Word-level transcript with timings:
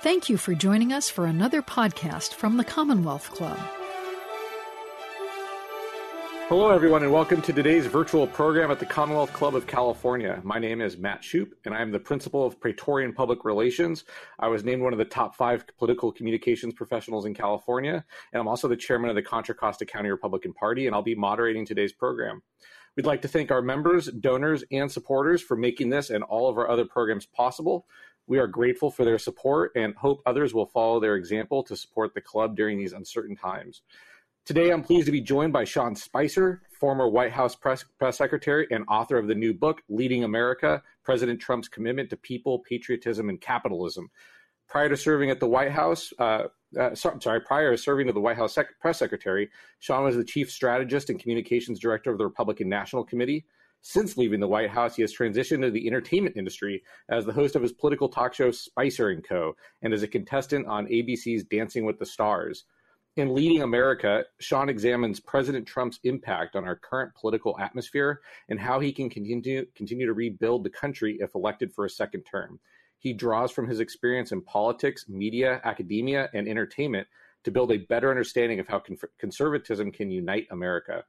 Thank 0.00 0.28
you 0.28 0.36
for 0.36 0.54
joining 0.54 0.92
us 0.92 1.10
for 1.10 1.26
another 1.26 1.60
podcast 1.60 2.34
from 2.34 2.56
the 2.56 2.62
Commonwealth 2.62 3.32
Club. 3.32 3.58
Hello, 6.48 6.70
everyone, 6.70 7.02
and 7.02 7.12
welcome 7.12 7.42
to 7.42 7.52
today's 7.52 7.84
virtual 7.86 8.28
program 8.28 8.70
at 8.70 8.78
the 8.78 8.86
Commonwealth 8.86 9.32
Club 9.32 9.56
of 9.56 9.66
California. 9.66 10.40
My 10.44 10.60
name 10.60 10.80
is 10.80 10.96
Matt 10.96 11.22
Shupe, 11.22 11.52
and 11.64 11.74
I 11.74 11.82
am 11.82 11.90
the 11.90 11.98
principal 11.98 12.46
of 12.46 12.60
Praetorian 12.60 13.12
Public 13.12 13.44
Relations. 13.44 14.04
I 14.38 14.46
was 14.46 14.62
named 14.62 14.82
one 14.82 14.92
of 14.92 15.00
the 15.00 15.04
top 15.04 15.34
five 15.34 15.64
political 15.76 16.12
communications 16.12 16.74
professionals 16.74 17.26
in 17.26 17.34
California, 17.34 18.04
and 18.32 18.40
I'm 18.40 18.46
also 18.46 18.68
the 18.68 18.76
chairman 18.76 19.10
of 19.10 19.16
the 19.16 19.22
Contra 19.22 19.56
Costa 19.56 19.84
County 19.84 20.10
Republican 20.10 20.52
Party, 20.52 20.86
and 20.86 20.94
I'll 20.94 21.02
be 21.02 21.16
moderating 21.16 21.66
today's 21.66 21.92
program. 21.92 22.40
We'd 22.98 23.06
like 23.06 23.22
to 23.22 23.28
thank 23.28 23.52
our 23.52 23.62
members, 23.62 24.06
donors, 24.06 24.64
and 24.72 24.90
supporters 24.90 25.40
for 25.40 25.56
making 25.56 25.90
this 25.90 26.10
and 26.10 26.24
all 26.24 26.48
of 26.48 26.56
our 26.56 26.68
other 26.68 26.84
programs 26.84 27.26
possible. 27.26 27.86
We 28.28 28.38
are 28.38 28.46
grateful 28.46 28.90
for 28.90 29.06
their 29.06 29.18
support 29.18 29.72
and 29.74 29.94
hope 29.94 30.20
others 30.26 30.52
will 30.52 30.66
follow 30.66 31.00
their 31.00 31.16
example 31.16 31.62
to 31.64 31.74
support 31.74 32.12
the 32.12 32.20
club 32.20 32.56
during 32.56 32.78
these 32.78 32.92
uncertain 32.92 33.34
times. 33.34 33.80
Today, 34.44 34.70
I'm 34.70 34.82
pleased 34.82 35.06
to 35.06 35.12
be 35.12 35.20
joined 35.20 35.52
by 35.52 35.64
Sean 35.64 35.94
Spicer, 35.94 36.62
former 36.78 37.08
White 37.08 37.32
House 37.32 37.56
press, 37.56 37.84
press 37.98 38.18
secretary 38.18 38.66
and 38.70 38.84
author 38.86 39.18
of 39.18 39.28
the 39.28 39.34
new 39.34 39.54
book, 39.54 39.82
Leading 39.88 40.24
America 40.24 40.82
President 41.04 41.40
Trump's 41.40 41.68
Commitment 41.68 42.10
to 42.10 42.16
People, 42.18 42.58
Patriotism, 42.58 43.30
and 43.30 43.40
Capitalism. 43.40 44.10
Prior 44.68 44.90
to 44.90 44.96
serving 44.96 45.30
at 45.30 45.40
the 45.40 45.48
White 45.48 45.72
House, 45.72 46.12
uh, 46.18 46.44
uh, 46.78 46.94
sorry, 46.94 47.40
prior 47.40 47.72
to 47.72 47.78
serving 47.78 48.06
to 48.08 48.12
the 48.12 48.20
White 48.20 48.36
House 48.36 48.54
sec- 48.54 48.78
press 48.78 48.98
secretary, 48.98 49.48
Sean 49.78 50.04
was 50.04 50.16
the 50.16 50.24
chief 50.24 50.50
strategist 50.50 51.08
and 51.08 51.18
communications 51.18 51.80
director 51.80 52.10
of 52.10 52.18
the 52.18 52.24
Republican 52.24 52.68
National 52.68 53.04
Committee. 53.04 53.46
Since 53.80 54.16
leaving 54.16 54.40
the 54.40 54.48
White 54.48 54.70
House, 54.70 54.96
he 54.96 55.02
has 55.02 55.14
transitioned 55.14 55.62
to 55.62 55.70
the 55.70 55.86
entertainment 55.86 56.36
industry 56.36 56.82
as 57.08 57.24
the 57.24 57.32
host 57.32 57.56
of 57.56 57.62
his 57.62 57.72
political 57.72 58.08
talk 58.08 58.34
show 58.34 58.50
Spicer 58.50 59.14
& 59.20 59.28
Co. 59.28 59.54
and 59.82 59.94
as 59.94 60.02
a 60.02 60.08
contestant 60.08 60.66
on 60.66 60.86
ABC's 60.88 61.44
Dancing 61.44 61.84
with 61.84 61.98
the 61.98 62.06
Stars. 62.06 62.64
In 63.16 63.34
Leading 63.34 63.62
America, 63.62 64.24
Sean 64.38 64.68
examines 64.68 65.20
President 65.20 65.66
Trump's 65.66 66.00
impact 66.04 66.54
on 66.54 66.64
our 66.64 66.76
current 66.76 67.14
political 67.14 67.58
atmosphere 67.58 68.20
and 68.48 68.60
how 68.60 68.78
he 68.78 68.92
can 68.92 69.08
continue, 69.10 69.66
continue 69.74 70.06
to 70.06 70.12
rebuild 70.12 70.64
the 70.64 70.70
country 70.70 71.16
if 71.20 71.34
elected 71.34 71.72
for 71.72 71.84
a 71.84 71.90
second 71.90 72.22
term. 72.22 72.60
He 72.98 73.12
draws 73.12 73.52
from 73.52 73.68
his 73.68 73.80
experience 73.80 74.32
in 74.32 74.42
politics, 74.42 75.08
media, 75.08 75.60
academia, 75.64 76.28
and 76.34 76.48
entertainment 76.48 77.08
to 77.44 77.50
build 77.50 77.72
a 77.72 77.78
better 77.78 78.10
understanding 78.10 78.60
of 78.60 78.68
how 78.68 78.78
con- 78.78 78.98
conservatism 79.18 79.92
can 79.92 80.10
unite 80.10 80.46
America. 80.50 81.04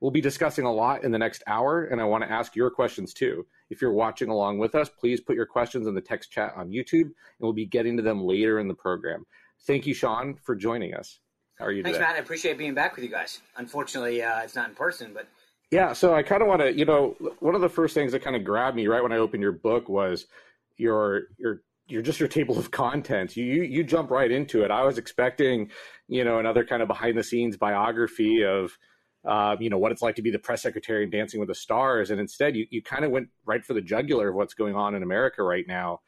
We'll 0.00 0.10
be 0.10 0.20
discussing 0.20 0.64
a 0.64 0.72
lot 0.72 1.04
in 1.04 1.12
the 1.12 1.18
next 1.18 1.44
hour, 1.46 1.84
and 1.84 2.00
I 2.00 2.04
want 2.04 2.24
to 2.24 2.30
ask 2.30 2.56
your 2.56 2.70
questions 2.70 3.14
too. 3.14 3.46
If 3.70 3.80
you're 3.80 3.92
watching 3.92 4.30
along 4.30 4.58
with 4.58 4.74
us, 4.74 4.88
please 4.88 5.20
put 5.20 5.36
your 5.36 5.46
questions 5.46 5.86
in 5.86 5.94
the 5.94 6.00
text 6.00 6.32
chat 6.32 6.54
on 6.56 6.70
YouTube, 6.70 7.02
and 7.04 7.14
we'll 7.38 7.52
be 7.52 7.66
getting 7.66 7.96
to 7.96 8.02
them 8.02 8.24
later 8.24 8.58
in 8.58 8.66
the 8.66 8.74
program. 8.74 9.24
Thank 9.64 9.86
you, 9.86 9.94
Sean, 9.94 10.34
for 10.34 10.56
joining 10.56 10.94
us. 10.94 11.20
How 11.56 11.66
are 11.66 11.70
you 11.70 11.84
doing? 11.84 11.94
Thanks, 11.94 11.98
today? 11.98 12.08
Matt. 12.08 12.16
I 12.16 12.18
appreciate 12.18 12.58
being 12.58 12.74
back 12.74 12.96
with 12.96 13.04
you 13.04 13.10
guys. 13.10 13.42
Unfortunately, 13.56 14.22
uh, 14.22 14.40
it's 14.40 14.56
not 14.56 14.68
in 14.68 14.74
person, 14.74 15.12
but 15.14 15.28
Yeah, 15.70 15.92
so 15.92 16.14
I 16.14 16.24
kind 16.24 16.42
of 16.42 16.48
want 16.48 16.62
to, 16.62 16.72
you 16.72 16.84
know, 16.84 17.14
one 17.38 17.54
of 17.54 17.60
the 17.60 17.68
first 17.68 17.94
things 17.94 18.10
that 18.10 18.22
kind 18.22 18.34
of 18.34 18.42
grabbed 18.42 18.76
me 18.76 18.88
right 18.88 19.02
when 19.02 19.12
I 19.12 19.18
opened 19.18 19.42
your 19.42 19.52
book 19.52 19.88
was 19.88 20.26
your 20.78 21.28
your 21.38 21.62
your 21.88 22.02
just 22.02 22.20
your 22.20 22.28
table 22.28 22.58
of 22.58 22.70
contents. 22.70 23.36
You, 23.36 23.44
you 23.44 23.62
you 23.62 23.84
jump 23.84 24.10
right 24.10 24.30
into 24.30 24.64
it. 24.64 24.70
I 24.70 24.84
was 24.84 24.98
expecting, 24.98 25.70
you 26.08 26.24
know, 26.24 26.38
another 26.38 26.64
kind 26.64 26.82
of 26.82 26.88
behind 26.88 27.18
the 27.18 27.22
scenes 27.22 27.56
biography 27.56 28.44
of, 28.44 28.78
um, 29.24 29.60
you 29.60 29.70
know, 29.70 29.78
what 29.78 29.92
it's 29.92 30.02
like 30.02 30.16
to 30.16 30.22
be 30.22 30.30
the 30.30 30.38
press 30.38 30.62
secretary 30.62 31.02
and 31.02 31.12
Dancing 31.12 31.40
with 31.40 31.48
the 31.48 31.54
Stars, 31.54 32.10
and 32.10 32.20
instead 32.20 32.56
you 32.56 32.66
you 32.70 32.82
kind 32.82 33.04
of 33.04 33.10
went 33.10 33.28
right 33.44 33.64
for 33.64 33.74
the 33.74 33.80
jugular 33.80 34.28
of 34.28 34.34
what's 34.34 34.54
going 34.54 34.74
on 34.74 34.94
in 34.94 35.02
America 35.02 35.42
right 35.42 35.66
now, 35.66 36.00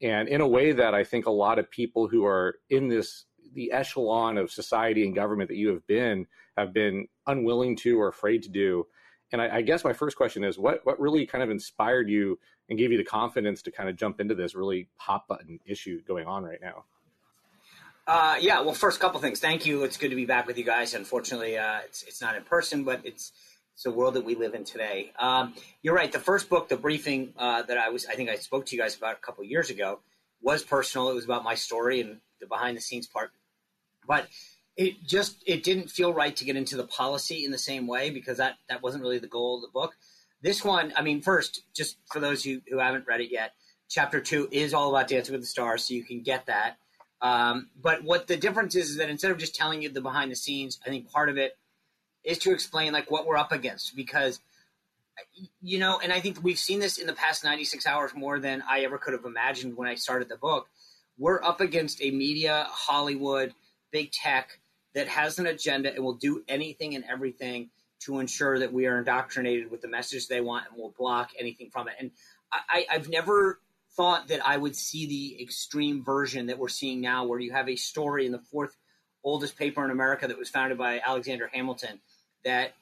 and 0.00 0.28
in 0.28 0.40
a 0.40 0.48
way 0.48 0.72
that 0.72 0.94
I 0.94 1.04
think 1.04 1.26
a 1.26 1.30
lot 1.30 1.58
of 1.58 1.70
people 1.70 2.08
who 2.08 2.26
are 2.26 2.56
in 2.68 2.88
this 2.88 3.24
the 3.54 3.72
echelon 3.72 4.38
of 4.38 4.50
society 4.50 5.04
and 5.04 5.14
government 5.14 5.48
that 5.48 5.56
you 5.56 5.68
have 5.68 5.86
been 5.86 6.26
have 6.56 6.72
been 6.72 7.06
unwilling 7.26 7.76
to 7.76 8.00
or 8.00 8.08
afraid 8.08 8.42
to 8.42 8.48
do. 8.48 8.86
And 9.30 9.40
I, 9.40 9.56
I, 9.56 9.62
guess 9.62 9.84
my 9.84 9.92
first 9.92 10.16
question 10.16 10.44
is, 10.44 10.58
what 10.58 10.80
what 10.84 11.00
really 11.00 11.26
kind 11.26 11.42
of 11.42 11.50
inspired 11.50 12.08
you 12.08 12.38
and 12.72 12.78
gave 12.78 12.90
you 12.90 12.98
the 12.98 13.04
confidence 13.04 13.62
to 13.62 13.70
kind 13.70 13.88
of 13.88 13.96
jump 13.96 14.20
into 14.20 14.34
this 14.34 14.54
really 14.54 14.88
hot 14.96 15.28
button 15.28 15.60
issue 15.64 16.02
going 16.02 16.26
on 16.26 16.42
right 16.42 16.60
now? 16.60 16.84
Uh, 18.06 18.36
yeah, 18.40 18.60
well, 18.60 18.74
first 18.74 18.98
couple 18.98 19.20
things. 19.20 19.38
Thank 19.38 19.64
you. 19.64 19.84
It's 19.84 19.96
good 19.96 20.10
to 20.10 20.16
be 20.16 20.26
back 20.26 20.46
with 20.46 20.58
you 20.58 20.64
guys. 20.64 20.94
Unfortunately, 20.94 21.56
uh, 21.56 21.80
it's 21.84 22.02
it's 22.02 22.20
not 22.20 22.34
in 22.34 22.42
person, 22.42 22.82
but 22.82 23.00
it's 23.04 23.30
it's 23.74 23.84
the 23.84 23.92
world 23.92 24.14
that 24.14 24.24
we 24.24 24.34
live 24.34 24.54
in 24.54 24.64
today. 24.64 25.12
Um, 25.18 25.54
you're 25.82 25.94
right. 25.94 26.10
The 26.10 26.18
first 26.18 26.50
book, 26.50 26.68
the 26.68 26.76
briefing 26.76 27.32
uh, 27.38 27.62
that 27.62 27.78
I 27.78 27.90
was, 27.90 28.06
I 28.06 28.14
think 28.14 28.28
I 28.28 28.34
spoke 28.34 28.66
to 28.66 28.76
you 28.76 28.82
guys 28.82 28.96
about 28.96 29.14
a 29.14 29.20
couple 29.20 29.44
years 29.44 29.70
ago, 29.70 30.00
was 30.42 30.64
personal. 30.64 31.10
It 31.10 31.14
was 31.14 31.24
about 31.24 31.44
my 31.44 31.54
story 31.54 32.00
and 32.00 32.18
the 32.40 32.46
behind 32.46 32.76
the 32.76 32.80
scenes 32.80 33.06
part 33.06 33.30
but 34.06 34.26
it 34.76 35.02
just 35.06 35.42
it 35.46 35.62
didn't 35.62 35.90
feel 35.90 36.12
right 36.12 36.34
to 36.36 36.44
get 36.44 36.56
into 36.56 36.76
the 36.76 36.86
policy 36.86 37.44
in 37.44 37.50
the 37.50 37.58
same 37.58 37.86
way 37.86 38.10
because 38.10 38.38
that 38.38 38.54
that 38.68 38.82
wasn't 38.82 39.02
really 39.02 39.18
the 39.18 39.26
goal 39.26 39.56
of 39.56 39.62
the 39.62 39.68
book. 39.68 39.94
This 40.42 40.64
one, 40.64 40.92
I 40.96 41.02
mean, 41.02 41.22
first, 41.22 41.62
just 41.74 41.96
for 42.12 42.20
those 42.20 42.42
who, 42.42 42.60
who 42.68 42.78
haven't 42.78 43.06
read 43.06 43.20
it 43.20 43.30
yet, 43.30 43.52
chapter 43.88 44.20
two 44.20 44.48
is 44.50 44.74
all 44.74 44.90
about 44.90 45.08
Dancing 45.08 45.32
with 45.32 45.42
the 45.42 45.46
Stars, 45.46 45.84
so 45.84 45.94
you 45.94 46.04
can 46.04 46.22
get 46.22 46.46
that. 46.46 46.78
Um, 47.20 47.70
but 47.80 48.02
what 48.02 48.26
the 48.26 48.36
difference 48.36 48.74
is 48.74 48.90
is 48.90 48.96
that 48.96 49.08
instead 49.08 49.30
of 49.30 49.38
just 49.38 49.54
telling 49.54 49.82
you 49.82 49.88
the 49.88 50.00
behind 50.00 50.32
the 50.32 50.36
scenes, 50.36 50.80
I 50.84 50.90
think 50.90 51.10
part 51.10 51.28
of 51.28 51.38
it 51.38 51.56
is 52.24 52.38
to 52.38 52.52
explain 52.52 52.92
like 52.92 53.10
what 53.10 53.26
we're 53.26 53.36
up 53.36 53.52
against 53.52 53.94
because 53.94 54.40
you 55.60 55.78
know, 55.78 56.00
and 56.02 56.12
I 56.12 56.20
think 56.20 56.42
we've 56.42 56.58
seen 56.58 56.80
this 56.80 56.98
in 56.98 57.06
the 57.06 57.12
past 57.12 57.44
96 57.44 57.86
hours 57.86 58.12
more 58.14 58.38
than 58.38 58.62
I 58.68 58.80
ever 58.80 58.98
could 58.98 59.12
have 59.12 59.24
imagined 59.24 59.76
when 59.76 59.88
I 59.88 59.94
started 59.94 60.28
the 60.28 60.36
book. 60.36 60.68
We're 61.18 61.42
up 61.42 61.60
against 61.60 62.02
a 62.02 62.10
media, 62.10 62.66
Hollywood, 62.68 63.52
big 63.90 64.10
tech 64.10 64.58
that 64.94 65.08
has 65.08 65.38
an 65.38 65.46
agenda 65.46 65.94
and 65.94 66.02
will 66.02 66.14
do 66.14 66.42
anything 66.48 66.94
and 66.94 67.04
everything 67.04 67.70
to 68.04 68.18
ensure 68.18 68.58
that 68.58 68.72
we 68.72 68.86
are 68.86 68.98
indoctrinated 68.98 69.70
with 69.70 69.80
the 69.80 69.88
message 69.88 70.28
they 70.28 70.40
want 70.40 70.66
and 70.68 70.76
will 70.80 70.94
block 70.98 71.30
anything 71.38 71.70
from 71.70 71.88
it. 71.88 71.94
And 71.98 72.10
I, 72.52 72.86
I've 72.90 73.08
never 73.08 73.60
thought 73.96 74.28
that 74.28 74.46
I 74.46 74.56
would 74.56 74.74
see 74.74 75.06
the 75.06 75.42
extreme 75.42 76.02
version 76.02 76.46
that 76.46 76.58
we're 76.58 76.68
seeing 76.68 77.00
now, 77.00 77.24
where 77.24 77.38
you 77.38 77.52
have 77.52 77.68
a 77.68 77.76
story 77.76 78.26
in 78.26 78.32
the 78.32 78.38
fourth 78.38 78.76
oldest 79.24 79.56
paper 79.56 79.84
in 79.84 79.90
America 79.90 80.26
that 80.26 80.38
was 80.38 80.48
founded 80.48 80.78
by 80.78 81.00
Alexander 81.06 81.48
Hamilton 81.52 82.00
that 82.44 82.72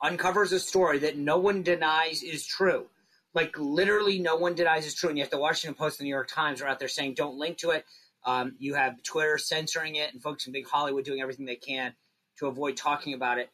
uncovers 0.00 0.52
a 0.52 0.58
story 0.58 0.98
that 1.00 1.16
no 1.16 1.38
one 1.38 1.62
denies 1.62 2.22
is 2.22 2.46
true. 2.46 2.86
Like 3.34 3.56
literally, 3.58 4.18
no 4.18 4.36
one 4.36 4.54
denies 4.54 4.86
is 4.86 4.94
true, 4.94 5.08
and 5.08 5.18
yet 5.18 5.30
the 5.30 5.38
Washington 5.38 5.74
Post 5.74 5.98
and 5.98 6.04
the 6.04 6.08
New 6.08 6.14
York 6.14 6.28
Times 6.28 6.60
are 6.60 6.66
out 6.66 6.78
there 6.78 6.88
saying 6.88 7.14
don't 7.14 7.36
link 7.36 7.58
to 7.58 7.70
it. 7.70 7.84
Um, 8.24 8.54
you 8.58 8.74
have 8.74 9.02
Twitter 9.02 9.38
censoring 9.38 9.96
it, 9.96 10.12
and 10.12 10.22
folks 10.22 10.46
in 10.46 10.52
big 10.52 10.66
Hollywood 10.66 11.04
doing 11.04 11.20
everything 11.20 11.46
they 11.46 11.56
can 11.56 11.94
to 12.38 12.46
avoid 12.46 12.76
talking 12.76 13.14
about 13.14 13.38
it. 13.38 13.50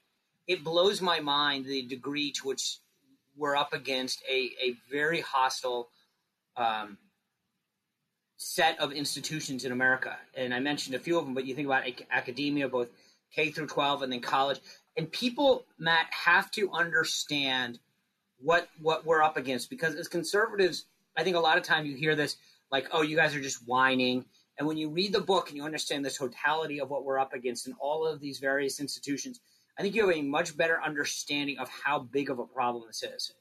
It 0.49 0.65
blows 0.65 1.01
my 1.01 1.21
mind 1.21 1.67
the 1.67 1.83
degree 1.83 2.33
to 2.33 2.49
which 2.49 2.79
we're 3.37 3.55
up 3.55 3.73
against 3.73 4.23
a, 4.29 4.51
a 4.63 4.75
very 4.91 5.21
hostile 5.21 5.91
um, 6.57 6.99
set 8.39 8.81
of 8.81 8.93
institutions 8.93 9.65
in 9.65 9.73
America. 9.73 10.17
And 10.35 10.55
I 10.55 10.61
mentioned 10.61 10.97
a 10.97 10.99
few 10.99 11.19
of 11.19 11.25
them, 11.25 11.35
but 11.35 11.45
you 11.45 11.55
think 11.55 11.67
about 11.67 11.85
academia, 12.11 12.69
both 12.69 12.89
K 13.35 13.51
through 13.51 13.67
12 13.67 14.03
and 14.03 14.13
then 14.13 14.21
college. 14.21 14.59
And 14.97 15.11
people, 15.13 15.65
Matt, 15.79 16.07
have 16.11 16.51
to 16.53 16.73
understand 16.73 17.79
what 18.41 18.69
what 18.81 19.05
we're 19.05 19.23
up 19.23 19.37
against 19.37 19.69
because 19.69 19.95
as 19.97 20.09
conservatives, 20.09 20.85
I 21.17 21.25
think 21.25 21.37
a 21.37 21.41
lot 21.41 21.59
of 21.59 21.65
time 21.65 21.87
you 21.87 21.97
hear 21.97 22.15
this 22.15 22.37
like, 22.71 22.89
"Oh, 22.93 23.03
you 23.03 23.17
guys 23.17 23.35
are 23.35 23.41
just 23.41 23.67
whining." 23.67 24.25
And 24.59 24.67
when 24.67 24.77
you 24.77 24.89
read 24.89 25.13
the 25.13 25.21
book 25.21 25.49
and 25.49 25.57
you 25.57 25.65
understand 25.65 26.05
the 26.05 26.11
totality 26.11 26.81
of 26.81 26.91
what 26.91 27.05
we're 27.05 27.19
up 27.19 27.33
against 27.33 27.69
in 27.69 27.75
all 27.81 28.07
of 28.07 28.21
these 28.21 28.41
various 28.41 28.81
institutions, 28.81 29.41
I 29.79 29.83
think 29.83 29.95
you 29.95 30.07
have 30.07 30.17
a 30.17 30.23
much 30.23 30.57
better 30.57 30.81
understanding 30.83 31.59
of 31.59 31.69
how 31.69 32.01
big 32.01 32.31
of 32.31 32.39
a 32.39 32.47
problem 32.47 32.85
this 32.87 33.03
is. 33.03 33.33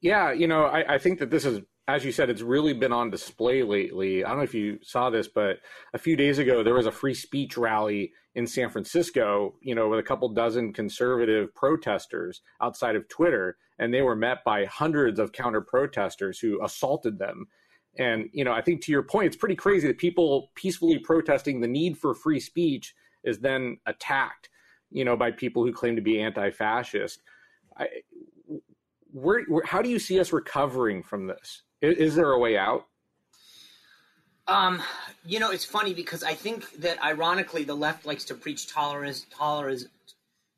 Yeah, 0.00 0.32
you 0.32 0.46
know, 0.46 0.64
I, 0.64 0.94
I 0.94 0.98
think 0.98 1.18
that 1.20 1.30
this 1.30 1.46
is, 1.46 1.60
as 1.88 2.04
you 2.04 2.12
said, 2.12 2.28
it's 2.28 2.42
really 2.42 2.74
been 2.74 2.92
on 2.92 3.10
display 3.10 3.62
lately. 3.62 4.24
I 4.24 4.28
don't 4.28 4.38
know 4.38 4.44
if 4.44 4.54
you 4.54 4.78
saw 4.82 5.08
this, 5.08 5.28
but 5.28 5.58
a 5.94 5.98
few 5.98 6.16
days 6.16 6.38
ago 6.38 6.62
there 6.62 6.74
was 6.74 6.86
a 6.86 6.92
free 6.92 7.14
speech 7.14 7.56
rally 7.56 8.12
in 8.34 8.46
San 8.46 8.68
Francisco, 8.68 9.54
you 9.62 9.74
know, 9.74 9.88
with 9.88 10.00
a 10.00 10.02
couple 10.02 10.28
dozen 10.28 10.72
conservative 10.72 11.54
protesters 11.54 12.42
outside 12.60 12.96
of 12.96 13.08
Twitter, 13.08 13.56
and 13.78 13.94
they 13.94 14.02
were 14.02 14.16
met 14.16 14.44
by 14.44 14.66
hundreds 14.66 15.18
of 15.18 15.32
counter 15.32 15.60
protesters 15.60 16.38
who 16.38 16.62
assaulted 16.62 17.18
them 17.18 17.46
and, 17.96 18.28
you 18.32 18.44
know, 18.44 18.52
I 18.52 18.60
think 18.60 18.82
to 18.82 18.92
your 18.92 19.02
point, 19.02 19.26
it's 19.26 19.36
pretty 19.36 19.54
crazy 19.54 19.86
that 19.86 19.98
people 19.98 20.50
peacefully 20.54 20.98
protesting 20.98 21.60
the 21.60 21.68
need 21.68 21.96
for 21.96 22.14
free 22.14 22.40
speech 22.40 22.94
is 23.22 23.38
then 23.38 23.78
attacked, 23.86 24.48
you 24.94 25.04
know, 25.04 25.16
by 25.16 25.32
people 25.32 25.64
who 25.64 25.72
claim 25.72 25.96
to 25.96 26.02
be 26.02 26.20
anti 26.20 26.50
fascist. 26.50 27.20
Where, 29.12 29.42
where, 29.42 29.64
how 29.64 29.82
do 29.82 29.90
you 29.90 29.98
see 29.98 30.18
us 30.20 30.32
recovering 30.32 31.02
from 31.02 31.26
this? 31.26 31.62
Is, 31.82 31.96
is 31.98 32.14
there 32.14 32.30
a 32.30 32.38
way 32.38 32.56
out? 32.56 32.86
Um, 34.46 34.82
you 35.26 35.40
know, 35.40 35.50
it's 35.50 35.64
funny 35.64 35.94
because 35.94 36.22
I 36.22 36.34
think 36.34 36.70
that 36.80 37.02
ironically, 37.02 37.64
the 37.64 37.74
left 37.74 38.06
likes 38.06 38.24
to 38.26 38.34
preach 38.34 38.68
tolerance, 38.72 39.26
tolerance, 39.36 39.86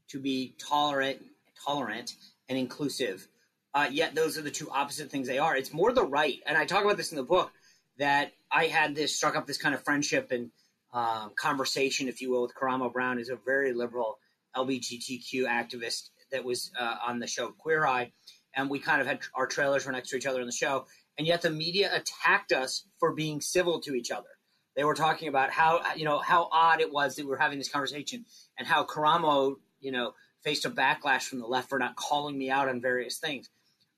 to 0.08 0.20
be 0.20 0.54
tolerant, 0.58 1.24
tolerant 1.64 2.14
and 2.48 2.58
inclusive. 2.58 3.26
Uh, 3.74 3.88
yet 3.90 4.14
those 4.14 4.36
are 4.36 4.42
the 4.42 4.50
two 4.50 4.70
opposite 4.70 5.10
things 5.10 5.26
they 5.26 5.38
are. 5.38 5.56
It's 5.56 5.72
more 5.72 5.92
the 5.92 6.04
right, 6.04 6.40
and 6.46 6.58
I 6.58 6.66
talk 6.66 6.84
about 6.84 6.96
this 6.96 7.10
in 7.10 7.16
the 7.16 7.24
book, 7.24 7.52
that 7.98 8.32
I 8.52 8.66
had 8.66 8.94
this 8.94 9.16
struck 9.16 9.34
up 9.34 9.46
this 9.46 9.58
kind 9.58 9.74
of 9.74 9.82
friendship 9.82 10.30
and 10.30 10.50
um, 10.92 11.32
conversation, 11.36 12.08
if 12.08 12.20
you 12.20 12.30
will, 12.30 12.42
with 12.42 12.54
Karamo 12.54 12.92
Brown, 12.92 13.18
is 13.18 13.28
a 13.28 13.36
very 13.36 13.72
liberal 13.72 14.18
LGBTQ 14.56 15.44
activist 15.44 16.11
that 16.32 16.44
was 16.44 16.70
uh, 16.79 16.97
on 17.06 17.19
the 17.19 17.26
show 17.26 17.49
Queer 17.49 17.87
Eye, 17.87 18.12
and 18.55 18.70
we 18.70 18.79
kind 18.79 19.00
of 19.00 19.06
had 19.06 19.20
our 19.35 19.47
trailers 19.47 19.87
were 19.87 19.93
next 19.93 20.11
to 20.11 20.17
each 20.17 20.26
other 20.26 20.41
in 20.41 20.47
the 20.47 20.53
show, 20.53 20.87
and 21.19 21.26
yet 21.26 21.43
the 21.43 21.50
media 21.50 21.91
attacked 21.94 22.53
us 22.53 22.85
for 22.99 23.12
being 23.12 23.41
civil 23.41 23.81
to 23.81 23.94
each 23.94 24.11
other. 24.11 24.29
They 24.75 24.85
were 24.85 24.94
talking 24.94 25.29
about 25.29 25.50
how 25.50 25.81
you 25.94 26.05
know 26.05 26.19
how 26.19 26.49
odd 26.53 26.81
it 26.81 26.93
was 26.93 27.17
that 27.17 27.25
we 27.25 27.31
were 27.31 27.38
having 27.38 27.58
this 27.58 27.69
conversation, 27.69 28.25
and 28.58 28.67
how 28.67 28.85
Karamo, 28.85 29.56
you 29.81 29.93
know, 29.93 30.14
faced 30.43 30.64
a 30.64 30.70
backlash 30.70 31.23
from 31.23 31.38
the 31.38 31.47
left 31.47 31.69
for 31.69 31.79
not 31.79 31.97
calling 31.97 32.37
me 32.37 32.50
out 32.50 32.69
on 32.69 32.81
various 32.81 33.19
things. 33.19 33.49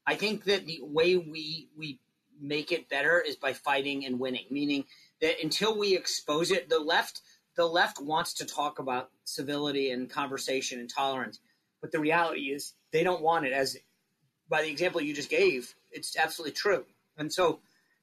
I 0.06 0.14
think 0.14 0.44
that 0.44 0.66
the 0.66 0.80
way 0.82 1.16
we 1.16 1.68
we 1.76 1.98
make 2.40 2.72
it 2.72 2.88
better 2.88 3.20
is 3.20 3.36
by 3.36 3.52
fighting 3.52 4.06
and 4.06 4.20
winning, 4.20 4.46
meaning 4.50 4.84
that 5.20 5.42
until 5.42 5.76
we 5.76 5.96
expose 5.96 6.50
it, 6.50 6.68
the 6.68 6.78
left 6.78 7.20
the 7.58 7.66
left 7.66 8.00
wants 8.00 8.34
to 8.34 8.46
talk 8.46 8.78
about 8.78 9.10
civility 9.24 9.90
and 9.90 10.08
conversation 10.08 10.78
and 10.78 10.88
tolerance, 10.88 11.40
but 11.80 11.90
the 11.90 11.98
reality 11.98 12.52
is 12.52 12.74
they 12.92 13.02
don't 13.02 13.20
want 13.20 13.44
it. 13.44 13.52
As 13.52 13.76
by 14.48 14.62
the 14.62 14.70
example 14.70 15.00
you 15.00 15.12
just 15.12 15.28
gave, 15.28 15.74
it's 15.90 16.16
absolutely 16.16 16.52
true, 16.52 16.84
and 17.18 17.30
so 17.30 17.58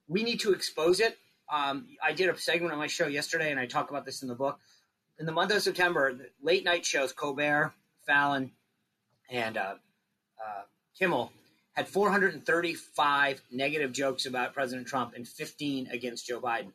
we 0.10 0.24
need 0.24 0.42
to 0.42 0.52
expose 0.52 1.00
it. 1.00 1.18
Um, 1.52 1.88
I 2.04 2.12
did 2.12 2.28
a 2.28 2.38
segment 2.38 2.74
on 2.74 2.80
my 2.80 2.88
show 2.88 3.08
yesterday, 3.08 3.50
and 3.50 3.60
I 3.60 3.66
talk 3.66 3.90
about 3.90 4.06
this 4.06 4.22
in 4.22 4.28
the 4.28 4.36
book. 4.36 4.60
In 5.20 5.26
the 5.26 5.32
month 5.32 5.54
of 5.54 5.62
September, 5.62 6.18
late 6.44 6.66
night 6.66 6.86
shows, 6.86 7.14
Colbert, 7.14 7.74
Fallon, 8.06 8.52
and 9.30 9.56
uh, 9.56 9.76
uh, 10.46 10.64
Kimmel 11.00 11.32
had 11.76 11.88
435 11.88 13.42
negative 13.52 13.94
jokes 13.94 14.26
about 14.26 14.54
President 14.54 14.86
Trump 14.86 15.14
and 15.16 15.26
15 15.26 15.88
against 15.88 16.28
Joe 16.28 16.42
Biden. 16.42 16.74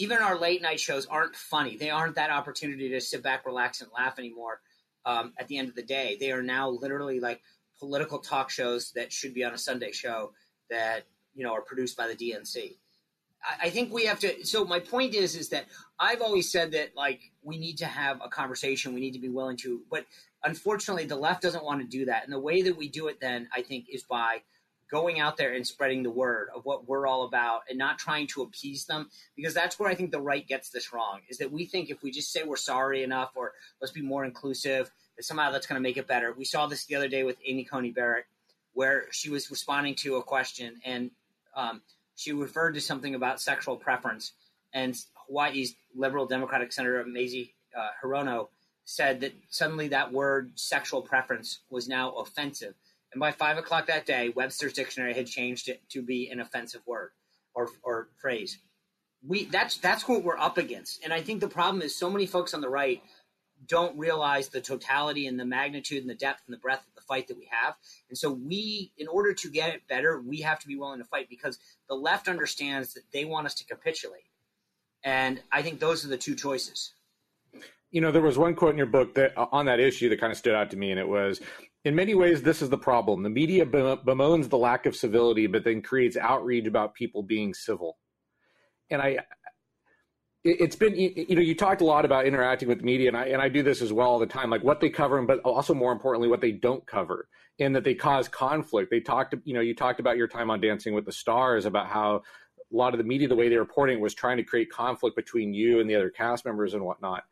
Even 0.00 0.18
our 0.18 0.38
late 0.38 0.62
night 0.62 0.80
shows 0.80 1.04
aren't 1.04 1.36
funny. 1.36 1.76
They 1.76 1.90
aren't 1.90 2.14
that 2.14 2.30
opportunity 2.30 2.88
to 2.88 3.00
sit 3.02 3.22
back, 3.22 3.44
relax, 3.44 3.82
and 3.82 3.90
laugh 3.94 4.18
anymore. 4.18 4.62
Um, 5.04 5.34
at 5.36 5.46
the 5.46 5.58
end 5.58 5.68
of 5.68 5.74
the 5.74 5.82
day, 5.82 6.16
they 6.18 6.32
are 6.32 6.42
now 6.42 6.70
literally 6.70 7.20
like 7.20 7.42
political 7.78 8.18
talk 8.18 8.48
shows 8.48 8.92
that 8.92 9.12
should 9.12 9.34
be 9.34 9.44
on 9.44 9.52
a 9.52 9.58
Sunday 9.58 9.92
show 9.92 10.32
that 10.70 11.04
you 11.34 11.44
know 11.44 11.52
are 11.52 11.60
produced 11.60 11.98
by 11.98 12.08
the 12.08 12.14
DNC. 12.14 12.76
I, 13.44 13.66
I 13.66 13.70
think 13.70 13.92
we 13.92 14.06
have 14.06 14.18
to. 14.20 14.46
So 14.46 14.64
my 14.64 14.80
point 14.80 15.14
is, 15.14 15.36
is 15.36 15.50
that 15.50 15.66
I've 15.98 16.22
always 16.22 16.50
said 16.50 16.72
that 16.72 16.96
like 16.96 17.20
we 17.42 17.58
need 17.58 17.76
to 17.78 17.86
have 17.86 18.22
a 18.24 18.28
conversation. 18.30 18.94
We 18.94 19.00
need 19.00 19.12
to 19.12 19.20
be 19.20 19.28
willing 19.28 19.58
to, 19.58 19.82
but 19.90 20.06
unfortunately, 20.44 21.04
the 21.04 21.16
left 21.16 21.42
doesn't 21.42 21.64
want 21.64 21.82
to 21.82 21.86
do 21.86 22.06
that. 22.06 22.24
And 22.24 22.32
the 22.32 22.40
way 22.40 22.62
that 22.62 22.74
we 22.74 22.88
do 22.88 23.08
it 23.08 23.20
then, 23.20 23.50
I 23.54 23.60
think, 23.60 23.84
is 23.90 24.04
by 24.04 24.38
going 24.90 25.20
out 25.20 25.36
there 25.36 25.52
and 25.52 25.66
spreading 25.66 26.02
the 26.02 26.10
word 26.10 26.48
of 26.54 26.64
what 26.64 26.88
we're 26.88 27.06
all 27.06 27.24
about 27.24 27.62
and 27.68 27.78
not 27.78 27.98
trying 27.98 28.26
to 28.26 28.42
appease 28.42 28.84
them 28.86 29.08
because 29.36 29.54
that's 29.54 29.78
where 29.78 29.88
I 29.88 29.94
think 29.94 30.10
the 30.10 30.20
right 30.20 30.46
gets 30.46 30.70
this 30.70 30.92
wrong 30.92 31.20
is 31.28 31.38
that 31.38 31.52
we 31.52 31.64
think 31.64 31.90
if 31.90 32.02
we 32.02 32.10
just 32.10 32.32
say 32.32 32.42
we're 32.42 32.56
sorry 32.56 33.02
enough 33.02 33.30
or 33.34 33.52
let's 33.80 33.92
be 33.92 34.02
more 34.02 34.24
inclusive 34.24 34.90
that 35.16 35.24
somehow 35.24 35.50
that's 35.50 35.66
going 35.66 35.80
to 35.80 35.82
make 35.82 35.96
it 35.96 36.06
better. 36.06 36.34
We 36.36 36.44
saw 36.44 36.66
this 36.66 36.86
the 36.86 36.96
other 36.96 37.08
day 37.08 37.22
with 37.22 37.36
Amy 37.46 37.64
Coney 37.64 37.90
Barrett 37.90 38.26
where 38.72 39.04
she 39.10 39.30
was 39.30 39.50
responding 39.50 39.94
to 39.96 40.16
a 40.16 40.22
question 40.22 40.80
and 40.84 41.10
um, 41.54 41.82
she 42.16 42.32
referred 42.32 42.72
to 42.72 42.80
something 42.80 43.14
about 43.14 43.40
sexual 43.40 43.76
preference 43.76 44.32
and 44.72 44.96
Hawaii's 45.26 45.74
liberal 45.94 46.26
Democratic 46.26 46.72
Senator 46.72 47.04
Mazie 47.04 47.54
uh, 47.76 47.88
Hirono 48.02 48.48
said 48.84 49.20
that 49.20 49.32
suddenly 49.48 49.88
that 49.88 50.12
word 50.12 50.50
sexual 50.56 51.02
preference 51.02 51.60
was 51.70 51.88
now 51.88 52.10
offensive. 52.12 52.74
And 53.12 53.20
by 53.20 53.32
five 53.32 53.58
o'clock 53.58 53.86
that 53.86 54.06
day, 54.06 54.28
Webster's 54.28 54.72
dictionary 54.72 55.14
had 55.14 55.26
changed 55.26 55.68
it 55.68 55.82
to 55.90 56.02
be 56.02 56.28
an 56.30 56.40
offensive 56.40 56.82
word 56.86 57.10
or, 57.54 57.68
or 57.82 58.08
phrase. 58.20 58.58
We 59.26 59.44
that's 59.44 59.76
that's 59.78 60.08
what 60.08 60.24
we're 60.24 60.38
up 60.38 60.56
against. 60.56 61.04
And 61.04 61.12
I 61.12 61.20
think 61.20 61.40
the 61.40 61.48
problem 61.48 61.82
is 61.82 61.94
so 61.94 62.08
many 62.08 62.26
folks 62.26 62.54
on 62.54 62.60
the 62.60 62.70
right 62.70 63.02
don't 63.66 63.98
realize 63.98 64.48
the 64.48 64.60
totality 64.60 65.26
and 65.26 65.38
the 65.38 65.44
magnitude 65.44 66.00
and 66.00 66.08
the 66.08 66.14
depth 66.14 66.42
and 66.46 66.54
the 66.54 66.58
breadth 66.58 66.86
of 66.88 66.94
the 66.94 67.02
fight 67.02 67.28
that 67.28 67.36
we 67.36 67.46
have. 67.50 67.74
And 68.08 68.16
so 68.16 68.30
we, 68.30 68.90
in 68.96 69.06
order 69.06 69.34
to 69.34 69.50
get 69.50 69.74
it 69.74 69.86
better, 69.86 70.18
we 70.18 70.40
have 70.40 70.58
to 70.60 70.66
be 70.66 70.76
willing 70.76 70.98
to 70.98 71.04
fight 71.04 71.28
because 71.28 71.58
the 71.86 71.94
left 71.94 72.26
understands 72.26 72.94
that 72.94 73.02
they 73.12 73.26
want 73.26 73.44
us 73.44 73.54
to 73.56 73.64
capitulate. 73.66 74.24
And 75.04 75.42
I 75.52 75.60
think 75.60 75.78
those 75.78 76.06
are 76.06 76.08
the 76.08 76.16
two 76.16 76.34
choices 76.34 76.94
you 77.90 78.00
know, 78.00 78.12
there 78.12 78.22
was 78.22 78.38
one 78.38 78.54
quote 78.54 78.72
in 78.72 78.78
your 78.78 78.86
book 78.86 79.14
that 79.14 79.36
on 79.36 79.66
that 79.66 79.80
issue 79.80 80.08
that 80.10 80.20
kind 80.20 80.30
of 80.30 80.38
stood 80.38 80.54
out 80.54 80.70
to 80.70 80.76
me, 80.76 80.90
and 80.90 81.00
it 81.00 81.08
was, 81.08 81.40
in 81.84 81.94
many 81.94 82.14
ways, 82.14 82.42
this 82.42 82.60
is 82.60 82.68
the 82.68 82.78
problem. 82.78 83.22
The 83.22 83.30
media 83.30 83.64
bemoans 83.64 84.48
the 84.48 84.58
lack 84.58 84.86
of 84.86 84.94
civility, 84.94 85.46
but 85.46 85.64
then 85.64 85.80
creates 85.80 86.16
outrage 86.16 86.66
about 86.66 86.94
people 86.94 87.22
being 87.22 87.54
civil. 87.54 87.96
And 88.90 89.00
I, 89.00 89.18
it's 90.44 90.76
been, 90.76 90.94
you 90.94 91.34
know, 91.34 91.40
you 91.40 91.54
talked 91.54 91.80
a 91.80 91.84
lot 91.84 92.04
about 92.04 92.26
interacting 92.26 92.68
with 92.68 92.82
media, 92.82 93.08
and 93.08 93.16
I 93.16 93.26
and 93.26 93.40
I 93.40 93.48
do 93.48 93.62
this 93.62 93.80
as 93.80 93.92
well 93.92 94.08
all 94.08 94.18
the 94.18 94.26
time, 94.26 94.50
like 94.50 94.64
what 94.64 94.80
they 94.80 94.90
cover, 94.90 95.20
but 95.22 95.40
also 95.40 95.74
more 95.74 95.92
importantly, 95.92 96.28
what 96.28 96.40
they 96.40 96.52
don't 96.52 96.86
cover, 96.86 97.28
and 97.58 97.74
that 97.74 97.84
they 97.84 97.94
cause 97.94 98.28
conflict. 98.28 98.90
They 98.90 99.00
talked, 99.00 99.34
you 99.44 99.54
know, 99.54 99.60
you 99.60 99.74
talked 99.74 100.00
about 100.00 100.16
your 100.16 100.28
time 100.28 100.50
on 100.50 100.60
Dancing 100.60 100.94
with 100.94 101.06
the 101.06 101.12
Stars 101.12 101.66
about 101.66 101.86
how 101.86 102.16
a 102.16 102.76
lot 102.76 102.94
of 102.94 102.98
the 102.98 103.04
media, 103.04 103.28
the 103.28 103.36
way 103.36 103.48
they 103.48 103.56
were 103.56 103.62
reporting, 103.62 104.00
was 104.00 104.14
trying 104.14 104.36
to 104.36 104.44
create 104.44 104.70
conflict 104.70 105.16
between 105.16 105.54
you 105.54 105.80
and 105.80 105.88
the 105.88 105.94
other 105.94 106.10
cast 106.10 106.44
members 106.44 106.74
and 106.74 106.84
whatnot 106.84 107.24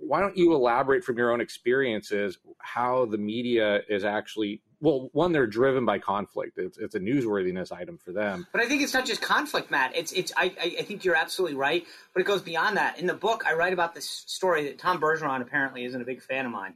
why 0.00 0.20
don't 0.20 0.36
you 0.36 0.54
elaborate 0.54 1.04
from 1.04 1.18
your 1.18 1.32
own 1.32 1.40
experiences 1.40 2.38
how 2.58 3.04
the 3.06 3.18
media 3.18 3.80
is 3.88 4.04
actually 4.04 4.62
well 4.80 5.10
one 5.12 5.32
they're 5.32 5.46
driven 5.46 5.84
by 5.84 5.98
conflict. 5.98 6.58
It's, 6.58 6.78
it's 6.78 6.94
a 6.94 7.00
newsworthiness 7.00 7.70
item 7.70 7.98
for 7.98 8.12
them. 8.12 8.46
But 8.52 8.62
i 8.62 8.66
think 8.66 8.82
it's 8.82 8.94
not 8.94 9.04
just 9.04 9.20
conflict 9.20 9.70
matt. 9.70 9.94
It's 9.94 10.12
it's 10.12 10.32
I, 10.36 10.52
I 10.60 10.82
think 10.82 11.04
you're 11.04 11.16
absolutely 11.16 11.56
right 11.56 11.84
but 12.14 12.20
it 12.20 12.24
goes 12.24 12.42
beyond 12.42 12.76
that. 12.76 12.98
In 12.98 13.06
the 13.06 13.14
book 13.14 13.44
i 13.46 13.54
write 13.54 13.72
about 13.72 13.94
this 13.94 14.08
story 14.08 14.64
that 14.64 14.78
tom 14.78 15.00
bergeron 15.00 15.42
apparently 15.42 15.84
isn't 15.84 16.00
a 16.00 16.04
big 16.04 16.22
fan 16.22 16.46
of 16.46 16.52
mine. 16.52 16.74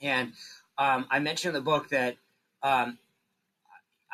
And 0.00 0.32
um, 0.78 1.06
i 1.10 1.18
mentioned 1.18 1.54
in 1.56 1.62
the 1.62 1.64
book 1.64 1.88
that 1.90 2.16
um, 2.62 2.98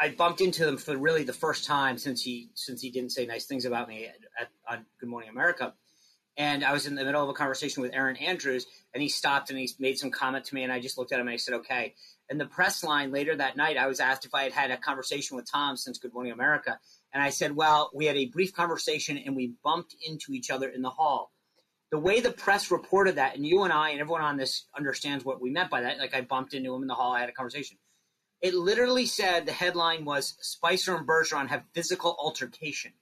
I 0.00 0.10
bumped 0.10 0.40
into 0.40 0.66
him 0.66 0.78
for 0.78 0.96
really 0.96 1.22
the 1.22 1.32
first 1.32 1.64
time 1.64 1.96
since 1.96 2.22
he 2.22 2.50
since 2.54 2.80
he 2.80 2.90
didn't 2.90 3.10
say 3.10 3.24
nice 3.24 3.46
things 3.46 3.64
about 3.64 3.88
me 3.88 4.06
at, 4.06 4.16
at, 4.40 4.48
on 4.68 4.86
Good 4.98 5.08
Morning 5.08 5.30
America 5.30 5.74
and 6.42 6.64
I 6.64 6.72
was 6.72 6.86
in 6.86 6.96
the 6.96 7.04
middle 7.04 7.22
of 7.22 7.28
a 7.28 7.34
conversation 7.34 7.84
with 7.84 7.94
Erin 7.94 8.16
Andrews, 8.16 8.66
and 8.92 9.00
he 9.00 9.08
stopped 9.08 9.50
and 9.50 9.58
he 9.60 9.70
made 9.78 9.96
some 9.96 10.10
comment 10.10 10.44
to 10.46 10.56
me, 10.56 10.64
and 10.64 10.72
I 10.72 10.80
just 10.80 10.98
looked 10.98 11.12
at 11.12 11.20
him 11.20 11.28
and 11.28 11.34
I 11.34 11.36
said, 11.36 11.54
"Okay." 11.54 11.94
And 12.28 12.40
the 12.40 12.46
press 12.46 12.82
line 12.82 13.12
later 13.12 13.36
that 13.36 13.56
night, 13.56 13.76
I 13.76 13.86
was 13.86 14.00
asked 14.00 14.24
if 14.24 14.34
I 14.34 14.42
had 14.42 14.52
had 14.52 14.70
a 14.72 14.76
conversation 14.76 15.36
with 15.36 15.48
Tom 15.48 15.76
since 15.76 15.98
Good 15.98 16.12
Morning 16.12 16.32
America, 16.32 16.80
and 17.12 17.22
I 17.22 17.30
said, 17.30 17.54
"Well, 17.54 17.92
we 17.94 18.06
had 18.06 18.16
a 18.16 18.26
brief 18.26 18.52
conversation, 18.52 19.18
and 19.18 19.36
we 19.36 19.54
bumped 19.62 19.94
into 20.04 20.32
each 20.32 20.50
other 20.50 20.68
in 20.68 20.82
the 20.82 20.90
hall." 20.90 21.32
The 21.92 21.98
way 22.00 22.18
the 22.18 22.32
press 22.32 22.72
reported 22.72 23.14
that, 23.16 23.36
and 23.36 23.46
you 23.46 23.62
and 23.62 23.72
I 23.72 23.90
and 23.90 24.00
everyone 24.00 24.22
on 24.22 24.36
this 24.36 24.66
understands 24.76 25.24
what 25.24 25.40
we 25.40 25.50
meant 25.50 25.70
by 25.70 25.82
that. 25.82 25.98
Like 25.98 26.14
I 26.14 26.22
bumped 26.22 26.54
into 26.54 26.74
him 26.74 26.82
in 26.82 26.88
the 26.88 26.96
hall, 26.96 27.12
I 27.12 27.20
had 27.20 27.28
a 27.28 27.32
conversation. 27.32 27.78
It 28.40 28.54
literally 28.54 29.06
said 29.06 29.46
the 29.46 29.52
headline 29.52 30.04
was 30.04 30.34
Spicer 30.40 30.96
and 30.96 31.06
Bergeron 31.06 31.50
have 31.50 31.62
physical 31.72 32.16
altercation 32.18 32.94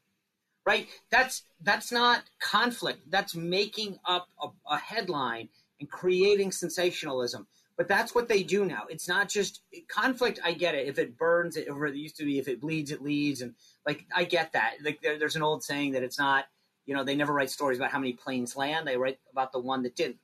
right? 0.67 0.89
That's 1.11 1.43
that's 1.63 1.93
not 1.93 2.23
conflict. 2.41 3.11
That's 3.11 3.35
making 3.35 3.99
up 4.07 4.29
a, 4.43 4.49
a 4.71 4.79
headline 4.79 5.49
and 5.79 5.91
creating 5.91 6.53
sensationalism. 6.53 7.47
But 7.77 7.89
that's 7.89 8.15
what 8.15 8.29
they 8.29 8.43
do 8.43 8.67
now. 8.67 8.83
It's 8.91 9.09
not 9.09 9.31
just 9.31 9.63
conflict. 9.89 10.39
I 10.45 10.53
get 10.53 10.75
it. 10.75 10.87
If 10.87 10.99
it 10.99 11.17
burns, 11.17 11.57
it, 11.57 11.69
or 11.71 11.87
it 11.87 11.95
used 11.95 12.17
to 12.17 12.27
be, 12.27 12.39
if 12.39 12.47
it 12.47 12.61
bleeds, 12.61 12.91
it 12.91 13.03
leads, 13.03 13.41
and 13.41 13.55
like 13.87 14.05
I 14.15 14.25
get 14.25 14.53
that. 14.53 14.75
Like 14.85 15.01
there, 15.01 15.19
there's 15.19 15.37
an 15.37 15.43
old 15.43 15.63
saying 15.65 15.93
that 15.93 16.03
it's 16.03 16.19
not. 16.19 16.45
You 16.87 16.97
know, 16.97 17.05
they 17.05 17.15
never 17.15 17.33
write 17.33 17.51
stories 17.51 17.79
about 17.79 17.93
how 17.93 17.99
many 17.99 18.15
planes 18.15 18.57
land. 18.57 18.87
They 18.87 18.97
write 18.97 19.19
about 19.31 19.53
the 19.53 19.61
one 19.61 19.83
that 19.85 19.95
didn't. 19.97 20.19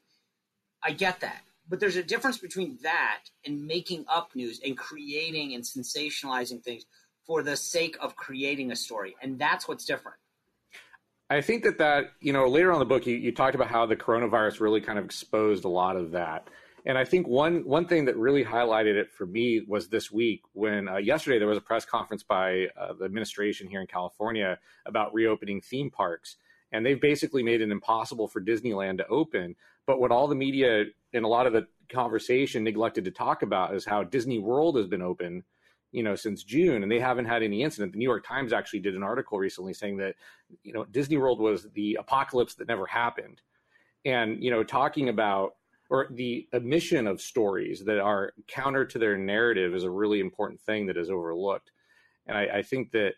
I 0.82 0.92
get 0.92 1.20
that. 1.20 1.42
But 1.68 1.80
there's 1.80 1.96
a 1.96 2.02
difference 2.02 2.38
between 2.38 2.78
that 2.82 3.22
and 3.44 3.66
making 3.66 4.04
up 4.08 4.30
news 4.34 4.60
and 4.64 4.76
creating 4.76 5.54
and 5.54 5.64
sensationalizing 5.64 6.62
things 6.62 6.84
for 7.26 7.42
the 7.42 7.56
sake 7.56 7.96
of 8.00 8.16
creating 8.16 8.70
a 8.70 8.76
story. 8.76 9.16
And 9.22 9.38
that's 9.38 9.66
what's 9.66 9.84
different. 9.84 10.18
I 11.28 11.40
think 11.40 11.64
that 11.64 11.78
that 11.78 12.12
you 12.20 12.32
know 12.32 12.46
later 12.48 12.72
on 12.72 12.78
the 12.78 12.84
book 12.84 13.06
you, 13.06 13.16
you 13.16 13.32
talked 13.32 13.54
about 13.54 13.68
how 13.68 13.86
the 13.86 13.96
coronavirus 13.96 14.60
really 14.60 14.80
kind 14.80 14.98
of 14.98 15.04
exposed 15.04 15.64
a 15.64 15.68
lot 15.68 15.96
of 15.96 16.12
that, 16.12 16.48
and 16.84 16.96
I 16.96 17.04
think 17.04 17.26
one 17.26 17.64
one 17.64 17.86
thing 17.86 18.04
that 18.04 18.16
really 18.16 18.44
highlighted 18.44 18.94
it 18.94 19.10
for 19.10 19.26
me 19.26 19.62
was 19.66 19.88
this 19.88 20.12
week 20.12 20.42
when 20.52 20.88
uh, 20.88 20.98
yesterday 20.98 21.38
there 21.38 21.48
was 21.48 21.58
a 21.58 21.62
press 21.62 21.84
conference 21.84 22.22
by 22.22 22.66
uh, 22.80 22.92
the 22.92 23.04
administration 23.04 23.66
here 23.66 23.80
in 23.80 23.88
California 23.88 24.58
about 24.86 25.12
reopening 25.12 25.60
theme 25.60 25.90
parks, 25.90 26.36
and 26.70 26.86
they've 26.86 27.00
basically 27.00 27.42
made 27.42 27.60
it 27.60 27.70
impossible 27.70 28.28
for 28.28 28.40
Disneyland 28.40 28.98
to 28.98 29.06
open. 29.08 29.56
But 29.84 29.98
what 30.00 30.12
all 30.12 30.28
the 30.28 30.36
media 30.36 30.84
and 31.12 31.24
a 31.24 31.28
lot 31.28 31.48
of 31.48 31.52
the 31.52 31.66
conversation 31.88 32.62
neglected 32.62 33.04
to 33.04 33.10
talk 33.10 33.42
about 33.42 33.74
is 33.74 33.84
how 33.84 34.04
Disney 34.04 34.38
World 34.38 34.76
has 34.76 34.86
been 34.86 35.02
open 35.02 35.42
you 35.96 36.02
know 36.02 36.14
since 36.14 36.44
June, 36.44 36.82
and 36.82 36.92
they 36.92 37.00
haven't 37.00 37.24
had 37.24 37.42
any 37.42 37.62
incident. 37.62 37.92
The 37.92 37.98
New 37.98 38.04
York 38.04 38.26
Times 38.26 38.52
actually 38.52 38.80
did 38.80 38.94
an 38.94 39.02
article 39.02 39.38
recently 39.38 39.72
saying 39.72 39.96
that 39.96 40.14
you 40.62 40.74
know 40.74 40.84
Disney 40.84 41.16
World 41.16 41.40
was 41.40 41.68
the 41.72 41.96
apocalypse 41.98 42.54
that 42.56 42.68
never 42.68 42.84
happened, 42.84 43.40
and 44.04 44.44
you 44.44 44.50
know 44.50 44.62
talking 44.62 45.08
about 45.08 45.56
or 45.88 46.08
the 46.10 46.46
omission 46.52 47.06
of 47.06 47.22
stories 47.22 47.82
that 47.84 47.98
are 47.98 48.34
counter 48.46 48.84
to 48.84 48.98
their 48.98 49.16
narrative 49.16 49.74
is 49.74 49.84
a 49.84 49.90
really 49.90 50.20
important 50.20 50.60
thing 50.60 50.84
that 50.86 50.98
is 50.98 51.08
overlooked, 51.08 51.70
and 52.26 52.36
I, 52.36 52.58
I 52.58 52.62
think 52.62 52.90
that 52.92 53.14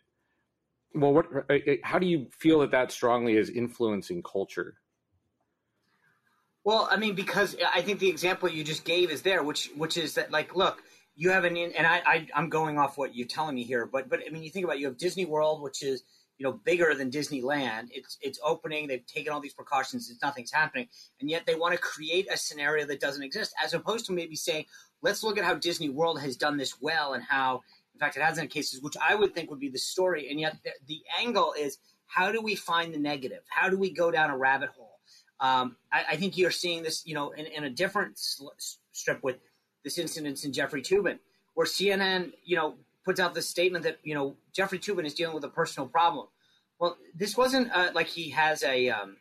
Well, 0.95 1.13
what? 1.13 1.27
Uh, 1.51 1.55
uh, 1.55 1.75
how 1.83 1.99
do 1.99 2.07
you 2.07 2.29
feel 2.31 2.61
that 2.61 2.71
that 2.71 2.93
strongly 2.93 3.37
is 3.37 3.51
influencing 3.51 4.23
culture? 4.23 4.77
Well, 6.63 6.87
I 6.91 6.97
mean, 6.97 7.15
because 7.17 7.57
I 7.75 7.83
think 7.83 7.99
the 7.99 8.09
example 8.09 8.49
you 8.49 8.63
just 8.63 8.85
gave 8.85 9.11
is 9.11 9.23
there, 9.23 9.43
which 9.43 9.71
which 9.75 9.97
is 9.97 10.15
that 10.15 10.31
like, 10.31 10.55
look, 10.55 10.83
you 11.19 11.31
have 11.31 11.43
an 11.45 11.57
and 11.57 11.85
I, 11.85 12.01
I 12.07 12.27
I'm 12.33 12.49
going 12.49 12.79
off 12.79 12.97
what 12.97 13.15
you're 13.15 13.27
telling 13.27 13.57
me 13.57 13.65
here, 13.65 13.87
but 13.87 14.09
but 14.09 14.21
I 14.25 14.31
mean, 14.31 14.45
you 14.45 14.51
think 14.51 14.65
about 14.65 14.77
it, 14.77 14.81
you 14.81 14.87
have 14.87 14.97
Disney 14.97 15.25
World, 15.25 15.61
which 15.61 15.83
is 15.83 16.05
you 16.39 16.45
know 16.45 16.53
bigger 16.53 16.95
than 16.95 17.11
Disneyland. 17.11 17.89
It's 17.91 18.17
it's 18.21 18.39
opening. 18.45 18.87
They've 18.87 19.05
taken 19.05 19.33
all 19.33 19.41
these 19.41 19.53
precautions. 19.53 20.09
It's 20.09 20.23
nothing's 20.23 20.53
happening, 20.53 20.87
and 21.21 21.29
yet 21.29 21.45
they 21.45 21.57
want 21.57 21.75
to 21.75 21.81
create 21.81 22.29
a 22.33 22.37
scenario 22.37 22.87
that 22.87 23.01
doesn't 23.01 23.25
exist, 23.25 23.53
as 23.63 23.75
opposed 23.75 24.07
to 24.07 24.13
maybe 24.13 24.37
saying, 24.37 24.67
let's 25.03 25.25
look 25.25 25.37
at 25.37 25.45
how 25.45 25.55
Disney 25.55 25.89
World 25.89 26.21
has 26.21 26.37
done 26.37 26.57
this 26.57 26.81
well 26.81 27.15
and 27.15 27.25
how, 27.25 27.63
in 27.95 27.99
fact, 27.99 28.17
it 28.17 28.23
has 28.23 28.39
in 28.39 28.47
cases 28.47 28.81
which 28.81 28.97
I 28.97 29.17
would 29.17 29.35
think 29.35 29.51
would 29.51 29.59
be 29.59 29.71
the 29.71 29.79
story, 29.79 30.31
and 30.31 30.39
yet 30.39 30.57
the, 30.63 30.71
the 30.87 31.01
angle 31.21 31.53
is 31.59 31.79
how 32.07 32.31
do 32.31 32.41
we 32.41 32.55
find 32.55 32.95
the 32.95 32.99
negative? 32.99 33.43
How 33.49 33.69
do 33.69 33.77
we 33.77 33.91
go 33.91 34.13
down 34.13 34.31
a 34.31 34.39
rabbit 34.39 34.71
hole? 34.71 35.01
Um, 35.41 35.77
I, 35.93 36.05
I, 36.11 36.17
think 36.17 36.37
you're 36.37 36.51
seeing 36.51 36.83
this, 36.83 37.07
you 37.07 37.15
know, 37.15 37.31
in, 37.31 37.47
in 37.47 37.63
a 37.63 37.71
different 37.71 38.19
strip 38.19 39.23
with 39.23 39.37
this 39.89 39.99
incident 39.99 40.45
in 40.45 40.53
Jeffrey 40.53 40.83
Toobin, 40.83 41.19
where 41.55 41.67
CNN, 41.67 42.33
you 42.45 42.57
know, 42.57 42.75
puts 43.05 43.19
out 43.19 43.35
this 43.35 43.49
statement 43.49 43.85
that 43.85 43.99
you 44.03 44.15
know 44.15 44.37
Jeffrey 44.53 44.79
Toobin 44.79 45.07
is 45.07 45.15
dealing 45.15 45.35
with 45.35 45.45
a 45.45 45.49
personal 45.49 45.89
problem. 45.89 46.27
Well, 46.79 46.99
this 47.15 47.37
wasn't 47.37 47.73
uh, 47.73 47.91
like 47.95 48.07
he 48.07 48.31
has 48.31 48.63
a, 48.63 48.91
um, 48.91 49.17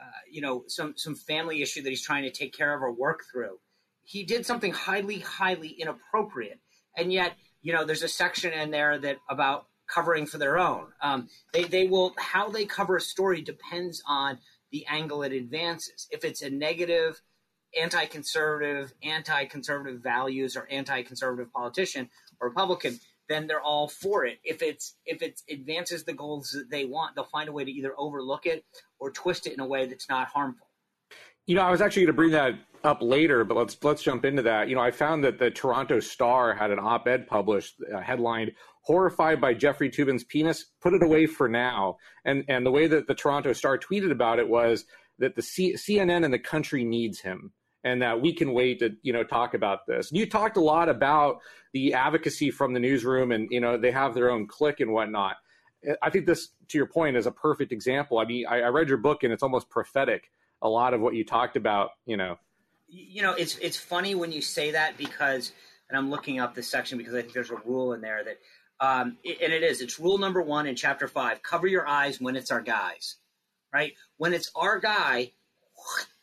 uh, 0.00 0.20
you 0.30 0.40
know, 0.40 0.62
some 0.68 0.94
some 0.96 1.16
family 1.16 1.60
issue 1.60 1.82
that 1.82 1.90
he's 1.90 2.02
trying 2.02 2.22
to 2.22 2.30
take 2.30 2.56
care 2.56 2.72
of 2.72 2.82
or 2.82 2.92
work 2.92 3.24
through. 3.30 3.58
He 4.04 4.22
did 4.22 4.46
something 4.46 4.72
highly, 4.72 5.18
highly 5.18 5.68
inappropriate, 5.68 6.60
and 6.96 7.12
yet, 7.12 7.32
you 7.62 7.72
know, 7.72 7.84
there's 7.84 8.04
a 8.04 8.08
section 8.08 8.52
in 8.52 8.70
there 8.70 8.96
that 8.98 9.18
about 9.28 9.66
covering 9.92 10.24
for 10.24 10.38
their 10.38 10.56
own. 10.56 10.86
Um, 11.02 11.28
they 11.52 11.64
they 11.64 11.88
will 11.88 12.14
how 12.16 12.48
they 12.48 12.64
cover 12.64 12.96
a 12.96 13.00
story 13.00 13.42
depends 13.42 14.02
on 14.06 14.38
the 14.70 14.86
angle 14.86 15.24
it 15.24 15.32
advances. 15.32 16.06
If 16.12 16.24
it's 16.24 16.42
a 16.42 16.50
negative 16.50 17.20
anti-conservative, 17.78 18.92
anti-conservative 19.02 20.00
values 20.02 20.56
or 20.56 20.66
anti-conservative 20.70 21.52
politician 21.52 22.08
or 22.40 22.48
Republican, 22.48 22.98
then 23.28 23.46
they're 23.46 23.62
all 23.62 23.88
for 23.88 24.26
it. 24.26 24.38
If 24.44 24.60
it's 24.60 24.96
if 25.06 25.22
it 25.22 25.40
advances 25.48 26.04
the 26.04 26.12
goals 26.12 26.50
that 26.50 26.70
they 26.70 26.84
want, 26.84 27.14
they'll 27.14 27.24
find 27.24 27.48
a 27.48 27.52
way 27.52 27.64
to 27.64 27.70
either 27.70 27.94
overlook 27.96 28.44
it 28.44 28.64
or 28.98 29.10
twist 29.10 29.46
it 29.46 29.54
in 29.54 29.60
a 29.60 29.66
way 29.66 29.86
that's 29.86 30.08
not 30.08 30.28
harmful. 30.28 30.66
You 31.46 31.54
know, 31.54 31.62
I 31.62 31.70
was 31.70 31.80
actually 31.80 32.02
going 32.02 32.14
to 32.14 32.16
bring 32.16 32.30
that 32.32 32.54
up 32.84 32.98
later, 33.00 33.44
but 33.44 33.56
let's 33.56 33.76
let's 33.82 34.02
jump 34.02 34.24
into 34.24 34.42
that. 34.42 34.68
You 34.68 34.74
know, 34.74 34.82
I 34.82 34.90
found 34.90 35.24
that 35.24 35.38
the 35.38 35.50
Toronto 35.50 36.00
Star 36.00 36.54
had 36.54 36.70
an 36.70 36.78
op-ed 36.80 37.26
published 37.26 37.76
uh, 37.94 38.00
headlined 38.00 38.52
"Horrified 38.82 39.40
by 39.40 39.54
Jeffrey 39.54 39.90
Toobin's 39.90 40.24
penis, 40.24 40.66
put 40.80 40.94
it 40.94 41.02
away 41.02 41.26
for 41.26 41.48
now." 41.48 41.98
And 42.24 42.44
and 42.48 42.66
the 42.66 42.70
way 42.70 42.88
that 42.88 43.06
the 43.06 43.14
Toronto 43.14 43.52
Star 43.52 43.78
tweeted 43.78 44.10
about 44.10 44.38
it 44.38 44.48
was 44.48 44.84
that 45.18 45.36
the 45.36 45.42
C- 45.42 45.74
CNN 45.74 46.24
and 46.24 46.34
the 46.34 46.38
country 46.38 46.84
needs 46.84 47.20
him 47.20 47.52
and 47.84 48.02
that 48.02 48.20
we 48.20 48.32
can 48.32 48.52
wait 48.52 48.80
to 48.80 48.96
you 49.02 49.12
know 49.12 49.24
talk 49.24 49.54
about 49.54 49.86
this. 49.86 50.10
You 50.12 50.28
talked 50.28 50.56
a 50.56 50.60
lot 50.60 50.88
about 50.88 51.40
the 51.72 51.94
advocacy 51.94 52.50
from 52.50 52.72
the 52.72 52.80
newsroom, 52.80 53.32
and 53.32 53.48
you 53.50 53.60
know 53.60 53.76
they 53.76 53.90
have 53.90 54.14
their 54.14 54.30
own 54.30 54.46
clique 54.46 54.80
and 54.80 54.92
whatnot. 54.92 55.36
I 56.02 56.10
think 56.10 56.26
this, 56.26 56.50
to 56.68 56.78
your 56.78 56.86
point, 56.86 57.16
is 57.16 57.26
a 57.26 57.32
perfect 57.32 57.72
example. 57.72 58.18
I 58.18 58.26
mean, 58.26 58.46
I, 58.46 58.60
I 58.60 58.68
read 58.68 58.88
your 58.88 58.98
book, 58.98 59.22
and 59.22 59.32
it's 59.32 59.42
almost 59.42 59.70
prophetic. 59.70 60.30
A 60.62 60.68
lot 60.68 60.92
of 60.92 61.00
what 61.00 61.14
you 61.14 61.24
talked 61.24 61.56
about, 61.56 61.92
you 62.04 62.16
know. 62.18 62.38
You 62.88 63.22
know, 63.22 63.32
it's 63.32 63.56
it's 63.58 63.76
funny 63.76 64.14
when 64.14 64.32
you 64.32 64.42
say 64.42 64.72
that 64.72 64.98
because, 64.98 65.52
and 65.88 65.96
I'm 65.96 66.10
looking 66.10 66.38
up 66.38 66.54
this 66.54 66.68
section 66.68 66.98
because 66.98 67.14
I 67.14 67.22
think 67.22 67.32
there's 67.32 67.50
a 67.50 67.56
rule 67.64 67.92
in 67.94 68.00
there 68.00 68.22
that, 68.24 68.38
um, 68.84 69.16
and 69.24 69.52
it 69.52 69.62
is. 69.62 69.80
It's 69.80 69.98
rule 69.98 70.18
number 70.18 70.42
one 70.42 70.66
in 70.66 70.76
chapter 70.76 71.08
five: 71.08 71.42
cover 71.42 71.66
your 71.66 71.86
eyes 71.86 72.20
when 72.20 72.36
it's 72.36 72.50
our 72.50 72.60
guys, 72.60 73.16
right? 73.72 73.94
When 74.18 74.34
it's 74.34 74.50
our 74.54 74.80
guy, 74.80 75.32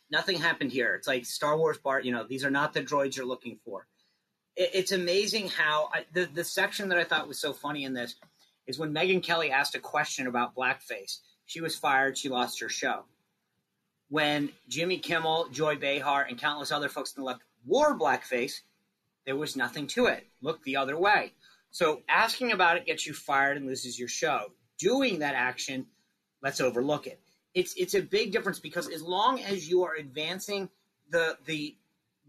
nothing 0.10 0.40
happened 0.40 0.72
here. 0.72 0.96
It's 0.96 1.08
like 1.08 1.26
Star 1.26 1.58
Wars 1.58 1.78
Bart. 1.78 2.06
You 2.06 2.12
know, 2.12 2.26
these 2.28 2.46
are 2.46 2.52
not 2.52 2.74
the 2.74 2.82
droids 2.82 3.16
you're 3.16 3.26
looking 3.26 3.60
for. 3.66 3.88
It, 4.56 4.72
it's 4.74 4.92
amazing 4.92 5.50
how 5.50 5.90
I, 5.94 6.06
the 6.14 6.26
the 6.26 6.44
section 6.44 6.90
that 6.90 6.98
I 6.98 7.04
thought 7.04 7.28
was 7.28 7.40
so 7.40 7.54
funny 7.54 7.84
in 7.84 7.94
this 7.94 8.16
is 8.66 8.80
when 8.80 8.94
Megyn 8.94 9.24
Kelly 9.24 9.52
asked 9.52 9.76
a 9.76 9.80
question 9.80 10.28
about 10.28 10.56
blackface. 10.56 11.20
She 11.46 11.62
was 11.62 11.76
fired. 11.76 12.18
She 12.18 12.30
lost 12.30 12.60
her 12.60 12.70
show. 12.70 13.06
When 14.10 14.52
Jimmy 14.68 15.00
Kimmel, 15.00 15.50
Joy 15.50 15.76
Behar, 15.76 16.24
and 16.24 16.38
countless 16.38 16.72
other 16.72 16.90
folks 16.90 17.14
on 17.18 17.22
the 17.24 17.28
left 17.28 17.42
wore 17.66 17.98
blackface, 17.98 18.62
there 19.26 19.36
was 19.36 19.56
nothing 19.56 19.88
to 19.88 20.06
it. 20.08 20.26
Look 20.42 20.64
the 20.64 20.78
other 20.78 20.98
way. 20.98 21.34
So 21.72 22.02
asking 22.08 22.52
about 22.52 22.78
it 22.78 22.86
gets 22.86 23.06
you 23.06 23.14
fired 23.14 23.58
and 23.58 23.66
loses 23.66 24.00
your 24.00 24.08
show. 24.08 24.52
Doing 24.78 25.20
that 25.20 25.36
action, 25.36 25.86
let's 26.42 26.62
overlook 26.62 27.08
it 27.08 27.20
it's 27.58 27.74
it's 27.76 27.96
a 27.96 28.02
big 28.02 28.32
difference 28.32 28.60
because 28.60 28.88
as 28.88 29.02
long 29.02 29.40
as 29.40 29.68
you 29.68 29.84
are 29.84 29.96
advancing 29.96 30.70
the 31.10 31.38
the 31.46 31.76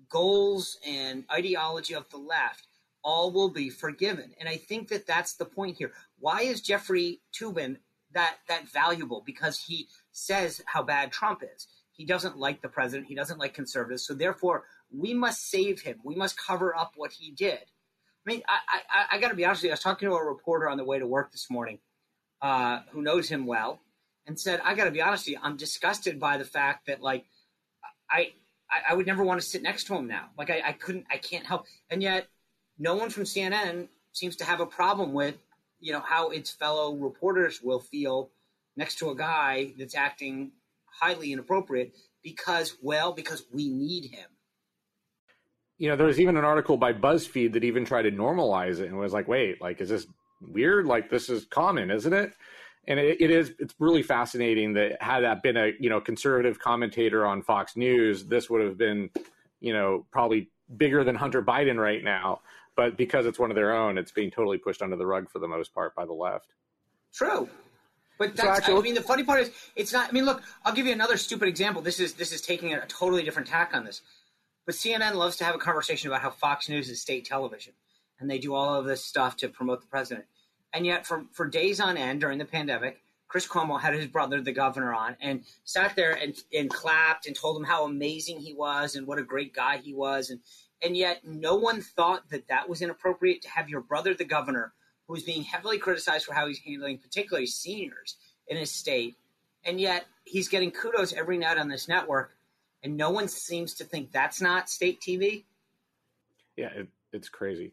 goals 0.09 0.79
and 0.87 1.25
ideology 1.31 1.95
of 1.95 2.09
the 2.09 2.17
left, 2.17 2.67
all 3.05 3.31
will 3.31 3.51
be 3.51 3.69
forgiven. 3.69 4.33
And 4.41 4.49
I 4.49 4.57
think 4.57 4.89
that 4.89 5.07
that's 5.07 5.35
the 5.35 5.45
point 5.45 5.77
here. 5.77 5.93
Why 6.19 6.41
is 6.41 6.63
Jeffrey 6.63 7.21
Toobin 7.39 7.77
that 8.15 8.37
that 8.49 8.71
valuable? 8.71 9.23
Because 9.27 9.59
he 9.59 9.89
says 10.13 10.63
how 10.65 10.83
bad 10.83 11.13
Trump 11.13 11.43
is. 11.43 11.67
He 11.93 12.07
doesn't 12.07 12.39
like 12.39 12.63
the 12.63 12.69
president. 12.71 13.09
He 13.09 13.15
doesn't 13.15 13.39
like 13.39 13.53
conservatives. 13.53 14.07
So 14.07 14.15
therefore, 14.15 14.65
we 14.91 15.13
must 15.13 15.51
save 15.51 15.83
him. 15.83 15.99
We 16.05 16.15
must 16.15 16.39
cover 16.39 16.75
up 16.75 16.93
what 16.97 17.13
he 17.13 17.33
did. 17.33 17.61
I 17.61 18.25
mean, 18.25 18.43
I 18.49 18.81
I, 18.91 19.17
I 19.17 19.21
got 19.21 19.29
to 19.29 19.37
be 19.37 19.45
honest 19.45 19.61
with 19.61 19.65
you. 19.65 19.73
I 19.73 19.75
was 19.75 19.81
talking 19.81 20.09
to 20.09 20.15
a 20.15 20.25
reporter 20.25 20.71
on 20.71 20.79
the 20.79 20.85
way 20.87 20.99
to 20.99 21.07
work 21.07 21.33
this 21.33 21.51
morning, 21.51 21.81
uh, 22.41 22.81
who 22.93 23.03
knows 23.03 23.29
him 23.29 23.45
well, 23.45 23.83
and 24.29 24.39
said, 24.39 24.61
I 24.63 24.75
got 24.75 24.85
to 24.85 24.91
be 24.93 25.03
honest 25.03 25.27
with 25.27 25.33
you, 25.33 25.41
I'm 25.43 25.57
disgusted 25.57 26.21
by 26.21 26.37
the 26.37 26.45
fact 26.45 26.87
that 26.87 27.03
like 27.03 27.25
I 28.09 28.33
I, 28.89 28.95
would 28.95 29.07
never 29.07 29.25
want 29.25 29.41
to 29.41 29.47
sit 29.47 29.63
next 29.63 29.85
to 29.85 29.95
him 29.95 30.07
now. 30.07 30.27
Like 30.37 30.51
I, 30.51 30.61
I 30.67 30.73
couldn't, 30.73 31.07
I 31.11 31.17
can't 31.17 31.47
help. 31.47 31.65
And 31.89 32.03
yet, 32.03 32.29
no 32.79 32.95
one 32.97 33.09
from 33.09 33.23
CNN 33.23 33.89
seems 34.13 34.37
to 34.37 34.45
have 34.45 34.61
a 34.61 34.67
problem 34.67 35.15
with 35.15 35.37
you 35.81 35.93
know 35.93 36.01
how 36.01 36.31
its 36.31 36.51
fellow 36.51 36.95
reporters 36.97 37.63
will 37.63 37.81
feel 37.81 38.31
next 38.77 38.99
to 38.99 39.11
a 39.11 39.17
guy 39.17 39.73
that's 39.79 39.95
acting 39.95 40.53
highly 41.01 41.33
inappropriate 41.33 41.95
because 42.23 42.77
well 42.83 43.13
because 43.13 43.45
we 43.53 43.69
need 43.69 44.07
him 44.07 44.29
you 45.79 45.89
know 45.89 45.97
there 45.97 46.07
was 46.07 46.19
even 46.19 46.37
an 46.37 46.45
article 46.45 46.77
by 46.77 46.93
buzzfeed 46.93 47.53
that 47.53 47.63
even 47.63 47.85
tried 47.85 48.03
to 48.03 48.11
normalize 48.11 48.81
it 48.81 48.87
and 48.87 48.99
was 48.99 49.13
like 49.13 49.29
wait 49.29 49.61
like 49.63 49.81
is 49.81 49.89
this 49.89 50.07
weird 50.41 50.87
like 50.87 51.11
this 51.11 51.29
is 51.29 51.45
common 51.45 51.91
isn't 51.91 52.13
it 52.13 52.33
and 52.89 52.99
it, 52.99 53.21
it 53.21 53.31
is 53.31 53.55
it's 53.59 53.75
really 53.79 54.03
fascinating 54.03 54.73
that 54.73 55.01
had 55.01 55.21
that 55.21 55.43
been 55.43 55.57
a 55.57 55.73
you 55.79 55.89
know 55.89 56.01
conservative 56.01 56.59
commentator 56.59 57.25
on 57.25 57.43
Fox 57.43 57.77
News, 57.77 58.25
this 58.25 58.51
would 58.51 58.63
have 58.63 58.77
been 58.77 59.11
you 59.61 59.73
know 59.73 60.07
probably 60.11 60.51
bigger 60.77 61.05
than 61.05 61.15
Hunter 61.15 61.43
Biden 61.43 61.77
right 61.77 62.03
now. 62.03 62.41
But 62.75 62.97
because 62.97 63.27
it's 63.27 63.39
one 63.39 63.51
of 63.51 63.57
their 63.57 63.75
own, 63.75 63.99
it's 63.99 64.13
being 64.13 64.31
totally 64.31 64.57
pushed 64.57 64.83
under 64.83 64.97
the 64.97 65.07
rug 65.07 65.29
for 65.29 65.39
the 65.39 65.49
most 65.49 65.75
part 65.75 65.95
by 65.95 66.07
the 66.07 66.13
left. 66.13 66.55
True. 67.13 67.49
But 68.19 68.37
that's, 68.37 68.43
so 68.43 68.49
actually, 68.49 68.79
I 68.79 68.81
mean, 68.83 68.95
the 68.95 69.03
funny 69.03 69.25
part 69.25 69.41
is, 69.41 69.51
it's 69.77 69.93
not. 69.93 70.09
I 70.09 70.13
mean, 70.13 70.25
look, 70.25 70.43
I'll 70.65 70.73
give 70.73 70.87
you 70.87 70.93
another 70.93 71.17
stupid 71.17 71.49
example. 71.49 71.83
This 71.83 72.01
is 72.01 72.15
this 72.15 72.33
is 72.33 72.41
taking 72.41 72.73
a 72.73 72.87
totally 72.87 73.23
different 73.23 73.49
tack 73.49 73.73
on 73.75 73.85
this. 73.85 74.03
But 74.65 74.75
CNN 74.75 75.15
loves 75.15 75.37
to 75.37 75.45
have 75.45 75.55
a 75.55 75.59
conversation 75.59 76.09
about 76.09 76.23
how 76.23 76.31
Fox 76.31 76.69
News 76.69 76.89
is 76.89 77.01
state 77.01 77.25
television, 77.25 77.75
and 78.19 78.31
they 78.31 78.39
do 78.39 78.55
all 78.55 78.75
of 78.75 78.87
this 78.87 79.05
stuff 79.05 79.37
to 79.39 79.49
promote 79.49 79.81
the 79.83 79.87
president. 79.87 80.27
And 80.73 80.87
yet, 80.87 81.07
for, 81.07 81.25
for 81.33 81.47
days 81.47 81.81
on 81.81 81.97
end 81.97 82.21
during 82.21 82.39
the 82.39 82.45
pandemic, 82.45 83.01
Chris 83.29 83.47
Cuomo 83.47 83.81
had 83.81 83.95
his 83.95 84.07
brother, 84.07 84.41
the 84.41 84.53
governor, 84.53 84.95
on 84.95 85.17
and 85.21 85.45
sat 85.65 85.95
there 85.97 86.15
and, 86.15 86.35
and 86.53 86.71
clapped 86.71 87.27
and 87.27 87.37
told 87.37 87.57
him 87.57 87.65
how 87.65 87.85
amazing 87.85 88.41
he 88.41 88.55
was 88.55 88.97
and 88.97 89.07
what 89.07 89.19
a 89.19 89.23
great 89.23 89.55
guy 89.55 89.77
he 89.79 89.93
was. 89.93 90.31
And, 90.31 90.41
and 90.83 90.97
yet, 90.97 91.25
no 91.25 91.57
one 91.57 91.83
thought 91.83 92.29
that 92.31 92.49
that 92.49 92.69
was 92.69 92.81
inappropriate 92.81 93.43
to 93.43 93.51
have 93.51 93.69
your 93.69 93.83
brother, 93.83 94.15
the 94.15 94.25
governor, 94.25 94.73
who 95.07 95.15
is 95.15 95.23
being 95.23 95.43
heavily 95.43 95.79
criticized 95.79 96.25
for 96.25 96.35
how 96.35 96.47
he's 96.47 96.61
handling 96.61 96.99
particularly 96.99 97.47
seniors 97.47 98.17
in 98.47 98.57
his 98.57 98.71
state. 98.71 99.17
And 99.65 99.81
yet, 99.81 100.07
he's 100.25 100.49
getting 100.49 100.71
kudos 100.71 101.13
every 101.13 101.37
night 101.37 101.59
on 101.59 101.69
this 101.69 101.89
network. 101.89 102.35
And 102.83 102.97
no 102.97 103.11
one 103.11 103.29
seems 103.29 103.75
to 103.75 103.85
think 103.85 104.13
that's 104.13 104.41
not 104.41 104.71
state 104.71 105.01
TV. 105.01 105.45
Yeah, 106.57 106.71
it, 106.75 106.89
it's 107.13 107.29
crazy. 107.29 107.73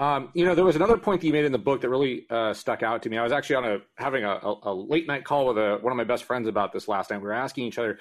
Um, 0.00 0.30
you 0.34 0.44
know, 0.44 0.56
there 0.56 0.64
was 0.64 0.74
another 0.74 0.96
point 0.96 1.20
that 1.20 1.26
you 1.26 1.32
made 1.32 1.44
in 1.44 1.52
the 1.52 1.58
book 1.58 1.80
that 1.80 1.88
really 1.88 2.26
uh, 2.28 2.52
stuck 2.52 2.82
out 2.82 3.02
to 3.04 3.08
me. 3.08 3.16
I 3.16 3.22
was 3.22 3.32
actually 3.32 3.56
on 3.56 3.64
a 3.64 3.78
having 3.94 4.24
a, 4.24 4.40
a 4.64 4.74
late 4.74 5.06
night 5.06 5.24
call 5.24 5.46
with 5.46 5.58
a, 5.58 5.78
one 5.82 5.92
of 5.92 5.96
my 5.96 6.04
best 6.04 6.24
friends 6.24 6.48
about 6.48 6.72
this 6.72 6.88
last 6.88 7.10
night. 7.10 7.18
We 7.18 7.28
were 7.28 7.32
asking 7.32 7.66
each 7.66 7.78
other, 7.78 8.00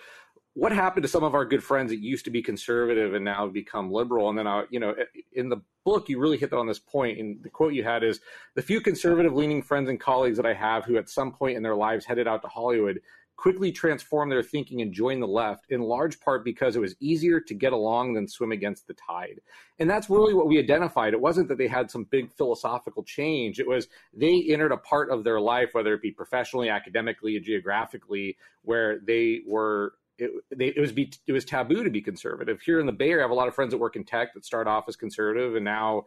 what 0.55 0.71
happened 0.71 1.03
to 1.03 1.09
some 1.09 1.23
of 1.23 1.33
our 1.33 1.45
good 1.45 1.63
friends 1.63 1.91
that 1.91 1.99
used 1.99 2.25
to 2.25 2.31
be 2.31 2.41
conservative 2.41 3.13
and 3.13 3.25
now 3.25 3.45
have 3.45 3.53
become 3.53 3.91
liberal? 3.91 4.29
And 4.29 4.37
then, 4.37 4.47
I, 4.47 4.63
you 4.69 4.79
know, 4.79 4.95
in 5.33 5.49
the 5.49 5.61
book, 5.83 6.09
you 6.09 6.19
really 6.19 6.37
hit 6.37 6.53
on 6.53 6.67
this 6.67 6.79
point. 6.79 7.19
And 7.19 7.41
the 7.43 7.49
quote 7.49 7.73
you 7.73 7.83
had 7.83 8.03
is, 8.03 8.19
"The 8.55 8.61
few 8.61 8.81
conservative-leaning 8.81 9.63
friends 9.63 9.89
and 9.89 9.99
colleagues 9.99 10.37
that 10.37 10.45
I 10.45 10.53
have 10.53 10.85
who, 10.85 10.97
at 10.97 11.09
some 11.09 11.31
point 11.31 11.57
in 11.57 11.63
their 11.63 11.75
lives, 11.75 12.05
headed 12.05 12.27
out 12.27 12.41
to 12.43 12.47
Hollywood, 12.47 13.01
quickly 13.35 13.71
transformed 13.71 14.31
their 14.31 14.43
thinking 14.43 14.81
and 14.81 14.93
joined 14.93 15.21
the 15.21 15.27
left, 15.27 15.65
in 15.69 15.81
large 15.81 16.19
part 16.19 16.45
because 16.45 16.75
it 16.75 16.79
was 16.79 16.95
easier 16.99 17.39
to 17.39 17.53
get 17.53 17.73
along 17.73 18.13
than 18.13 18.27
swim 18.27 18.51
against 18.51 18.87
the 18.87 18.93
tide. 18.93 19.41
And 19.79 19.89
that's 19.89 20.09
really 20.09 20.33
what 20.33 20.47
we 20.47 20.59
identified. 20.59 21.13
It 21.13 21.19
wasn't 21.19 21.49
that 21.49 21.57
they 21.57 21.67
had 21.67 21.89
some 21.89 22.05
big 22.05 22.31
philosophical 22.31 23.03
change, 23.03 23.59
it 23.59 23.67
was 23.67 23.87
they 24.13 24.45
entered 24.49 24.71
a 24.71 24.77
part 24.77 25.09
of 25.09 25.23
their 25.23 25.39
life, 25.41 25.69
whether 25.73 25.93
it 25.93 26.01
be 26.01 26.11
professionally, 26.11 26.69
academically, 26.69 27.35
or 27.35 27.39
geographically, 27.39 28.37
where 28.61 28.99
they 28.99 29.41
were 29.47 29.93
it, 30.19 30.31
they, 30.55 30.67
it, 30.67 30.79
was 30.79 30.91
be, 30.91 31.11
it 31.25 31.31
was 31.31 31.43
taboo 31.43 31.83
to 31.83 31.89
be 31.89 32.01
conservative. 32.01 32.61
Here 32.61 32.79
in 32.79 32.85
the 32.85 32.91
Bay 32.91 33.09
Area, 33.09 33.23
I 33.23 33.25
have 33.25 33.31
a 33.31 33.35
lot 33.35 33.47
of 33.47 33.55
friends 33.55 33.71
that 33.71 33.79
work 33.79 33.95
in 33.95 34.03
tech 34.03 34.33
that 34.35 34.45
start 34.45 34.67
off 34.67 34.85
as 34.87 34.95
conservative 34.95 35.55
and 35.55 35.65
now 35.65 36.05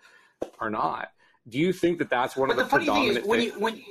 are 0.61 0.71
not. 0.71 1.09
Do 1.49 1.59
you 1.59 1.73
think 1.73 1.99
that 1.99 2.11
that's 2.11 2.37
one 2.37 2.49
but 2.49 2.53
of 2.53 2.57
the, 2.59 2.63
the 2.65 2.87
funny 2.87 2.87
thing 2.87 3.17
is 3.17 3.25
when 3.25 3.41
you 3.41 3.53
when 3.59 3.83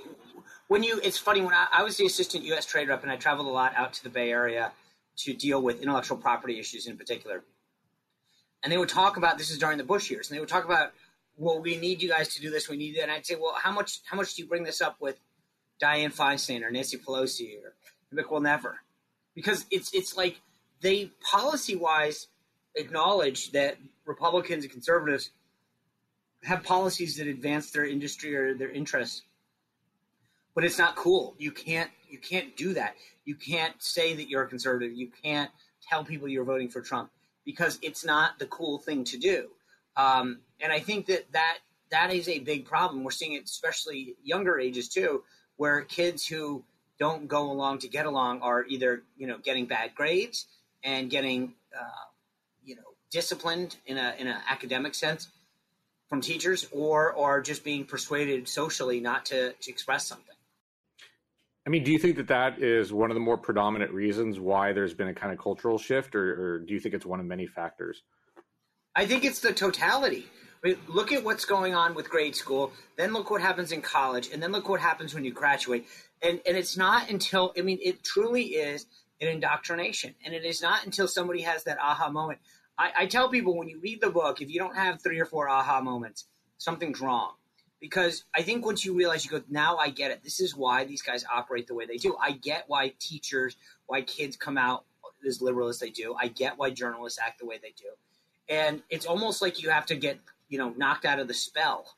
when 0.67 0.83
you 0.83 0.99
it's 1.03 1.17
funny 1.17 1.41
when 1.41 1.53
I, 1.53 1.67
I, 1.71 1.83
was 1.83 1.97
the 1.97 2.05
assistant 2.05 2.43
U.S. 2.45 2.65
trade 2.65 2.89
rep 2.89 3.03
and 3.03 3.11
I 3.11 3.17
traveled 3.17 3.47
a 3.47 3.51
lot 3.51 3.73
out 3.75 3.93
to 3.93 4.03
the 4.03 4.09
Bay 4.09 4.31
Area 4.31 4.71
to 5.17 5.33
deal 5.33 5.61
with 5.61 5.81
intellectual 5.81 6.17
property 6.17 6.59
issues 6.59 6.87
in 6.87 6.97
particular, 6.97 7.43
and 8.63 8.71
they 8.71 8.77
would 8.77 8.89
talk 8.89 9.17
about 9.17 9.37
this 9.37 9.51
is 9.51 9.57
during 9.57 9.77
the 9.77 9.83
Bush 9.83 10.09
years, 10.09 10.29
and 10.29 10.35
they 10.35 10.39
would 10.39 10.49
talk 10.49 10.65
about 10.65 10.91
well 11.37 11.61
we 11.61 11.77
need 11.77 12.01
you 12.01 12.09
guys 12.09 12.33
to 12.35 12.41
do 12.41 12.49
this, 12.49 12.69
we 12.69 12.77
need 12.77 12.95
that, 12.95 13.03
and 13.03 13.11
I'd 13.11 13.25
say 13.25 13.35
well 13.35 13.55
how 13.61 13.71
much 13.71 13.99
how 14.05 14.17
much 14.17 14.35
do 14.35 14.41
you 14.41 14.47
bring 14.47 14.63
this 14.63 14.81
up 14.81 14.97
with 14.99 15.19
Diane 15.79 16.11
Feinstein 16.11 16.63
or 16.63 16.71
Nancy 16.71 16.97
Pelosi 16.97 17.57
or 17.63 17.73
Mick 18.13 18.31
will 18.31 18.41
never 18.41 18.79
because 19.35 19.65
it's 19.69 19.93
it's 19.93 20.15
like 20.17 20.39
they 20.81 21.11
policy 21.31 21.75
wise 21.75 22.27
acknowledge 22.75 23.51
that 23.51 23.77
Republicans 24.05 24.63
and 24.63 24.71
conservatives 24.71 25.31
have 26.43 26.63
policies 26.63 27.17
that 27.17 27.27
advance 27.27 27.71
their 27.71 27.85
industry 27.85 28.35
or 28.35 28.53
their 28.53 28.69
interests 28.69 29.23
but 30.55 30.63
it's 30.63 30.79
not 30.79 30.95
cool. 30.95 31.35
You 31.37 31.51
can't 31.51 31.91
you 32.09 32.17
can't 32.17 32.55
do 32.55 32.73
that. 32.73 32.95
You 33.25 33.35
can't 33.35 33.75
say 33.81 34.15
that 34.15 34.29
you're 34.29 34.43
a 34.43 34.47
conservative. 34.47 34.93
You 34.93 35.09
can't 35.21 35.51
tell 35.87 36.03
people 36.03 36.27
you're 36.27 36.45
voting 36.45 36.69
for 36.69 36.81
trump 36.81 37.11
because 37.45 37.77
it's 37.81 38.03
not 38.03 38.39
the 38.39 38.45
cool 38.47 38.79
thing 38.79 39.03
to 39.03 39.17
do. 39.17 39.49
Um, 39.97 40.39
and 40.59 40.71
i 40.73 40.79
think 40.79 41.05
that 41.07 41.31
that 41.31 41.59
that 41.91 42.13
is 42.13 42.27
a 42.27 42.39
big 42.39 42.65
problem. 42.65 43.03
We're 43.03 43.11
seeing 43.11 43.33
it 43.33 43.43
especially 43.43 44.15
younger 44.23 44.59
ages 44.59 44.89
too 44.89 45.23
where 45.57 45.81
kids 45.81 46.25
who 46.25 46.63
don't 46.99 47.27
go 47.27 47.51
along 47.51 47.79
to 47.79 47.87
get 47.87 48.05
along 48.05 48.41
are 48.41 48.65
either 48.65 49.03
you 49.17 49.27
know 49.27 49.37
getting 49.37 49.65
bad 49.65 49.93
grades 49.95 50.47
and 50.83 51.09
getting 51.09 51.53
uh, 51.77 52.07
you 52.63 52.75
know 52.75 52.81
disciplined 53.11 53.77
in 53.85 53.97
a 53.97 54.15
in 54.17 54.27
an 54.27 54.37
academic 54.49 54.95
sense 54.95 55.27
from 56.07 56.21
teachers 56.21 56.67
or 56.71 57.11
or 57.13 57.41
just 57.41 57.63
being 57.63 57.85
persuaded 57.85 58.47
socially 58.47 58.99
not 58.99 59.25
to, 59.25 59.53
to 59.53 59.71
express 59.71 60.05
something 60.05 60.34
i 61.65 61.69
mean 61.69 61.83
do 61.83 61.91
you 61.91 61.99
think 61.99 62.15
that 62.15 62.27
that 62.27 62.61
is 62.61 62.93
one 62.93 63.09
of 63.11 63.15
the 63.15 63.21
more 63.21 63.37
predominant 63.37 63.91
reasons 63.91 64.39
why 64.39 64.73
there's 64.73 64.93
been 64.93 65.07
a 65.07 65.13
kind 65.13 65.31
of 65.31 65.39
cultural 65.39 65.77
shift 65.77 66.15
or, 66.15 66.55
or 66.55 66.59
do 66.59 66.73
you 66.73 66.79
think 66.79 66.95
it's 66.95 67.05
one 67.05 67.19
of 67.19 67.25
many 67.25 67.45
factors 67.45 68.03
i 68.95 69.05
think 69.05 69.23
it's 69.23 69.39
the 69.39 69.53
totality 69.53 70.25
look 70.87 71.11
at 71.11 71.23
what's 71.23 71.45
going 71.45 71.75
on 71.75 71.93
with 71.93 72.09
grade 72.09 72.35
school 72.35 72.71
then 72.97 73.13
look 73.13 73.29
what 73.29 73.41
happens 73.41 73.71
in 73.71 73.81
college 73.81 74.29
and 74.33 74.41
then 74.41 74.51
look 74.51 74.67
what 74.67 74.79
happens 74.79 75.13
when 75.13 75.23
you 75.23 75.31
graduate 75.31 75.85
and 76.21 76.41
and 76.45 76.57
it's 76.57 76.77
not 76.77 77.09
until 77.09 77.53
I 77.57 77.61
mean 77.61 77.79
it 77.81 78.03
truly 78.03 78.43
is 78.43 78.85
an 79.21 79.27
indoctrination, 79.27 80.15
and 80.25 80.33
it 80.33 80.43
is 80.43 80.61
not 80.61 80.85
until 80.85 81.07
somebody 81.07 81.41
has 81.41 81.63
that 81.63 81.77
aha 81.79 82.09
moment. 82.09 82.39
I, 82.77 82.91
I 82.99 83.05
tell 83.05 83.29
people 83.29 83.57
when 83.57 83.69
you 83.69 83.79
read 83.79 84.01
the 84.01 84.09
book, 84.09 84.41
if 84.41 84.49
you 84.49 84.59
don't 84.59 84.75
have 84.75 85.01
three 85.01 85.19
or 85.19 85.25
four 85.25 85.47
aha 85.47 85.81
moments, 85.81 86.25
something's 86.57 86.99
wrong. 86.99 87.31
Because 87.79 88.23
I 88.33 88.41
think 88.41 88.65
once 88.65 88.83
you 88.85 88.95
realize, 88.95 89.25
you 89.25 89.31
go, 89.31 89.41
now 89.49 89.77
I 89.77 89.89
get 89.89 90.11
it. 90.11 90.23
This 90.23 90.39
is 90.39 90.55
why 90.55 90.85
these 90.85 91.01
guys 91.01 91.23
operate 91.31 91.67
the 91.67 91.75
way 91.75 91.85
they 91.85 91.97
do. 91.97 92.15
I 92.21 92.31
get 92.31 92.63
why 92.67 92.93
teachers, 92.99 93.57
why 93.85 94.01
kids 94.01 94.37
come 94.37 94.57
out 94.57 94.85
as 95.27 95.41
liberal 95.41 95.67
as 95.67 95.79
they 95.79 95.89
do. 95.89 96.15
I 96.19 96.29
get 96.29 96.57
why 96.57 96.69
journalists 96.71 97.19
act 97.23 97.39
the 97.39 97.45
way 97.45 97.59
they 97.61 97.73
do. 97.77 97.89
And 98.47 98.81
it's 98.89 99.05
almost 99.05 99.41
like 99.41 99.61
you 99.61 99.69
have 99.69 99.85
to 99.87 99.95
get, 99.95 100.19
you 100.49 100.57
know, 100.57 100.73
knocked 100.77 101.05
out 101.05 101.19
of 101.19 101.27
the 101.27 101.33
spell 101.33 101.95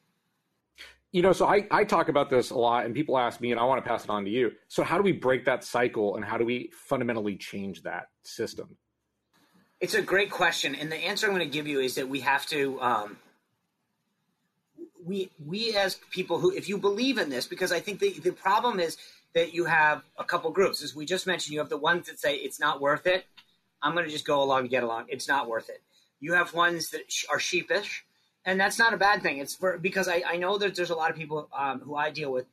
you 1.11 1.21
know, 1.21 1.31
so 1.31 1.47
I, 1.47 1.65
I 1.71 1.83
talk 1.83 2.09
about 2.09 2.29
this 2.29 2.51
a 2.51 2.57
lot 2.57 2.85
and 2.85 2.93
people 2.93 3.17
ask 3.17 3.39
me 3.39 3.51
and 3.51 3.59
I 3.59 3.63
want 3.63 3.83
to 3.83 3.89
pass 3.89 4.03
it 4.03 4.09
on 4.09 4.25
to 4.25 4.29
you. 4.29 4.51
So 4.67 4.83
how 4.83 4.97
do 4.97 5.03
we 5.03 5.13
break 5.13 5.45
that 5.45 5.63
cycle 5.63 6.15
and 6.15 6.25
how 6.25 6.37
do 6.37 6.45
we 6.45 6.69
fundamentally 6.73 7.37
change 7.37 7.83
that 7.83 8.09
system? 8.23 8.75
It's 9.79 9.93
a 9.93 10.01
great 10.01 10.29
question. 10.29 10.75
And 10.75 10.91
the 10.91 10.97
answer 10.97 11.27
I'm 11.27 11.33
going 11.33 11.47
to 11.47 11.51
give 11.51 11.67
you 11.67 11.79
is 11.79 11.95
that 11.95 12.07
we 12.07 12.19
have 12.21 12.45
to, 12.47 12.79
um, 12.81 13.17
we, 15.07 15.31
we 15.45 15.75
as 15.75 15.95
people 16.11 16.39
who, 16.39 16.51
if 16.51 16.67
you 16.69 16.77
believe 16.77 17.17
in 17.17 17.29
this, 17.29 17.47
because 17.47 17.71
I 17.71 17.79
think 17.79 17.99
the, 17.99 18.11
the 18.19 18.31
problem 18.31 18.79
is 18.79 18.97
that 19.33 19.53
you 19.53 19.65
have 19.65 20.03
a 20.17 20.23
couple 20.23 20.51
groups. 20.51 20.83
As 20.83 20.95
we 20.95 21.05
just 21.05 21.27
mentioned, 21.27 21.53
you 21.53 21.59
have 21.59 21.69
the 21.69 21.77
ones 21.77 22.07
that 22.07 22.19
say 22.19 22.35
it's 22.35 22.59
not 22.59 22.81
worth 22.81 23.07
it. 23.07 23.25
I'm 23.81 23.93
going 23.93 24.05
to 24.05 24.11
just 24.11 24.25
go 24.25 24.41
along 24.43 24.61
and 24.61 24.69
get 24.69 24.83
along. 24.83 25.05
It's 25.09 25.27
not 25.27 25.47
worth 25.47 25.69
it. 25.69 25.81
You 26.19 26.33
have 26.33 26.53
ones 26.53 26.89
that 26.89 27.01
are 27.29 27.39
sheepish 27.39 28.03
and 28.47 28.57
that's 28.57 28.79
not 28.79 28.93
a 28.93 28.97
bad 28.97 29.21
thing. 29.21 29.39
It's 29.39 29.55
for 29.55 29.77
because 29.77 30.07
I, 30.07 30.23
I 30.25 30.37
know 30.37 30.57
that 30.57 30.73
there's 30.73 30.89
a 30.89 30.95
lot 30.95 31.11
of 31.11 31.17
people 31.17 31.49
um, 31.55 31.81
who 31.81 31.95
I 31.95 32.09
deal 32.11 32.31
with, 32.31 32.45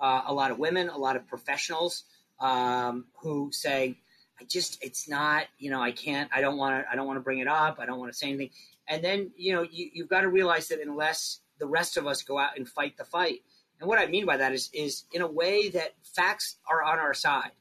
uh, 0.00 0.22
a 0.26 0.34
lot 0.34 0.50
of 0.50 0.58
women, 0.58 0.88
a 0.88 0.98
lot 0.98 1.14
of 1.14 1.26
professionals 1.28 2.02
um, 2.40 3.04
who 3.20 3.50
say, 3.52 3.96
I 4.40 4.44
just 4.44 4.82
it's 4.82 5.08
not 5.08 5.44
you 5.58 5.70
know 5.70 5.80
I 5.80 5.92
can't 5.92 6.28
I 6.34 6.40
don't 6.40 6.58
want 6.58 6.84
to 6.84 6.92
I 6.92 6.96
don't 6.96 7.06
want 7.06 7.16
to 7.16 7.22
bring 7.22 7.38
it 7.38 7.48
up 7.48 7.78
I 7.78 7.86
don't 7.86 7.98
want 7.98 8.12
to 8.12 8.18
say 8.18 8.26
anything, 8.26 8.50
and 8.88 9.02
then 9.02 9.30
you 9.36 9.54
know 9.54 9.62
you, 9.62 9.88
you've 9.94 10.08
got 10.08 10.22
to 10.22 10.28
realize 10.28 10.68
that 10.68 10.80
unless 10.80 11.38
the 11.58 11.66
rest 11.66 11.96
of 11.96 12.06
us 12.06 12.22
go 12.22 12.38
out 12.38 12.56
and 12.56 12.68
fight 12.68 12.96
the 12.96 13.04
fight, 13.04 13.42
and 13.80 13.88
what 13.88 13.98
I 13.98 14.06
mean 14.06 14.26
by 14.26 14.36
that 14.36 14.52
is 14.52 14.70
is 14.72 15.04
in 15.12 15.22
a 15.22 15.30
way 15.30 15.68
that 15.70 15.94
facts 16.02 16.56
are 16.70 16.82
on 16.82 16.98
our 16.98 17.14
side, 17.14 17.52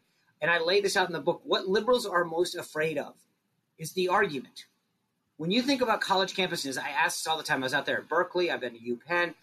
and 0.41 0.49
I 0.49 0.60
lay 0.60 0.81
this 0.81 0.97
out 0.97 1.08
in 1.08 1.13
the 1.13 1.19
book. 1.19 1.41
What 1.43 1.67
liberals 1.67 2.05
are 2.05 2.23
most 2.23 2.55
afraid 2.55 2.97
of 2.97 3.13
is 3.77 3.93
the 3.93 4.10
argument 4.10 4.65
when 5.38 5.51
you 5.51 5.62
think 5.62 5.81
about 5.81 6.01
college 6.01 6.34
campuses, 6.34 6.77
I 6.81 6.89
ask 6.89 7.17
this 7.17 7.27
all 7.27 7.38
the 7.38 7.43
time. 7.43 7.62
I 7.62 7.65
was 7.65 7.73
out 7.73 7.86
there 7.86 7.97
at 7.97 8.08
Berkeley, 8.08 8.49
I've 8.49 8.62
been 8.62 8.73
to 8.73 8.79
UPenn, 8.79 9.34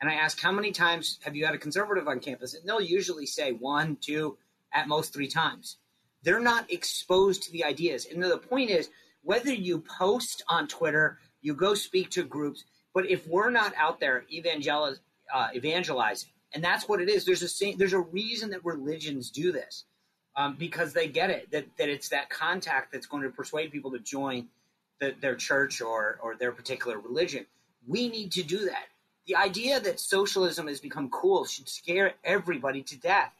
and 0.00 0.10
I 0.10 0.14
ask 0.14 0.40
how 0.40 0.52
many 0.52 0.72
times 0.72 1.18
have 1.22 1.36
you 1.36 1.44
had 1.44 1.54
a 1.54 1.58
conservative 1.58 2.08
on 2.08 2.20
campus? 2.20 2.54
And 2.54 2.66
they'll 2.66 2.80
usually 2.80 3.26
say 3.26 3.52
one, 3.52 3.96
two, 4.00 4.38
at 4.72 4.88
most 4.88 5.12
three 5.12 5.28
times. 5.28 5.76
They're 6.22 6.40
not 6.40 6.72
exposed 6.72 7.42
to 7.42 7.52
the 7.52 7.64
ideas. 7.64 8.06
And 8.06 8.22
the 8.22 8.38
point 8.38 8.70
is, 8.70 8.88
whether 9.22 9.52
you 9.52 9.80
post 9.80 10.42
on 10.48 10.68
Twitter, 10.68 11.18
you 11.42 11.54
go 11.54 11.74
speak 11.74 12.10
to 12.10 12.22
groups, 12.22 12.64
but 12.94 13.08
if 13.08 13.26
we're 13.26 13.50
not 13.50 13.72
out 13.76 14.00
there 14.00 14.24
evangel- 14.32 14.96
uh, 15.32 15.48
evangelizing, 15.54 16.28
and 16.54 16.62
that's 16.62 16.88
what 16.88 17.00
it 17.00 17.08
is. 17.08 17.24
There's 17.24 17.42
a 17.42 17.74
there's 17.74 17.94
a 17.94 18.00
reason 18.00 18.50
that 18.50 18.64
religions 18.64 19.30
do 19.30 19.52
this 19.52 19.84
um, 20.36 20.56
because 20.58 20.92
they 20.92 21.08
get 21.08 21.30
it 21.30 21.50
that 21.50 21.66
that 21.78 21.88
it's 21.88 22.10
that 22.10 22.28
contact 22.28 22.92
that's 22.92 23.06
going 23.06 23.22
to 23.22 23.30
persuade 23.30 23.72
people 23.72 23.90
to 23.92 23.98
join 23.98 24.48
the, 25.02 25.14
their 25.20 25.34
church 25.34 25.80
or, 25.80 26.18
or 26.22 26.36
their 26.36 26.52
particular 26.52 26.98
religion. 26.98 27.46
We 27.86 28.08
need 28.08 28.32
to 28.32 28.42
do 28.42 28.66
that. 28.66 28.86
The 29.26 29.36
idea 29.36 29.80
that 29.80 30.00
socialism 30.00 30.68
has 30.68 30.80
become 30.80 31.10
cool 31.10 31.44
should 31.44 31.68
scare 31.68 32.14
everybody 32.24 32.82
to 32.82 32.98
death. 32.98 33.32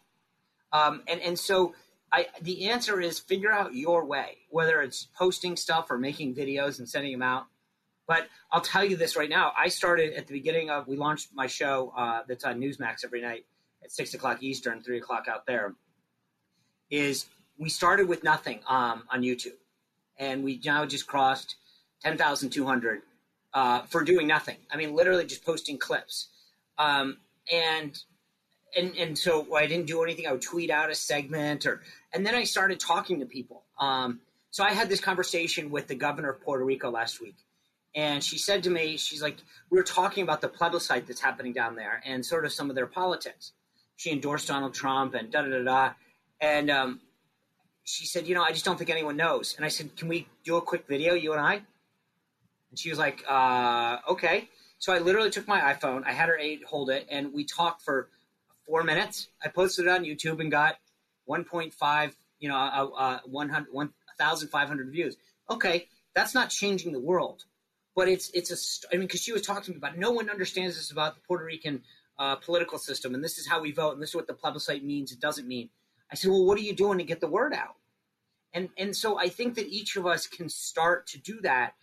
Um, 0.73 1.03
and, 1.07 1.21
and 1.21 1.39
so 1.39 1.75
I, 2.13 2.27
the 2.41 2.69
answer 2.69 3.01
is 3.01 3.19
figure 3.19 3.53
out 3.53 3.75
your 3.75 4.05
way, 4.05 4.39
whether 4.51 4.83
it's 4.83 5.07
posting 5.17 5.57
stuff 5.57 5.91
or 5.91 5.99
making 5.99 6.35
videos 6.35 6.79
and 6.79 6.89
sending 6.89 7.13
them 7.13 7.23
out. 7.23 7.47
But 8.07 8.29
I'll 8.51 8.61
tell 8.61 8.85
you 8.85 8.97
this 8.97 9.17
right 9.17 9.31
now. 9.31 9.53
I 9.57 9.69
started 9.69 10.15
at 10.15 10.27
the 10.27 10.33
beginning 10.33 10.71
of, 10.71 10.89
we 10.89 10.97
launched 10.97 11.29
my 11.35 11.47
show 11.47 11.93
uh, 11.97 12.23
that's 12.27 12.45
on 12.45 12.61
Newsmax 12.61 13.05
every 13.05 13.23
night 13.23 13.45
at 13.83 13.93
6 13.93 14.15
o'clock 14.15 14.43
Eastern, 14.43 14.83
3 14.83 14.99
o'clock 14.99 15.27
out 15.29 15.47
there. 15.47 15.75
Is 16.91 17.27
we 17.59 17.69
started 17.69 18.09
with 18.09 18.25
nothing 18.25 18.61
um, 18.67 19.05
on 19.11 19.23
YouTube 19.23 19.57
and 20.19 20.45
we 20.45 20.61
now 20.65 20.85
just 20.85 21.07
crossed 21.07 21.57
10,200 22.03 23.03
uh, 23.55 23.83
for 23.83 24.03
doing 24.03 24.27
nothing. 24.27 24.57
I 24.71 24.77
mean, 24.77 24.95
literally 24.95 25.25
just 25.25 25.45
posting 25.45 25.79
clips. 25.79 26.29
Um, 26.79 27.19
and 27.53 27.99
and 28.77 28.97
and 28.97 29.19
so 29.19 29.55
I 29.55 29.67
didn't 29.67 29.87
do 29.87 30.03
anything. 30.03 30.27
I 30.27 30.33
would 30.33 30.43
tweet 30.43 30.71
out 30.71 30.91
a 30.91 30.95
segment, 30.95 31.67
or 31.67 31.83
and 32.13 32.25
then 32.25 32.35
I 32.35 32.45
started 32.45 32.81
talking 32.81 33.21
to 33.21 33.27
people. 33.27 33.65
Um, 33.79 34.21
so 34.51 34.65
I 34.65 34.73
had 34.73 34.89
this 34.89 35.01
conversation 35.01 35.71
with 35.71 35.89
the 35.89 35.95
governor 35.95 36.31
of 36.31 36.41
Puerto 36.43 36.65
Rico 36.65 36.91
last 36.91 37.21
week, 37.21 37.37
and 37.95 38.23
she 38.25 38.39
said 38.39 38.63
to 38.63 38.71
me, 38.71 38.97
she's 38.97 39.23
like, 39.23 39.37
we 39.71 39.77
were 39.77 39.85
talking 39.85 40.23
about 40.23 40.41
the 40.41 40.49
plebiscite 40.49 41.07
that's 41.07 41.21
happening 41.21 41.53
down 41.53 41.77
there 41.77 42.03
and 42.07 42.25
sort 42.25 42.45
of 42.45 42.53
some 42.53 42.71
of 42.71 42.77
their 42.77 42.87
politics. 42.87 43.53
She 43.97 44.11
endorsed 44.11 44.49
Donald 44.49 44.75
Trump 44.75 45.15
and 45.15 45.31
da 45.31 45.43
da 45.43 45.51
da 45.51 45.63
da, 45.63 45.93
and 46.41 46.71
um, 46.71 47.01
she 47.85 48.07
said, 48.07 48.27
you 48.27 48.35
know, 48.35 48.43
I 48.43 48.53
just 48.53 48.65
don't 48.65 48.79
think 48.79 48.91
anyone 48.91 49.17
knows. 49.17 49.55
And 49.57 49.65
I 49.65 49.69
said, 49.69 49.95
can 49.97 50.09
we 50.09 50.27
do 50.45 50.57
a 50.57 50.63
quick 50.63 50.87
video, 50.87 51.15
you 51.15 51.33
and 51.33 51.41
I? 51.41 51.55
And 52.71 52.79
she 52.79 52.91
was 52.91 52.99
like, 52.99 53.23
uh, 53.29 53.99
okay. 54.09 54.49
So 54.79 54.93
I 54.93 54.99
literally 54.99 55.31
took 55.31 55.47
my 55.47 55.61
iPhone, 55.61 56.03
I 56.05 56.13
had 56.13 56.29
her 56.29 56.39
hold 56.67 56.91
it, 56.91 57.07
and 57.09 57.33
we 57.33 57.45
talked 57.45 57.83
for 57.83 58.09
four 58.67 58.83
minutes. 58.83 59.29
I 59.45 59.49
posted 59.49 59.87
it 59.87 59.91
on 59.91 60.05
YouTube 60.05 60.41
and 60.41 60.51
got 60.51 60.77
1.5, 61.29 62.13
you 62.41 62.49
know, 62.49 62.57
uh, 62.57 62.89
uh, 62.97 63.19
100, 63.27 63.73
1,500 63.73 64.91
views. 64.91 65.17
Okay, 65.49 65.89
that's 66.15 66.35
not 66.35 66.51
changing 66.51 66.93
the 66.93 67.01
world, 67.01 67.45
but 67.95 68.09
it's 68.09 68.31
it's 68.35 68.51
a. 68.51 68.95
I 68.95 68.99
mean, 68.99 69.07
because 69.07 69.23
she 69.23 69.33
was 69.33 69.43
talking 69.43 69.65
to 69.65 69.71
me 69.73 69.77
about 69.77 69.95
it. 69.95 69.99
no 69.99 70.11
one 70.11 70.31
understands 70.31 70.77
this 70.77 70.91
about 70.91 71.15
the 71.15 71.21
Puerto 71.23 71.45
Rican 71.45 71.83
uh, 72.19 72.37
political 72.37 72.79
system, 72.79 73.15
and 73.15 73.23
this 73.23 73.39
is 73.39 73.47
how 73.47 73.61
we 73.61 73.73
vote, 73.73 73.93
and 73.93 74.03
this 74.03 74.11
is 74.11 74.15
what 74.15 74.27
the 74.27 74.35
plebiscite 74.35 74.85
means. 74.85 75.13
It 75.13 75.21
doesn't 75.21 75.47
mean. 75.47 75.69
I 76.11 76.15
said, 76.15 76.31
well, 76.31 76.45
what 76.45 76.59
are 76.59 76.63
you 76.63 76.75
doing 76.75 76.99
to 76.99 77.05
get 77.05 77.21
the 77.21 77.29
word 77.29 77.55
out? 77.55 77.77
And 78.55 78.69
and 78.77 78.95
so 78.95 79.19
I 79.19 79.29
think 79.29 79.55
that 79.55 79.69
each 79.69 79.97
of 79.97 80.07
us 80.07 80.27
can 80.27 80.49
start 80.49 81.07
to 81.09 81.19
do 81.19 81.41
that, 81.43 81.75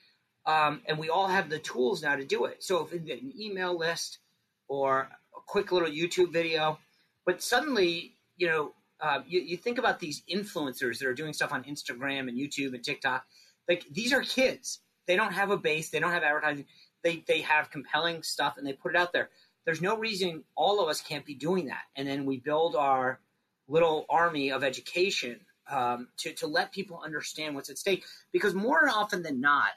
um, 0.46 0.82
and 0.88 0.98
we 0.98 1.10
all 1.10 1.28
have 1.28 1.50
the 1.50 1.60
tools 1.60 2.02
now 2.04 2.16
to 2.16 2.26
do 2.26 2.46
it. 2.46 2.64
So 2.64 2.86
if 2.86 2.94
it's 2.94 3.10
an 3.10 3.34
email 3.40 3.78
list 3.78 4.20
or 4.68 5.10
a 5.36 5.42
quick 5.48 5.72
little 5.72 5.90
YouTube 5.90 6.32
video, 6.32 6.80
but 7.26 7.42
suddenly 7.42 8.14
you 8.38 8.48
know 8.48 8.74
uh, 9.02 9.22
you, 9.28 9.42
you 9.42 9.58
think 9.58 9.78
about 9.78 10.00
these 10.00 10.22
influencers 10.32 11.00
that 11.00 11.08
are 11.08 11.14
doing 11.14 11.34
stuff 11.34 11.52
on 11.52 11.64
Instagram 11.64 12.28
and 12.28 12.38
YouTube 12.38 12.74
and 12.74 12.84
TikTok. 12.84 13.26
Like 13.68 13.86
these 13.92 14.14
are 14.14 14.22
kids. 14.22 14.82
They 15.10 15.16
don't 15.16 15.34
have 15.34 15.50
a 15.50 15.58
base. 15.58 15.90
They 15.90 16.00
don't 16.00 16.12
have 16.12 16.22
advertising. 16.22 16.66
They 17.02 17.24
they 17.28 17.42
have 17.42 17.72
compelling 17.72 18.22
stuff 18.22 18.58
and 18.58 18.68
they 18.68 18.74
put 18.74 18.94
it 18.94 18.96
out 18.96 19.12
there. 19.12 19.32
There's 19.66 19.82
no 19.82 19.98
reason 19.98 20.44
all 20.56 20.84
of 20.84 20.88
us 20.88 21.02
can't 21.02 21.26
be 21.26 21.34
doing 21.34 21.66
that. 21.66 21.82
And 21.96 22.08
then 22.08 22.28
we 22.28 22.38
build 22.38 22.76
our 22.76 23.20
little 23.68 24.06
army 24.08 24.52
of 24.52 24.64
education 24.64 25.40
um, 25.68 26.10
to 26.18 26.34
to 26.34 26.46
let 26.46 26.72
people 26.72 27.02
understand 27.04 27.56
what's 27.56 27.72
at 27.72 27.80
stake. 27.80 28.06
Because 28.32 28.54
more 28.54 28.88
often 28.88 29.24
than 29.24 29.42
not, 29.42 29.72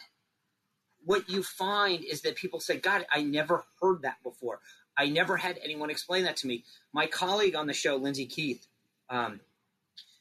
what 1.03 1.31
you 1.31 1.43
find 1.43 2.05
is 2.05 2.21
that 2.21 2.37
people 2.37 2.61
say, 2.61 2.77
"God, 2.77 3.07
I 3.11 3.23
never 3.23 3.65
heard 3.81 4.03
that 4.03 4.23
before. 4.23 4.61
I 4.99 5.09
never 5.09 5.39
had 5.39 5.59
anyone 5.65 5.89
explain 5.89 6.25
that 6.25 6.37
to 6.39 6.47
me." 6.47 6.63
My 6.93 7.07
colleague 7.07 7.57
on 7.57 7.67
the 7.67 7.73
show, 7.73 7.99
Lyndsay 7.99 8.29
Keith, 8.29 8.67
um, 9.09 9.41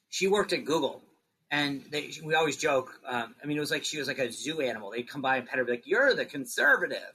she 0.08 0.30
worked 0.30 0.54
at 0.54 0.64
Google, 0.64 1.04
and 1.52 1.84
they, 1.92 2.12
we 2.24 2.34
always 2.34 2.56
joke. 2.56 3.00
Um, 3.06 3.36
I 3.44 3.46
mean, 3.46 3.58
it 3.58 3.60
was 3.60 3.72
like 3.72 3.84
she 3.84 4.00
was 4.00 4.08
like 4.08 4.20
a 4.20 4.32
zoo 4.32 4.62
animal. 4.62 4.90
They'd 4.90 5.10
come 5.10 5.22
by 5.22 5.36
and 5.38 5.46
pet 5.46 5.60
her, 5.60 5.66
be 5.66 5.74
like, 5.74 5.86
"You're 5.86 6.16
the 6.16 6.26
conservative," 6.26 7.14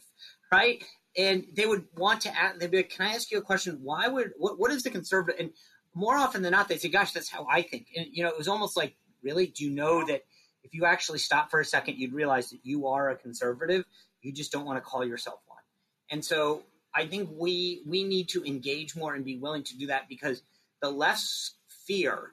right? 0.53 0.85
And 1.17 1.47
they 1.55 1.67
would 1.67 1.87
want 1.97 2.21
to 2.23 2.39
ask. 2.39 2.59
They'd 2.59 2.71
be 2.71 2.77
like, 2.79 2.91
"Can 2.91 3.07
I 3.07 3.15
ask 3.15 3.31
you 3.31 3.39
a 3.39 3.43
question? 3.43 3.81
Why 3.83 4.07
would 4.07 4.33
what? 4.37 4.59
What 4.59 4.71
is 4.71 4.83
the 4.83 4.91
conservative?" 4.91 5.41
And 5.41 5.51
more 5.95 6.17
often 6.17 6.43
than 6.43 6.53
not, 6.53 6.69
they 6.69 6.77
say, 6.77 6.91
"Gosh, 6.91 7.13
that's 7.13 7.31
how 7.31 7.47
I 7.51 7.63
think." 7.63 7.89
And 7.97 8.07
you 8.11 8.23
know, 8.23 8.29
it 8.29 8.37
was 8.37 8.47
almost 8.47 8.77
like, 8.77 8.95
"Really? 9.23 9.47
Do 9.47 9.65
you 9.65 9.71
know 9.71 10.05
that 10.07 10.23
if 10.63 10.75
you 10.75 10.85
actually 10.85 11.19
stop 11.19 11.51
for 11.51 11.61
a 11.61 11.65
second, 11.65 11.97
you'd 11.97 12.13
realize 12.13 12.51
that 12.51 12.61
you 12.63 12.89
are 12.89 13.09
a 13.09 13.17
conservative. 13.17 13.85
You 14.21 14.33
just 14.33 14.53
don't 14.53 14.67
want 14.67 14.77
to 14.77 14.83
call 14.83 15.05
yourself 15.05 15.41
one." 15.47 15.63
And 16.11 16.23
so, 16.23 16.65
I 16.95 17.07
think 17.07 17.31
we 17.33 17.83
we 17.87 18.05
need 18.05 18.29
to 18.31 18.45
engage 18.45 18.95
more 18.95 19.15
and 19.15 19.25
be 19.25 19.39
willing 19.39 19.65
to 19.65 19.79
do 19.79 19.87
that 19.87 20.11
because 20.11 20.43
the 20.83 20.91
less 20.91 21.53
fear 21.87 22.33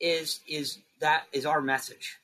is 0.00 0.40
is 0.48 0.78
that 1.00 1.24
is 1.32 1.46
our 1.46 1.60
message. 1.60 2.18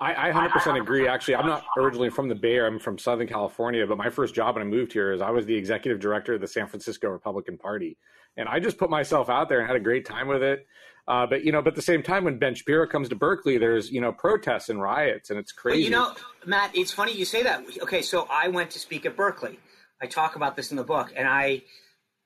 I, 0.00 0.28
I 0.28 0.32
100% 0.32 0.80
agree. 0.80 1.08
Actually, 1.08 1.36
I'm 1.36 1.46
not 1.46 1.64
originally 1.76 2.10
from 2.10 2.28
the 2.28 2.34
Bay 2.34 2.54
Area. 2.54 2.70
I'm 2.70 2.78
from 2.78 2.98
Southern 2.98 3.26
California, 3.26 3.84
but 3.86 3.98
my 3.98 4.10
first 4.10 4.32
job 4.32 4.54
when 4.54 4.62
I 4.62 4.68
moved 4.68 4.92
here 4.92 5.12
is 5.12 5.20
I 5.20 5.30
was 5.30 5.44
the 5.44 5.54
executive 5.54 5.98
director 5.98 6.34
of 6.34 6.40
the 6.40 6.46
San 6.46 6.68
Francisco 6.68 7.08
Republican 7.08 7.58
Party, 7.58 7.98
and 8.36 8.48
I 8.48 8.60
just 8.60 8.78
put 8.78 8.90
myself 8.90 9.28
out 9.28 9.48
there 9.48 9.58
and 9.58 9.66
had 9.66 9.76
a 9.76 9.80
great 9.80 10.06
time 10.06 10.28
with 10.28 10.42
it. 10.42 10.66
Uh, 11.08 11.26
but 11.26 11.42
you 11.42 11.50
know, 11.50 11.60
but 11.62 11.70
at 11.70 11.74
the 11.74 11.82
same 11.82 12.02
time, 12.02 12.24
when 12.24 12.38
Ben 12.38 12.54
Shapiro 12.54 12.86
comes 12.86 13.08
to 13.08 13.16
Berkeley, 13.16 13.58
there's 13.58 13.90
you 13.90 14.00
know 14.00 14.12
protests 14.12 14.68
and 14.68 14.80
riots, 14.80 15.30
and 15.30 15.38
it's 15.38 15.50
crazy. 15.50 15.82
you 15.82 15.90
know, 15.90 16.14
Matt, 16.46 16.70
it's 16.76 16.92
funny 16.92 17.12
you 17.12 17.24
say 17.24 17.42
that. 17.42 17.64
Okay, 17.82 18.02
so 18.02 18.28
I 18.30 18.48
went 18.48 18.70
to 18.72 18.78
speak 18.78 19.04
at 19.04 19.16
Berkeley. 19.16 19.58
I 20.00 20.06
talk 20.06 20.36
about 20.36 20.54
this 20.54 20.70
in 20.70 20.76
the 20.76 20.84
book, 20.84 21.12
and 21.16 21.26
I 21.26 21.62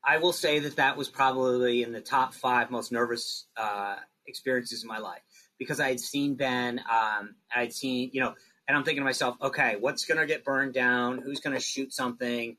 I 0.05 0.19
will 0.19 0.33
say 0.33 0.59
that 0.59 0.77
that 0.77 0.97
was 0.97 1.09
probably 1.09 1.85
in 1.85 1.93
the 1.93 2.01
top 2.03 2.35
five 2.35 2.71
most 2.71 2.93
nervous 2.93 3.47
uh, 3.57 3.97
experiences 4.27 4.83
in 4.83 4.89
my 4.89 4.99
life 4.99 5.23
because 5.63 5.81
I 5.81 5.89
had 5.89 6.01
seen 6.01 6.35
Ben, 6.35 6.81
um, 6.91 7.35
I'd 7.55 7.73
seen, 7.73 8.11
you 8.13 8.21
know, 8.21 8.35
and 8.69 8.77
I'm 8.77 8.85
thinking 8.85 9.01
to 9.01 9.05
myself, 9.05 9.37
okay, 9.41 9.77
what's 9.79 10.05
going 10.05 10.21
to 10.21 10.27
get 10.27 10.45
burned 10.45 10.75
down? 10.75 11.19
Who's 11.19 11.41
going 11.41 11.55
to 11.55 11.63
shoot 11.63 11.93
something? 11.93 12.57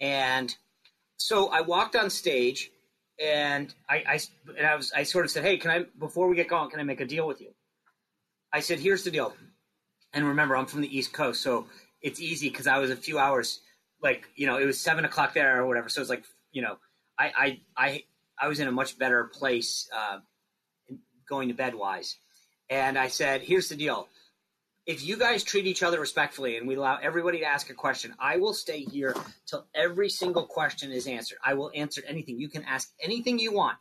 And 0.00 0.54
so 1.16 1.48
I 1.48 1.62
walked 1.62 1.96
on 1.96 2.10
stage 2.10 2.70
and 3.18 3.74
I, 3.88 3.96
I, 4.06 4.20
and 4.58 4.66
I 4.66 4.76
was, 4.76 4.92
I 4.92 5.02
sort 5.04 5.24
of 5.24 5.30
said, 5.30 5.44
Hey, 5.44 5.56
can 5.56 5.70
I, 5.70 5.84
before 5.98 6.28
we 6.28 6.36
get 6.36 6.48
going, 6.48 6.70
can 6.70 6.80
I 6.80 6.82
make 6.82 7.00
a 7.00 7.06
deal 7.06 7.26
with 7.26 7.40
you? 7.40 7.52
I 8.52 8.60
said, 8.60 8.78
here's 8.78 9.04
the 9.04 9.10
deal. 9.10 9.34
And 10.12 10.26
remember, 10.26 10.56
I'm 10.56 10.66
from 10.66 10.80
the 10.80 10.96
East 10.96 11.12
Coast, 11.12 11.42
so 11.42 11.66
it's 12.00 12.20
easy 12.20 12.48
because 12.48 12.66
I 12.66 12.78
was 12.78 12.90
a 12.90 12.96
few 12.96 13.18
hours, 13.18 13.60
like, 14.02 14.28
you 14.34 14.46
know, 14.46 14.58
it 14.58 14.64
was 14.64 14.80
seven 14.80 15.04
o'clock 15.04 15.34
there 15.34 15.60
or 15.60 15.66
whatever. 15.66 15.88
So 15.88 16.00
it's 16.00 16.08
like, 16.08 16.24
you 16.52 16.62
know, 16.62 16.78
I 17.18 17.32
I 17.36 17.60
I, 17.76 18.04
I 18.40 18.48
was 18.48 18.60
in 18.60 18.68
a 18.68 18.72
much 18.72 18.98
better 18.98 19.24
place 19.24 19.88
uh, 19.94 20.18
going 21.28 21.48
to 21.48 21.54
bed 21.54 21.74
wise, 21.74 22.16
and 22.70 22.98
I 22.98 23.08
said, 23.08 23.42
"Here's 23.42 23.68
the 23.68 23.76
deal." 23.76 24.08
If 24.86 25.04
you 25.04 25.16
guys 25.16 25.42
treat 25.42 25.66
each 25.66 25.82
other 25.82 25.98
respectfully 25.98 26.56
and 26.56 26.68
we 26.68 26.76
allow 26.76 26.96
everybody 26.96 27.38
to 27.40 27.44
ask 27.44 27.70
a 27.70 27.74
question, 27.74 28.14
I 28.20 28.36
will 28.36 28.54
stay 28.54 28.82
here 28.82 29.16
till 29.44 29.66
every 29.74 30.08
single 30.08 30.44
question 30.44 30.92
is 30.92 31.08
answered. 31.08 31.38
I 31.44 31.54
will 31.54 31.72
answer 31.74 32.02
anything. 32.06 32.38
You 32.38 32.48
can 32.48 32.62
ask 32.62 32.92
anything 33.00 33.40
you 33.40 33.52
want. 33.52 33.78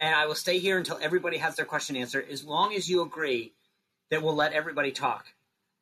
And 0.00 0.14
I 0.14 0.26
will 0.26 0.34
stay 0.34 0.58
here 0.58 0.76
until 0.76 0.98
everybody 1.00 1.38
has 1.38 1.56
their 1.56 1.64
question 1.64 1.96
answered, 1.96 2.28
as 2.30 2.44
long 2.44 2.74
as 2.74 2.90
you 2.90 3.00
agree 3.00 3.54
that 4.10 4.22
we'll 4.22 4.34
let 4.34 4.52
everybody 4.52 4.92
talk. 4.92 5.24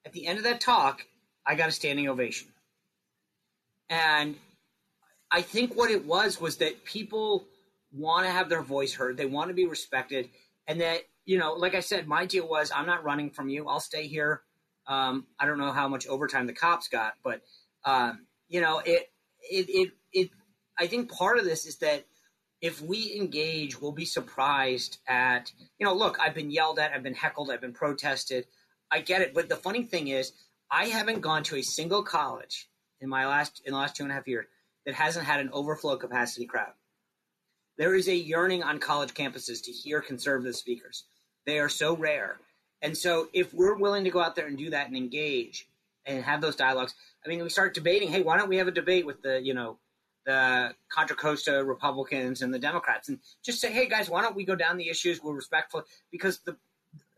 At 0.05 0.13
the 0.13 0.29
end 0.29 0.39
of 0.39 0.45
that 0.45 0.61
talk, 0.61 1.05
I 1.45 1.57
got 1.57 1.69
a 1.69 1.73
standing 1.73 2.09
ovation. 2.09 2.49
And 3.91 4.37
I 5.31 5.43
think 5.43 5.75
what 5.75 5.91
it 5.91 6.07
was 6.07 6.41
was 6.41 6.59
that 6.59 6.85
people 6.85 7.45
want 7.93 8.27
to 8.27 8.33
have 8.33 8.49
their 8.49 8.63
voice 8.63 8.95
heard. 8.95 9.17
They 9.17 9.27
want 9.27 9.49
to 9.49 9.55
be 9.55 9.67
respected. 9.67 10.31
And 10.69 10.81
that, 10.81 11.03
you 11.27 11.39
know, 11.39 11.53
like 11.53 11.75
I 11.75 11.81
said, 11.81 12.07
my 12.07 12.25
deal 12.25 12.49
was 12.49 12.73
I'm 12.75 12.87
not 12.87 13.05
running 13.05 13.31
from 13.31 13.49
you. 13.49 13.69
I'll 13.69 13.81
stay 13.81 14.07
here. 14.07 14.43
Um, 14.87 15.27
I 15.39 15.47
don't 15.47 15.59
know 15.59 15.73
how 15.73 15.89
much 15.89 16.07
overtime 16.07 16.47
the 16.47 16.53
cops 16.53 16.89
got, 16.89 17.15
but, 17.25 17.43
um, 17.85 18.27
you 18.49 18.61
know, 18.61 18.79
it, 18.79 19.11
it, 19.43 19.67
it, 19.69 19.93
it, 20.13 20.31
I 20.79 20.87
think 20.87 21.11
part 21.11 21.39
of 21.39 21.45
this 21.45 21.67
is 21.67 21.79
that 21.79 22.07
if 22.63 22.81
we 22.81 23.17
engage, 23.17 23.81
we'll 23.81 23.93
be 23.93 24.05
surprised 24.05 24.99
at, 25.09 25.53
you 25.79 25.87
know, 25.87 25.93
look, 25.93 26.19
I've 26.21 26.35
been 26.35 26.53
yelled 26.53 26.79
at, 26.79 26.93
I've 26.93 27.03
been 27.03 27.15
heckled, 27.15 27.51
I've 27.51 27.61
been 27.61 27.73
protested. 27.73 28.47
I 28.91 29.01
get 29.01 29.23
it. 29.23 29.35
But 29.35 29.49
the 29.49 29.57
funny 29.57 29.83
thing 29.83 30.09
is, 30.09 30.33
I 30.71 30.87
haven't 30.87 31.21
gone 31.21 31.43
to 31.45 31.57
a 31.57 31.63
single 31.63 32.05
college 32.05 32.69
in 33.01 33.09
my 33.09 33.27
last, 33.27 33.61
in 33.65 33.73
the 33.73 33.79
last 33.79 33.97
two 33.97 34.05
and 34.05 34.13
a 34.13 34.15
half 34.15 34.29
years 34.29 34.47
that 34.85 34.95
hasn't 34.95 35.27
had 35.27 35.41
an 35.41 35.51
overflow 35.53 35.97
capacity 35.97 36.47
crowd. 36.47 36.73
There 37.77 37.95
is 37.95 38.09
a 38.09 38.15
yearning 38.15 38.63
on 38.63 38.79
college 38.79 39.15
campuses 39.15 39.63
to 39.65 39.73
hear 39.73 40.01
conservative 40.01 40.55
speakers. 40.55 41.05
They 41.47 41.59
are 41.59 41.69
so 41.69 41.97
rare. 41.97 42.39
And 42.83 42.97
so 42.97 43.29
if 43.33 43.55
we're 43.55 43.77
willing 43.77 44.05
to 44.05 44.11
go 44.11 44.21
out 44.21 44.37
there 44.37 44.47
and 44.47 44.59
do 44.59 44.71
that 44.71 44.89
and 44.89 44.97
engage 44.97 45.67
and 46.05 46.23
have 46.25 46.41
those 46.41 46.57
dialogues, 46.57 46.95
I 47.25 47.29
mean, 47.29 47.43
we 47.43 47.49
start 47.49 47.75
debating, 47.75 48.11
hey, 48.11 48.23
why 48.23 48.37
don't 48.37 48.49
we 48.49 48.59
have 48.59 48.69
a 48.69 48.73
debate 48.73 49.07
with 49.07 49.23
the, 49.23 49.41
you 49.43 49.55
know, 49.55 49.79
the 50.25 50.75
Contra 50.89 51.17
Costa 51.17 51.65
Republicans 51.65 52.43
and 52.43 52.53
the 52.53 52.59
Democrats 52.59 53.09
and 53.09 53.19
just 53.45 53.61
say, 53.61 53.73
hey, 53.73 53.89
guys, 53.89 54.11
why 54.11 54.23
don't 54.23 54.37
we 54.37 54.45
go 54.45 54.57
down 54.57 54.77
the 54.77 54.89
issues? 54.89 55.23
We're 55.23 55.35
respectful 55.35 55.85
because 56.11 56.41
the, 56.41 56.57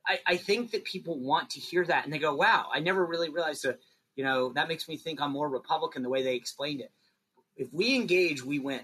I, 0.06 0.20
I 0.26 0.36
think 0.36 0.70
that 0.72 0.84
people 0.84 1.18
want 1.18 1.50
to 1.50 1.60
hear 1.60 1.84
that 1.86 2.04
and 2.04 2.12
they 2.12 2.18
go, 2.18 2.34
wow, 2.34 2.68
I 2.72 2.80
never 2.80 3.04
really 3.04 3.30
realized 3.30 3.64
that, 3.64 3.80
you 4.14 4.24
know, 4.24 4.52
that 4.52 4.68
makes 4.68 4.88
me 4.88 4.96
think 4.96 5.20
I'm 5.20 5.32
more 5.32 5.48
Republican 5.48 6.02
the 6.02 6.08
way 6.08 6.22
they 6.22 6.34
explained 6.34 6.80
it 6.80 6.90
if 7.58 7.72
we 7.72 7.94
engage, 7.96 8.42
we 8.42 8.58
win. 8.58 8.80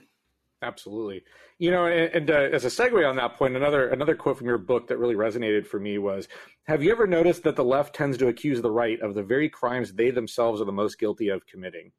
Absolutely. 0.62 1.22
You 1.58 1.70
know, 1.70 1.86
and, 1.86 2.14
and 2.14 2.30
uh, 2.30 2.48
as 2.52 2.64
a 2.64 2.68
segue 2.68 3.08
on 3.08 3.16
that 3.16 3.36
point, 3.36 3.54
another 3.56 3.88
another 3.88 4.14
quote 4.14 4.38
from 4.38 4.46
your 4.46 4.58
book 4.58 4.86
that 4.88 4.98
really 4.98 5.14
resonated 5.14 5.66
for 5.66 5.78
me 5.78 5.98
was, 5.98 6.26
"Have 6.64 6.82
you 6.82 6.90
ever 6.90 7.06
noticed 7.06 7.42
that 7.42 7.56
the 7.56 7.64
left 7.64 7.94
tends 7.94 8.16
to 8.18 8.28
accuse 8.28 8.62
the 8.62 8.70
right 8.70 9.00
of 9.00 9.14
the 9.14 9.22
very 9.22 9.48
crimes 9.48 9.92
they 9.92 10.10
themselves 10.10 10.60
are 10.60 10.64
the 10.64 10.72
most 10.72 10.98
guilty 10.98 11.28
of 11.28 11.46
committing?" 11.46 11.92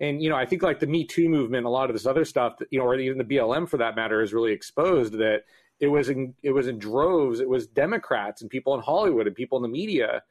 And 0.00 0.22
you 0.22 0.30
know, 0.30 0.36
I 0.36 0.46
think 0.46 0.62
like 0.62 0.80
the 0.80 0.86
Me 0.86 1.04
Too 1.04 1.28
movement, 1.28 1.66
a 1.66 1.70
lot 1.70 1.90
of 1.90 1.94
this 1.94 2.06
other 2.06 2.24
stuff, 2.24 2.56
you 2.70 2.78
know, 2.78 2.86
or 2.86 2.96
even 2.98 3.18
the 3.18 3.24
BLM 3.24 3.68
for 3.68 3.76
that 3.76 3.94
matter, 3.96 4.20
has 4.20 4.32
really 4.34 4.52
exposed 4.52 5.12
that 5.14 5.42
it 5.80 5.88
was 5.88 6.08
in 6.08 6.34
it 6.42 6.50
was 6.50 6.66
in 6.66 6.78
droves. 6.78 7.40
It 7.40 7.48
was 7.48 7.68
Democrats 7.68 8.42
and 8.42 8.50
people 8.50 8.74
in 8.74 8.80
Hollywood 8.80 9.26
and 9.28 9.36
people 9.36 9.58
in 9.58 9.62
the 9.62 9.68
media, 9.68 10.22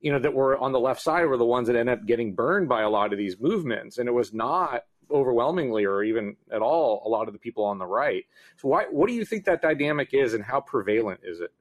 you 0.00 0.10
know, 0.12 0.18
that 0.18 0.34
were 0.34 0.58
on 0.58 0.72
the 0.72 0.80
left 0.80 1.00
side 1.00 1.26
were 1.26 1.36
the 1.36 1.44
ones 1.44 1.68
that 1.68 1.76
ended 1.76 1.98
up 2.00 2.06
getting 2.06 2.34
burned 2.34 2.68
by 2.68 2.82
a 2.82 2.90
lot 2.90 3.12
of 3.12 3.18
these 3.18 3.38
movements, 3.38 3.98
and 3.98 4.08
it 4.08 4.12
was 4.12 4.32
not 4.34 4.82
overwhelmingly 5.10 5.84
or 5.84 6.02
even 6.02 6.36
at 6.50 6.62
all 6.62 7.02
a 7.04 7.08
lot 7.08 7.28
of 7.28 7.32
the 7.32 7.38
people 7.38 7.64
on 7.64 7.78
the 7.78 7.86
right. 7.86 8.24
So 8.56 8.68
why 8.68 8.84
what 8.90 9.08
do 9.08 9.14
you 9.14 9.24
think 9.24 9.44
that 9.44 9.62
dynamic 9.62 10.10
is 10.12 10.34
and 10.34 10.44
how 10.44 10.60
prevalent 10.60 11.20
is 11.22 11.40
it? 11.40 11.52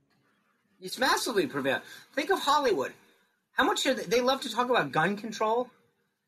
It's 0.82 1.00
massively 1.00 1.48
prevalent. 1.48 1.84
Think 2.14 2.30
of 2.30 2.40
Hollywood. 2.40 2.94
How 3.54 3.64
much 3.64 3.84
they, 3.84 3.94
they 3.94 4.22
love 4.22 4.42
to 4.42 4.52
talk 4.52 4.70
about 4.70 4.92
gun 4.92 5.16
control? 5.16 5.70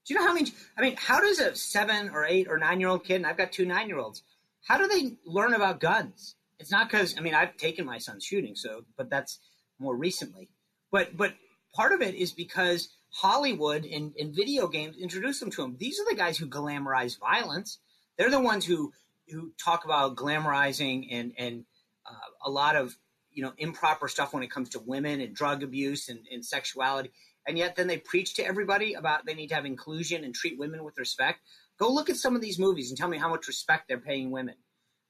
Do 0.06 0.14
you 0.14 0.20
know 0.20 0.26
how 0.26 0.34
many 0.34 0.52
I 0.78 0.82
mean, 0.82 0.96
how 0.98 1.20
does 1.20 1.40
a 1.40 1.56
7 1.56 2.10
or 2.10 2.26
8 2.26 2.48
or 2.50 2.58
9 2.58 2.80
year 2.80 2.90
old 2.90 3.04
kid 3.04 3.16
and 3.16 3.26
I've 3.26 3.38
got 3.38 3.52
two 3.52 3.66
9 3.66 3.88
year 3.88 4.00
olds. 4.00 4.24
How 4.66 4.78
do 4.78 4.88
they 4.88 5.18
learn 5.26 5.54
about 5.54 5.80
guns? 5.80 6.36
It's 6.60 6.72
not 6.72 6.90
cuz 6.90 7.18
I 7.18 7.22
mean, 7.22 7.34
I've 7.34 7.58
taken 7.58 7.86
my 7.86 7.98
son 7.98 8.20
shooting 8.20 8.56
so 8.56 8.86
but 8.96 9.10
that's 9.10 9.40
more 9.80 9.96
recently. 9.96 10.50
But 10.92 11.18
but 11.18 11.34
part 11.74 11.92
of 11.92 12.02
it 12.02 12.16
is 12.16 12.32
because 12.32 12.90
Hollywood 13.10 13.86
and, 13.86 14.14
and 14.20 14.36
video 14.36 14.68
games 14.68 14.98
introduce 14.98 15.40
them 15.40 15.52
to 15.52 15.64
him. 15.64 15.76
These 15.80 16.00
are 16.00 16.06
the 16.10 16.16
guys 16.16 16.38
who 16.38 16.48
glamorize 16.48 17.20
violence. 17.20 17.80
They're 18.18 18.32
the 18.32 18.40
ones 18.40 18.66
who 18.66 18.94
who 19.30 19.52
talk 19.64 19.86
about 19.86 20.16
glamorizing 20.16 21.08
and 21.12 21.34
and 21.38 21.66
uh, 22.10 22.30
a 22.46 22.50
lot 22.50 22.76
of 22.76 22.96
you 23.32 23.44
know 23.44 23.54
improper 23.58 24.08
stuff 24.08 24.34
when 24.34 24.44
it 24.44 24.52
comes 24.52 24.70
to 24.70 24.80
women 24.80 25.22
and 25.22 25.36
drug 25.36 25.64
abuse 25.64 26.10
and, 26.10 26.20
and 26.32 26.46
sexuality. 26.46 27.12
And 27.48 27.58
yet 27.58 27.76
then 27.76 27.88
they 27.88 27.98
preach 27.98 28.36
to 28.36 28.46
everybody 28.46 28.94
about 28.94 29.26
they 29.26 29.34
need 29.34 29.48
to 29.50 29.56
have 29.56 29.66
inclusion 29.66 30.24
and 30.24 30.36
treat 30.36 30.60
women 30.60 30.84
with 30.84 30.98
respect. 30.98 31.40
Go 31.80 31.92
look 31.92 32.10
at 32.10 32.18
some 32.18 32.36
of 32.36 32.42
these 32.42 32.60
movies 32.60 32.90
and 32.90 32.98
tell 32.98 33.08
me 33.10 33.18
how 33.18 33.30
much 33.30 33.48
respect 33.48 33.88
they're 33.88 34.00
paying 34.00 34.32
women. 34.32 34.56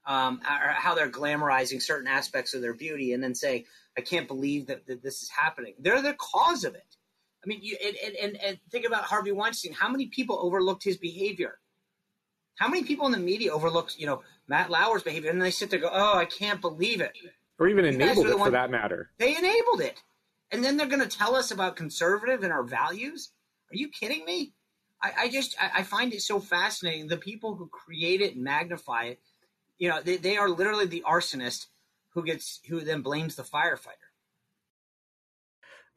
um, 0.08 0.40
or 0.46 0.72
how 0.72 0.96
they're 0.96 1.10
glamorizing 1.12 1.82
certain 1.82 2.08
aspects 2.08 2.54
of 2.54 2.62
their 2.62 2.74
beauty, 2.74 3.12
and 3.14 3.22
then 3.24 3.36
say, 3.36 3.66
"I 3.98 4.02
can't 4.02 4.28
believe 4.28 4.68
that, 4.68 4.88
that 4.88 5.04
this 5.04 5.22
is 5.22 5.30
happening." 5.30 5.76
They're 5.80 6.02
the 6.02 6.16
cause 6.16 6.64
of 6.64 6.76
it. 6.76 6.87
I 7.48 7.50
mean, 7.50 7.60
you, 7.64 7.78
and, 7.82 8.16
and, 8.22 8.38
and 8.44 8.60
think 8.72 8.86
about 8.86 9.04
Harvey 9.04 9.32
Weinstein. 9.32 9.72
How 9.72 9.88
many 9.88 10.08
people 10.08 10.38
overlooked 10.42 10.84
his 10.84 10.98
behavior? 10.98 11.60
How 12.56 12.68
many 12.68 12.84
people 12.84 13.06
in 13.06 13.14
the 13.14 13.20
media 13.20 13.54
overlooked, 13.54 13.98
you 13.98 14.06
know, 14.06 14.22
Matt 14.50 14.70
Lauer's 14.70 15.04
behavior, 15.04 15.32
and 15.32 15.42
they 15.42 15.52
sit 15.52 15.70
there, 15.70 15.80
go, 15.80 15.90
"Oh, 15.90 16.18
I 16.18 16.26
can't 16.26 16.60
believe 16.60 17.00
it," 17.00 17.14
or 17.58 17.70
even 17.70 17.86
enabled 17.86 18.28
it 18.28 18.38
for 18.38 18.50
that 18.50 18.70
matter. 18.70 19.12
They 19.18 19.38
enabled 19.38 19.80
it, 19.80 20.04
and 20.52 20.62
then 20.62 20.76
they're 20.76 20.88
going 20.88 21.08
to 21.08 21.18
tell 21.18 21.36
us 21.36 21.52
about 21.52 21.78
conservative 21.78 22.44
and 22.44 22.52
our 22.52 22.64
values. 22.64 23.32
Are 23.72 23.78
you 23.78 23.88
kidding 23.88 24.26
me? 24.26 24.52
I, 25.02 25.12
I 25.20 25.30
just 25.30 25.56
I, 25.62 25.80
I, 25.80 25.84
find 25.84 26.12
it 26.14 26.22
so 26.22 26.40
fascinating. 26.42 27.08
The 27.08 27.18
people 27.18 27.56
who 27.56 27.68
create 27.68 28.20
it 28.20 28.36
and 28.36 28.44
magnify 28.44 29.06
it, 29.06 29.20
you 29.78 29.88
know, 29.88 30.02
they, 30.02 30.18
they 30.18 30.36
are 30.36 30.50
literally 30.50 30.88
the 30.88 31.04
arsonist 31.08 31.68
who 32.10 32.24
gets 32.24 32.60
who 32.68 32.82
then 32.82 33.02
blames 33.02 33.36
the 33.36 33.44
firefighter. 33.44 34.07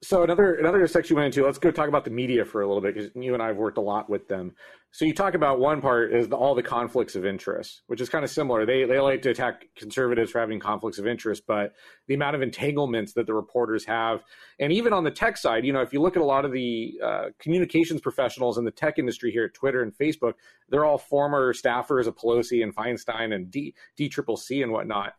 So 0.03 0.23
another 0.23 0.55
another 0.55 0.87
section 0.87 1.15
you 1.15 1.21
went 1.21 1.27
into. 1.27 1.45
Let's 1.45 1.59
go 1.59 1.71
talk 1.71 1.89
about 1.89 2.07
the 2.07 2.11
media 2.11 2.47
for 2.47 2.63
a 2.63 2.67
little 2.67 2.81
bit 2.81 2.95
because 2.95 3.11
you 3.15 3.35
and 3.35 3.43
I 3.43 3.49
have 3.49 3.59
worked 3.59 3.77
a 3.77 3.83
lot 3.83 4.09
with 4.09 4.29
them. 4.29 4.55
So 4.93 5.05
you 5.05 5.13
talk 5.15 5.35
about 5.35 5.61
one 5.61 5.81
part 5.81 6.13
is 6.13 6.27
the, 6.27 6.37
all 6.37 6.55
the 6.55 6.63
conflicts 6.65 7.15
of 7.15 7.25
interest, 7.25 7.83
which 7.87 8.01
is 8.01 8.09
kind 8.09 8.25
of 8.25 8.31
similar. 8.31 8.65
They 8.65 8.85
they 8.87 8.99
like 8.99 9.21
to 9.23 9.31
attack 9.31 9.67
conservatives 9.77 10.31
for 10.31 10.41
having 10.41 10.59
conflicts 10.59 10.99
of 10.99 11.07
interest, 11.07 11.43
but 11.47 11.75
the 12.09 12.15
amount 12.15 12.35
of 12.35 12.41
entanglements 12.41 13.13
that 13.13 13.27
the 13.27 13.35
reporters 13.35 13.85
have, 13.85 14.25
and 14.59 14.73
even 14.73 14.95
on 14.95 15.05
the 15.05 15.11
tech 15.11 15.37
side, 15.37 15.67
you 15.67 15.73
know, 15.73 15.83
if 15.83 15.93
you 15.93 16.01
look 16.01 16.17
at 16.17 16.23
a 16.23 16.25
lot 16.25 16.47
of 16.47 16.53
the 16.53 16.99
uh, 17.05 17.25
communications 17.39 18.01
professionals 18.01 18.57
in 18.57 18.65
the 18.65 18.71
tech 18.71 18.99
industry 18.99 19.31
here 19.31 19.45
at 19.45 19.55
Twitter 19.55 19.83
and 19.83 19.93
Facebook, 19.95 20.33
they're 20.71 20.87
all 20.87 20.99
former 20.99 21.53
staffers 21.53 22.07
of 22.07 22.17
Pelosi 22.17 22.63
and 22.63 22.75
Feinstein 22.75 23.35
and 23.35 23.51
D 23.51 23.75
D 23.97 24.09
Triple 24.09 24.39
C 24.39 24.63
and 24.63 24.73
whatnot 24.73 25.13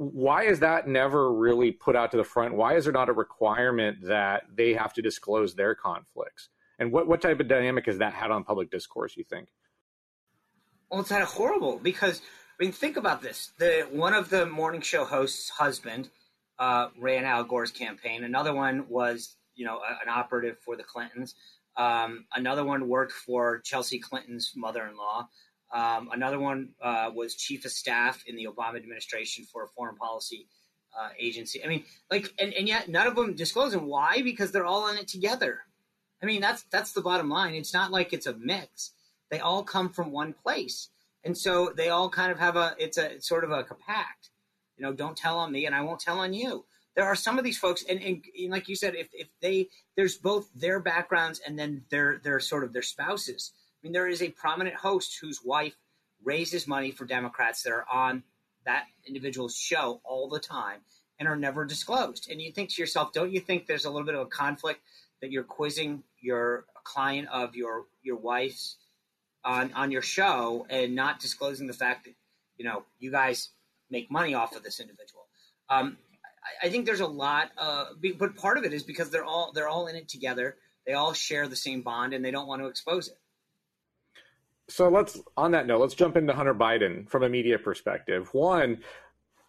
why 0.00 0.44
is 0.44 0.60
that 0.60 0.88
never 0.88 1.30
really 1.30 1.72
put 1.72 1.94
out 1.94 2.10
to 2.12 2.16
the 2.16 2.24
front? 2.24 2.54
Why 2.54 2.74
is 2.74 2.84
there 2.84 2.92
not 2.92 3.10
a 3.10 3.12
requirement 3.12 3.98
that 4.04 4.44
they 4.54 4.72
have 4.72 4.94
to 4.94 5.02
disclose 5.02 5.54
their 5.54 5.74
conflicts? 5.74 6.48
And 6.78 6.90
what, 6.90 7.06
what 7.06 7.20
type 7.20 7.38
of 7.38 7.48
dynamic 7.48 7.84
has 7.84 7.98
that 7.98 8.14
had 8.14 8.30
on 8.30 8.42
public 8.42 8.70
discourse, 8.70 9.14
you 9.14 9.24
think? 9.24 9.48
Well, 10.90 11.00
it's 11.00 11.10
had 11.10 11.22
horrible 11.24 11.78
because 11.82 12.22
I 12.58 12.64
mean, 12.64 12.72
think 12.72 12.96
about 12.96 13.20
this. 13.20 13.52
The 13.58 13.86
one 13.90 14.14
of 14.14 14.30
the 14.30 14.46
morning 14.46 14.80
show 14.80 15.04
hosts' 15.04 15.50
husband 15.50 16.08
uh, 16.58 16.88
ran 16.98 17.26
Al 17.26 17.44
Gore's 17.44 17.70
campaign. 17.70 18.24
Another 18.24 18.54
one 18.54 18.86
was, 18.88 19.36
you 19.54 19.66
know, 19.66 19.80
a, 19.80 20.02
an 20.02 20.08
operative 20.08 20.56
for 20.64 20.76
the 20.76 20.82
Clintons. 20.82 21.34
Um, 21.76 22.24
another 22.34 22.64
one 22.64 22.88
worked 22.88 23.12
for 23.12 23.60
Chelsea 23.60 23.98
Clinton's 23.98 24.52
mother-in-law. 24.56 25.28
Um, 25.72 26.10
another 26.12 26.38
one 26.38 26.70
uh, 26.82 27.10
was 27.14 27.34
chief 27.34 27.64
of 27.64 27.70
staff 27.70 28.24
in 28.26 28.36
the 28.36 28.46
Obama 28.46 28.76
administration 28.76 29.44
for 29.44 29.64
a 29.64 29.68
foreign 29.68 29.96
policy 29.96 30.48
uh, 30.98 31.10
agency. 31.18 31.64
I 31.64 31.68
mean, 31.68 31.84
like, 32.10 32.32
and, 32.38 32.52
and 32.54 32.66
yet 32.66 32.88
none 32.88 33.06
of 33.06 33.14
them 33.14 33.34
disclose 33.34 33.72
them. 33.72 33.86
Why? 33.86 34.22
Because 34.22 34.50
they're 34.50 34.66
all 34.66 34.88
in 34.88 34.98
it 34.98 35.08
together. 35.08 35.60
I 36.22 36.26
mean, 36.26 36.40
that's 36.40 36.64
that's 36.64 36.92
the 36.92 37.00
bottom 37.00 37.28
line. 37.28 37.54
It's 37.54 37.72
not 37.72 37.92
like 37.92 38.12
it's 38.12 38.26
a 38.26 38.34
mix. 38.34 38.92
They 39.30 39.38
all 39.38 39.62
come 39.62 39.90
from 39.90 40.10
one 40.10 40.32
place, 40.32 40.88
and 41.24 41.38
so 41.38 41.72
they 41.74 41.88
all 41.88 42.10
kind 42.10 42.32
of 42.32 42.38
have 42.38 42.56
a. 42.56 42.74
It's 42.78 42.98
a 42.98 43.12
it's 43.12 43.28
sort 43.28 43.44
of 43.44 43.50
a 43.50 43.64
pact. 43.86 44.30
You 44.76 44.84
know, 44.84 44.92
don't 44.92 45.16
tell 45.16 45.38
on 45.38 45.52
me, 45.52 45.66
and 45.66 45.74
I 45.74 45.82
won't 45.82 46.00
tell 46.00 46.20
on 46.20 46.34
you. 46.34 46.64
There 46.96 47.04
are 47.04 47.14
some 47.14 47.38
of 47.38 47.44
these 47.44 47.58
folks, 47.58 47.84
and, 47.88 48.02
and, 48.02 48.24
and 48.38 48.50
like 48.50 48.68
you 48.68 48.74
said, 48.74 48.96
if 48.96 49.08
if 49.12 49.28
they 49.40 49.68
there's 49.96 50.18
both 50.18 50.48
their 50.54 50.80
backgrounds 50.80 51.40
and 51.46 51.58
then 51.58 51.84
their 51.90 52.20
their 52.22 52.40
sort 52.40 52.64
of 52.64 52.72
their 52.72 52.82
spouses 52.82 53.52
mean, 53.82 53.92
there 53.92 54.08
is 54.08 54.22
a 54.22 54.30
prominent 54.30 54.76
host 54.76 55.18
whose 55.20 55.40
wife 55.44 55.74
raises 56.22 56.66
money 56.66 56.90
for 56.90 57.04
Democrats 57.04 57.62
that 57.62 57.72
are 57.72 57.86
on 57.90 58.22
that 58.66 58.84
individual's 59.06 59.56
show 59.56 60.00
all 60.04 60.28
the 60.28 60.38
time 60.38 60.80
and 61.18 61.28
are 61.28 61.36
never 61.36 61.64
disclosed. 61.64 62.30
And 62.30 62.40
you 62.40 62.52
think 62.52 62.70
to 62.70 62.82
yourself, 62.82 63.12
don't 63.12 63.32
you 63.32 63.40
think 63.40 63.66
there's 63.66 63.84
a 63.84 63.90
little 63.90 64.06
bit 64.06 64.14
of 64.14 64.22
a 64.22 64.26
conflict 64.26 64.80
that 65.20 65.30
you're 65.30 65.44
quizzing 65.44 66.02
your 66.20 66.64
client 66.84 67.28
of 67.28 67.54
your 67.54 67.84
your 68.02 68.16
wife's 68.16 68.76
on 69.44 69.72
on 69.74 69.90
your 69.90 70.02
show 70.02 70.66
and 70.70 70.94
not 70.94 71.20
disclosing 71.20 71.66
the 71.66 71.72
fact 71.72 72.04
that 72.04 72.14
you 72.56 72.64
know 72.64 72.84
you 72.98 73.10
guys 73.10 73.50
make 73.90 74.10
money 74.10 74.34
off 74.34 74.54
of 74.56 74.62
this 74.62 74.80
individual? 74.80 75.26
Um, 75.68 75.96
I, 76.62 76.66
I 76.66 76.70
think 76.70 76.86
there's 76.86 77.00
a 77.00 77.06
lot, 77.06 77.50
uh, 77.58 77.86
but 78.18 78.36
part 78.36 78.58
of 78.58 78.64
it 78.64 78.72
is 78.72 78.82
because 78.82 79.10
they're 79.10 79.24
all 79.24 79.52
they're 79.52 79.68
all 79.68 79.86
in 79.86 79.96
it 79.96 80.08
together. 80.08 80.56
They 80.86 80.94
all 80.94 81.12
share 81.12 81.48
the 81.48 81.56
same 81.56 81.82
bond, 81.82 82.14
and 82.14 82.24
they 82.24 82.30
don't 82.30 82.48
want 82.48 82.62
to 82.62 82.68
expose 82.68 83.08
it 83.08 83.18
so 84.70 84.88
let's 84.88 85.18
on 85.36 85.50
that 85.50 85.66
note 85.66 85.80
let's 85.80 85.94
jump 85.94 86.16
into 86.16 86.32
hunter 86.32 86.54
biden 86.54 87.08
from 87.08 87.22
a 87.22 87.28
media 87.28 87.58
perspective. 87.58 88.32
One 88.32 88.78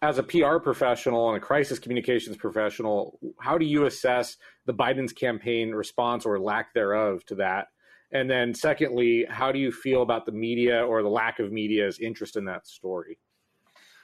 as 0.02 0.18
a 0.18 0.22
pr 0.22 0.58
professional 0.58 1.28
and 1.28 1.36
a 1.36 1.40
crisis 1.40 1.78
communications 1.78 2.36
professional 2.36 3.18
how 3.38 3.56
do 3.56 3.64
you 3.64 3.86
assess 3.86 4.36
the 4.66 4.74
biden's 4.74 5.12
campaign 5.12 5.70
response 5.70 6.26
or 6.26 6.38
lack 6.38 6.74
thereof 6.74 7.24
to 7.26 7.36
that? 7.36 7.68
And 8.10 8.28
then 8.28 8.54
secondly 8.54 9.24
how 9.28 9.52
do 9.52 9.58
you 9.58 9.70
feel 9.70 10.02
about 10.02 10.26
the 10.26 10.32
media 10.32 10.84
or 10.84 11.02
the 11.02 11.08
lack 11.08 11.38
of 11.38 11.52
media's 11.52 11.98
interest 11.98 12.36
in 12.36 12.44
that 12.46 12.66
story? 12.66 13.18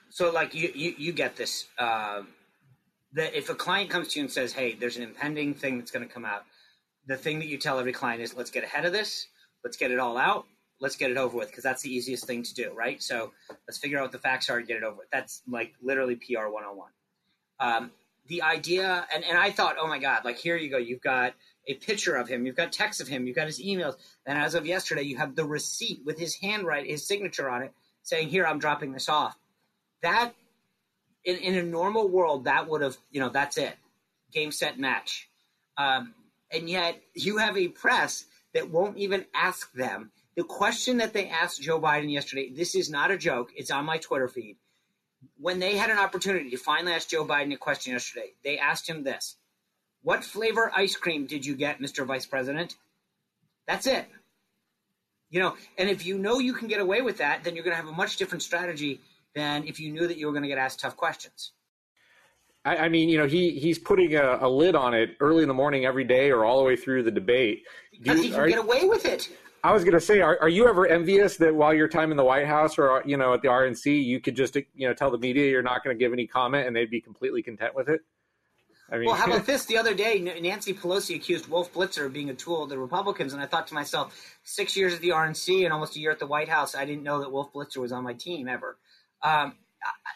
So 0.09 0.31
like 0.31 0.55
you 0.55 0.71
you, 0.73 0.95
you 0.97 1.11
get 1.11 1.35
this 1.35 1.67
uh, 1.77 2.23
that 3.13 3.35
if 3.35 3.49
a 3.49 3.55
client 3.55 3.89
comes 3.89 4.09
to 4.09 4.19
you 4.19 4.25
and 4.25 4.31
says 4.31 4.53
hey 4.53 4.73
there's 4.73 4.97
an 4.97 5.03
impending 5.03 5.53
thing 5.53 5.77
that's 5.77 5.91
going 5.91 6.07
to 6.07 6.13
come 6.13 6.25
out 6.25 6.45
the 7.07 7.17
thing 7.17 7.39
that 7.39 7.47
you 7.47 7.57
tell 7.57 7.79
every 7.79 7.93
client 7.93 8.21
is 8.21 8.35
let's 8.35 8.51
get 8.51 8.63
ahead 8.63 8.85
of 8.85 8.93
this. 8.93 9.27
Let's 9.63 9.75
get 9.75 9.91
it 9.91 9.99
all 9.99 10.17
out 10.17 10.45
let's 10.79 10.95
get 10.95 11.11
it 11.11 11.17
over 11.17 11.37
with 11.37 11.49
because 11.49 11.63
that's 11.63 11.81
the 11.81 11.93
easiest 11.93 12.25
thing 12.25 12.43
to 12.43 12.53
do, 12.53 12.71
right? 12.73 13.01
So 13.01 13.31
let's 13.67 13.77
figure 13.77 13.97
out 13.97 14.03
what 14.03 14.11
the 14.11 14.19
facts 14.19 14.49
are 14.49 14.57
and 14.57 14.67
get 14.67 14.77
it 14.77 14.83
over 14.83 14.97
with. 14.97 15.09
That's 15.11 15.41
like 15.47 15.73
literally 15.81 16.15
PR 16.15 16.47
101. 16.47 16.89
Um, 17.59 17.91
the 18.27 18.43
idea, 18.43 19.05
and, 19.13 19.23
and 19.23 19.37
I 19.37 19.51
thought, 19.51 19.75
oh 19.79 19.87
my 19.87 19.99
God, 19.99 20.23
like 20.23 20.37
here 20.37 20.55
you 20.55 20.69
go. 20.69 20.77
You've 20.77 21.01
got 21.01 21.33
a 21.67 21.73
picture 21.75 22.15
of 22.15 22.27
him, 22.27 22.45
you've 22.45 22.55
got 22.55 22.71
text 22.71 23.01
of 23.01 23.07
him, 23.07 23.27
you've 23.27 23.35
got 23.35 23.47
his 23.47 23.59
emails. 23.59 23.95
And 24.25 24.37
as 24.37 24.55
of 24.55 24.65
yesterday, 24.65 25.03
you 25.03 25.17
have 25.17 25.35
the 25.35 25.45
receipt 25.45 26.01
with 26.05 26.17
his 26.17 26.35
handwriting, 26.35 26.89
his 26.89 27.07
signature 27.07 27.49
on 27.49 27.63
it 27.63 27.73
saying, 28.03 28.29
here, 28.29 28.45
I'm 28.45 28.59
dropping 28.59 28.91
this 28.91 29.09
off. 29.09 29.37
That, 30.01 30.33
in, 31.23 31.37
in 31.37 31.55
a 31.55 31.63
normal 31.63 32.07
world, 32.07 32.45
that 32.45 32.67
would 32.67 32.81
have, 32.81 32.97
you 33.11 33.19
know, 33.19 33.29
that's 33.29 33.57
it. 33.57 33.75
Game, 34.31 34.51
set, 34.51 34.79
match. 34.79 35.29
Um, 35.77 36.13
and 36.51 36.69
yet 36.69 37.01
you 37.13 37.37
have 37.37 37.57
a 37.57 37.67
press 37.67 38.25
that 38.53 38.69
won't 38.69 38.97
even 38.97 39.25
ask 39.33 39.71
them 39.73 40.11
the 40.39 40.45
question 40.45 40.99
that 40.99 41.11
they 41.11 41.27
asked 41.27 41.61
Joe 41.61 41.81
Biden 41.81 42.09
yesterday, 42.09 42.49
this 42.49 42.73
is 42.73 42.89
not 42.89 43.11
a 43.11 43.17
joke, 43.17 43.51
it's 43.57 43.71
on 43.71 43.83
my 43.83 43.97
Twitter 43.97 44.29
feed. 44.29 44.55
When 45.37 45.59
they 45.59 45.75
had 45.75 45.89
an 45.89 45.97
opportunity 45.97 46.49
to 46.51 46.55
finally 46.55 46.93
ask 46.93 47.09
Joe 47.09 47.25
Biden 47.25 47.53
a 47.53 47.57
question 47.57 47.91
yesterday, 47.91 48.27
they 48.41 48.57
asked 48.57 48.89
him 48.89 49.03
this 49.03 49.35
What 50.01 50.23
flavor 50.23 50.71
ice 50.73 50.95
cream 50.95 51.25
did 51.25 51.45
you 51.45 51.55
get, 51.55 51.81
Mr. 51.81 52.05
Vice 52.05 52.25
President? 52.25 52.77
That's 53.67 53.85
it. 53.85 54.05
You 55.29 55.41
know, 55.41 55.57
and 55.77 55.89
if 55.89 56.05
you 56.05 56.17
know 56.17 56.39
you 56.39 56.53
can 56.53 56.69
get 56.69 56.79
away 56.79 57.01
with 57.01 57.17
that, 57.17 57.43
then 57.43 57.53
you're 57.53 57.65
going 57.65 57.75
to 57.75 57.81
have 57.83 57.89
a 57.89 57.97
much 57.97 58.15
different 58.15 58.41
strategy 58.41 59.01
than 59.35 59.67
if 59.67 59.77
you 59.77 59.91
knew 59.91 60.07
that 60.07 60.15
you 60.15 60.25
were 60.25 60.31
going 60.31 60.43
to 60.43 60.47
get 60.47 60.57
asked 60.57 60.79
tough 60.79 60.95
questions. 60.95 61.51
I, 62.63 62.77
I 62.77 62.87
mean, 62.87 63.09
you 63.09 63.17
know, 63.17 63.27
he 63.27 63.59
he's 63.59 63.77
putting 63.77 64.15
a, 64.15 64.37
a, 64.39 64.47
lid 64.49 64.73
on 64.73 64.93
it 64.93 65.17
early 65.19 65.41
in 65.41 65.49
the 65.49 65.53
morning 65.53 65.83
every 65.83 66.05
day 66.05 66.31
or 66.31 66.45
all 66.45 66.59
the 66.59 66.63
way 66.63 66.77
through 66.77 67.03
the 67.03 67.11
debate. 67.11 67.63
Because 67.91 68.19
you, 68.19 68.23
he 68.23 68.29
can 68.29 68.47
get 68.47 68.59
away 68.59 68.85
with 68.85 69.05
it. 69.05 69.29
I 69.63 69.73
was 69.73 69.83
going 69.83 69.93
to 69.93 69.99
say, 69.99 70.21
are, 70.21 70.37
are 70.41 70.49
you 70.49 70.67
ever 70.67 70.87
envious 70.87 71.37
that 71.37 71.53
while 71.53 71.73
your 71.73 71.87
time 71.87 72.11
in 72.11 72.17
the 72.17 72.23
White 72.23 72.47
House 72.47 72.77
or 72.77 73.03
you 73.05 73.17
know 73.17 73.33
at 73.33 73.41
the 73.41 73.47
RNC, 73.49 74.03
you 74.03 74.19
could 74.19 74.35
just 74.35 74.55
you 74.55 74.87
know 74.87 74.93
tell 74.93 75.11
the 75.11 75.17
media 75.17 75.49
you're 75.49 75.61
not 75.61 75.83
going 75.83 75.95
to 75.95 75.99
give 75.99 76.13
any 76.13 76.27
comment 76.27 76.67
and 76.67 76.75
they'd 76.75 76.89
be 76.89 77.01
completely 77.01 77.41
content 77.41 77.75
with 77.75 77.89
it? 77.89 78.01
I 78.91 78.97
mean, 78.97 79.05
well, 79.05 79.15
how 79.15 79.25
about 79.25 79.45
this? 79.45 79.65
The 79.65 79.77
other 79.77 79.93
day, 79.93 80.19
Nancy 80.19 80.73
Pelosi 80.73 81.15
accused 81.15 81.47
Wolf 81.47 81.73
Blitzer 81.73 82.05
of 82.05 82.13
being 82.13 82.29
a 82.29 82.33
tool 82.33 82.63
of 82.63 82.69
the 82.69 82.77
Republicans, 82.77 83.33
and 83.33 83.41
I 83.41 83.45
thought 83.45 83.67
to 83.67 83.73
myself, 83.73 84.37
six 84.43 84.75
years 84.77 84.93
at 84.93 85.01
the 85.01 85.09
RNC 85.09 85.63
and 85.63 85.73
almost 85.73 85.95
a 85.95 85.99
year 85.99 86.11
at 86.11 86.19
the 86.19 86.27
White 86.27 86.49
House, 86.49 86.75
I 86.75 86.85
didn't 86.85 87.03
know 87.03 87.19
that 87.19 87.31
Wolf 87.31 87.51
Blitzer 87.53 87.77
was 87.77 87.91
on 87.91 88.03
my 88.03 88.13
team 88.13 88.47
ever. 88.47 88.77
Um, 89.21 89.55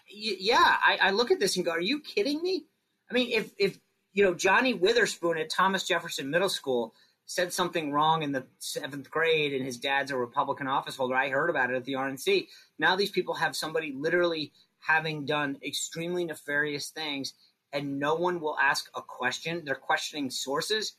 yeah, 0.10 0.78
I, 0.86 0.98
I 1.02 1.12
look 1.12 1.32
at 1.32 1.40
this 1.40 1.56
and 1.56 1.66
go, 1.66 1.72
"Are 1.72 1.82
you 1.82 2.00
kidding 2.00 2.42
me?" 2.42 2.66
I 3.12 3.14
mean, 3.14 3.32
if 3.32 3.52
if 3.58 3.78
you 4.14 4.24
know 4.24 4.34
Johnny 4.34 4.74
Witherspoon 4.74 5.38
at 5.38 5.50
Thomas 5.50 5.86
Jefferson 5.86 6.30
Middle 6.30 6.50
School 6.50 6.94
said 7.26 7.54
something 7.54 7.92
wrong 7.92 8.24
in 8.24 8.32
the 8.32 8.46
seventh 8.60 9.10
grade 9.10 9.54
and 9.54 9.66
his 9.66 9.78
dad's 9.78 10.12
a 10.12 10.18
Republican 10.18 10.68
office 10.68 10.96
holder. 10.96 11.16
I 11.16 11.30
heard 11.30 11.50
about 11.50 11.72
it 11.72 11.76
at 11.76 11.86
the 11.86 11.94
RNC. 11.94 12.48
Now 12.78 12.96
these 12.96 13.12
people 13.12 13.36
have 13.36 13.56
somebody 13.56 13.94
literally 13.98 14.52
having 14.80 15.26
done 15.26 15.58
extremely 15.66 16.26
nefarious 16.26 16.90
things 16.90 17.34
and 17.72 18.00
no 18.00 18.16
one 18.16 18.40
will 18.40 18.58
ask 18.62 18.90
a 18.96 19.02
question. 19.02 19.64
They're 19.66 19.76
questioning 19.76 20.30
sources. 20.30 20.94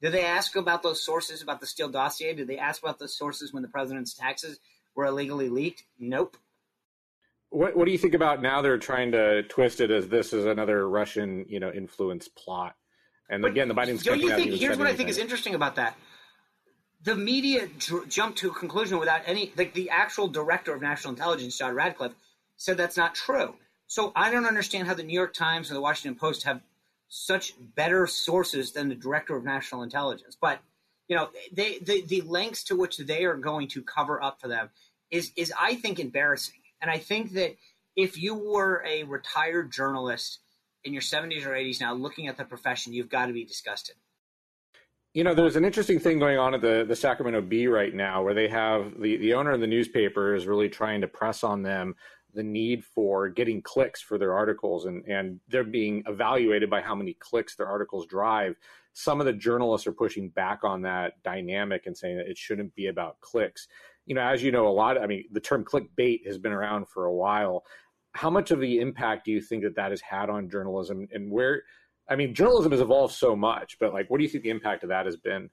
Did 0.00 0.12
they 0.12 0.24
ask 0.24 0.56
about 0.56 0.82
those 0.82 1.02
sources 1.02 1.42
about 1.42 1.60
the 1.60 1.66
Steele 1.66 1.88
dossier? 1.88 2.34
Did 2.34 2.46
they 2.46 2.58
ask 2.58 2.82
about 2.82 2.98
the 2.98 3.08
sources 3.08 3.52
when 3.52 3.62
the 3.62 3.68
president's 3.68 4.14
taxes 4.14 4.58
were 4.94 5.06
illegally 5.06 5.48
leaked? 5.48 5.84
Nope. 5.98 6.36
What 7.50 7.76
What 7.76 7.84
do 7.84 7.90
you 7.90 7.98
think 7.98 8.14
about 8.14 8.40
now? 8.40 8.62
They're 8.62 8.78
trying 8.78 9.12
to 9.12 9.42
twist 9.44 9.80
it 9.80 9.90
as 9.90 10.08
this 10.08 10.32
is 10.32 10.46
another 10.46 10.88
Russian, 10.88 11.44
you 11.48 11.60
know, 11.60 11.70
influence 11.70 12.28
plot. 12.28 12.76
And 13.30 13.42
but 13.42 13.52
again, 13.52 13.68
the 13.68 13.74
Biden. 13.74 14.02
Don't 14.02 14.20
you 14.20 14.34
think? 14.34 14.52
Here's 14.52 14.76
what 14.76 14.88
I 14.88 14.94
think 14.94 15.08
is 15.08 15.16
interesting 15.16 15.54
about 15.54 15.76
that. 15.76 15.96
The 17.02 17.16
media 17.16 17.68
dr- 17.78 18.08
jumped 18.08 18.38
to 18.40 18.50
a 18.50 18.52
conclusion 18.52 18.98
without 18.98 19.22
any, 19.24 19.52
like 19.56 19.72
the 19.72 19.88
actual 19.88 20.28
director 20.28 20.74
of 20.74 20.82
national 20.82 21.14
intelligence, 21.14 21.56
John 21.56 21.74
Ratcliffe, 21.74 22.12
said 22.56 22.76
that's 22.76 22.96
not 22.96 23.14
true. 23.14 23.54
So 23.86 24.12
I 24.14 24.30
don't 24.30 24.44
understand 24.44 24.86
how 24.86 24.94
the 24.94 25.02
New 25.02 25.14
York 25.14 25.32
Times 25.32 25.70
or 25.70 25.74
the 25.74 25.80
Washington 25.80 26.18
Post 26.18 26.42
have 26.42 26.60
such 27.08 27.54
better 27.74 28.06
sources 28.06 28.72
than 28.72 28.88
the 28.88 28.94
director 28.94 29.34
of 29.36 29.44
national 29.44 29.82
intelligence. 29.82 30.36
But 30.38 30.60
you 31.08 31.16
know, 31.16 31.30
they 31.52 31.78
the, 31.78 32.02
the 32.02 32.20
lengths 32.22 32.64
to 32.64 32.76
which 32.76 32.98
they 32.98 33.24
are 33.24 33.36
going 33.36 33.68
to 33.68 33.82
cover 33.82 34.22
up 34.22 34.40
for 34.40 34.48
them 34.48 34.70
is 35.10 35.32
is 35.36 35.52
I 35.58 35.76
think 35.76 36.00
embarrassing. 36.00 36.60
And 36.82 36.90
I 36.90 36.98
think 36.98 37.32
that 37.32 37.56
if 37.96 38.20
you 38.20 38.34
were 38.34 38.84
a 38.86 39.04
retired 39.04 39.72
journalist 39.72 40.40
in 40.84 40.92
your 40.92 41.02
70s 41.02 41.46
or 41.46 41.50
80s 41.50 41.80
now 41.80 41.94
looking 41.94 42.28
at 42.28 42.36
the 42.36 42.44
profession, 42.44 42.92
you've 42.92 43.08
got 43.08 43.26
to 43.26 43.32
be 43.32 43.44
disgusted. 43.44 43.96
You 45.12 45.24
know, 45.24 45.34
there's 45.34 45.56
an 45.56 45.64
interesting 45.64 45.98
thing 45.98 46.20
going 46.20 46.38
on 46.38 46.54
at 46.54 46.60
the, 46.60 46.84
the 46.86 46.94
Sacramento 46.94 47.40
Bee 47.42 47.66
right 47.66 47.92
now 47.92 48.22
where 48.22 48.34
they 48.34 48.46
have 48.46 49.00
the, 49.00 49.16
the 49.16 49.34
owner 49.34 49.50
of 49.50 49.60
the 49.60 49.66
newspaper 49.66 50.34
is 50.36 50.46
really 50.46 50.68
trying 50.68 51.00
to 51.00 51.08
press 51.08 51.42
on 51.42 51.62
them 51.62 51.96
the 52.32 52.42
need 52.44 52.84
for 52.84 53.28
getting 53.28 53.60
clicks 53.60 54.00
for 54.00 54.18
their 54.18 54.34
articles 54.34 54.84
and, 54.86 55.04
and 55.06 55.40
they're 55.48 55.64
being 55.64 56.02
evaluated 56.06 56.70
by 56.70 56.80
how 56.80 56.94
many 56.94 57.14
clicks 57.14 57.56
their 57.56 57.66
articles 57.66 58.06
drive. 58.06 58.54
Some 58.92 59.20
of 59.20 59.26
the 59.26 59.32
journalists 59.32 59.86
are 59.86 59.92
pushing 59.92 60.28
back 60.28 60.62
on 60.62 60.82
that 60.82 61.20
dynamic 61.24 61.86
and 61.86 61.96
saying 61.96 62.16
that 62.16 62.28
it 62.28 62.38
shouldn't 62.38 62.74
be 62.74 62.86
about 62.86 63.20
clicks. 63.20 63.68
You 64.06 64.14
know, 64.14 64.22
as 64.22 64.42
you 64.42 64.52
know, 64.52 64.68
a 64.68 64.70
lot, 64.70 65.00
I 65.00 65.06
mean, 65.06 65.24
the 65.32 65.40
term 65.40 65.64
clickbait 65.64 66.26
has 66.26 66.38
been 66.38 66.52
around 66.52 66.88
for 66.88 67.06
a 67.06 67.12
while. 67.12 67.64
How 68.12 68.30
much 68.30 68.50
of 68.50 68.60
the 68.60 68.80
impact 68.80 69.24
do 69.24 69.30
you 69.30 69.40
think 69.40 69.62
that 69.62 69.76
that 69.76 69.90
has 69.90 70.00
had 70.00 70.30
on 70.30 70.50
journalism 70.50 71.06
and 71.12 71.30
where, 71.30 71.62
I 72.08 72.16
mean, 72.16 72.34
journalism 72.34 72.72
has 72.72 72.80
evolved 72.80 73.14
so 73.14 73.36
much, 73.36 73.78
but 73.78 73.92
like, 73.92 74.10
what 74.10 74.18
do 74.18 74.24
you 74.24 74.30
think 74.30 74.44
the 74.44 74.50
impact 74.50 74.82
of 74.82 74.88
that 74.88 75.06
has 75.06 75.16
been? 75.16 75.50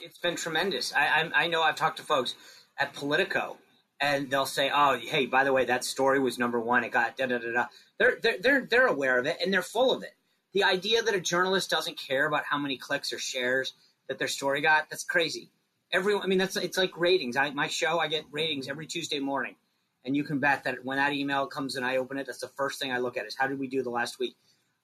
It's 0.00 0.18
been 0.18 0.36
tremendous. 0.36 0.94
I, 0.94 1.06
I, 1.06 1.30
I 1.34 1.46
know 1.48 1.62
I've 1.62 1.74
talked 1.74 1.96
to 1.96 2.02
folks 2.02 2.34
at 2.78 2.92
Politico 2.92 3.56
and 4.00 4.30
they'll 4.30 4.46
say, 4.46 4.70
"Oh, 4.72 4.98
hey, 4.98 5.26
by 5.26 5.44
the 5.44 5.52
way, 5.52 5.64
that 5.66 5.84
story 5.84 6.18
was 6.18 6.38
number 6.38 6.58
one. 6.58 6.84
It 6.84 6.90
got 6.90 7.16
da 7.16 7.26
da 7.26 7.38
da 7.38 7.52
da." 7.52 7.66
They're 7.98 8.18
they're 8.22 8.38
they're 8.40 8.66
they're 8.68 8.86
aware 8.86 9.18
of 9.18 9.26
it 9.26 9.36
and 9.44 9.52
they're 9.52 9.62
full 9.62 9.92
of 9.92 10.02
it. 10.02 10.14
The 10.52 10.64
idea 10.64 11.02
that 11.02 11.14
a 11.14 11.20
journalist 11.20 11.70
doesn't 11.70 11.98
care 11.98 12.26
about 12.26 12.44
how 12.44 12.58
many 12.58 12.76
clicks 12.76 13.12
or 13.12 13.18
shares 13.18 13.74
that 14.08 14.18
their 14.18 14.28
story 14.28 14.60
got, 14.60 14.90
that's 14.90 15.04
crazy. 15.04 15.50
Everyone, 15.92 16.22
I 16.22 16.26
mean, 16.26 16.38
that's 16.38 16.56
it's 16.56 16.78
like 16.78 16.96
ratings. 16.96 17.36
I 17.36 17.50
my 17.50 17.68
show, 17.68 17.98
I 17.98 18.08
get 18.08 18.24
ratings 18.30 18.68
every 18.68 18.86
Tuesday 18.86 19.20
morning, 19.20 19.54
and 20.04 20.16
you 20.16 20.24
can 20.24 20.38
bet 20.38 20.64
that 20.64 20.84
when 20.84 20.98
that 20.98 21.12
email 21.12 21.46
comes 21.46 21.76
and 21.76 21.84
I 21.84 21.96
open 21.96 22.18
it, 22.18 22.26
that's 22.26 22.40
the 22.40 22.48
first 22.48 22.80
thing 22.80 22.92
I 22.92 22.98
look 22.98 23.16
at 23.16 23.26
is 23.26 23.36
how 23.36 23.46
did 23.46 23.58
we 23.58 23.68
do 23.68 23.82
the 23.82 23.90
last 23.90 24.18
week. 24.18 24.36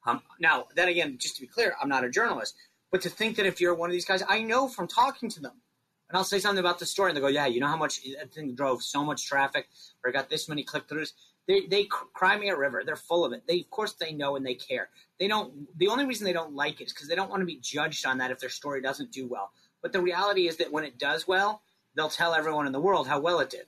Um, 0.07 0.23
now, 0.41 0.67
then 0.75 0.89
again, 0.89 1.17
just 1.19 1.37
to 1.37 1.41
be 1.41 1.47
clear, 1.47 1.75
I'm 1.81 1.89
not 1.89 2.05
a 2.05 2.11
journalist, 2.11 2.55
but 2.93 3.01
to 3.03 3.09
think 3.09 3.37
that 3.37 3.47
if 3.47 3.61
you're 3.61 3.75
one 3.75 3.91
of 3.91 3.93
these 3.93 4.05
guys, 4.05 4.23
I 4.29 4.43
know 4.43 4.69
from 4.69 4.87
talking 4.87 5.29
to 5.31 5.41
them 5.41 5.61
and 6.09 6.17
I'll 6.17 6.25
say 6.25 6.39
something 6.39 6.61
about 6.61 6.79
the 6.79 6.87
story, 6.87 7.11
and 7.11 7.17
they 7.17 7.21
go, 7.21 7.27
"Yeah, 7.27 7.47
you 7.47 7.61
know 7.61 7.67
how 7.67 7.77
much 7.77 8.01
that 8.19 8.33
thing 8.33 8.55
drove 8.55 8.83
so 8.83 9.05
much 9.05 9.27
traffic, 9.27 9.69
or 10.05 10.13
got 10.13 10.31
this 10.31 10.49
many 10.49 10.63
click 10.63 10.87
throughs." 10.89 11.13
They 11.49 11.67
they 11.67 11.85
cry 11.85 12.39
me 12.39 12.49
a 12.49 12.57
river. 12.57 12.83
They're 12.85 12.97
full 12.97 13.25
of 13.25 13.33
it. 13.33 13.43
They 13.47 13.61
of 13.61 13.71
course 13.71 13.95
they 13.95 14.13
know 14.13 14.37
and 14.37 14.47
they 14.47 14.55
care. 14.55 14.89
They 15.19 15.29
don't. 15.29 15.67
The 15.79 15.89
only 15.89 16.07
reason 16.07 16.25
they 16.25 16.33
don't 16.33 16.55
like 16.55 16.81
it 16.81 16.85
is 16.85 16.93
because 16.93 17.09
they 17.09 17.17
don't 17.17 17.31
want 17.31 17.41
to 17.41 17.47
be 17.47 17.59
judged 17.61 18.07
on 18.07 18.19
that 18.19 18.31
if 18.31 18.39
their 18.39 18.51
story 18.51 18.81
doesn't 18.81 19.11
do 19.11 19.27
well. 19.27 19.51
But 19.83 19.93
the 19.93 20.01
reality 20.01 20.49
is 20.49 20.57
that 20.59 20.73
when 20.73 20.85
it 20.85 20.99
does 20.99 21.27
well, 21.27 21.63
they'll 21.95 22.09
tell 22.09 22.35
everyone 22.35 22.67
in 22.67 22.73
the 22.73 22.81
world 22.81 23.09
how 23.09 23.21
well 23.21 23.41
it 23.41 23.51
did. 23.51 23.67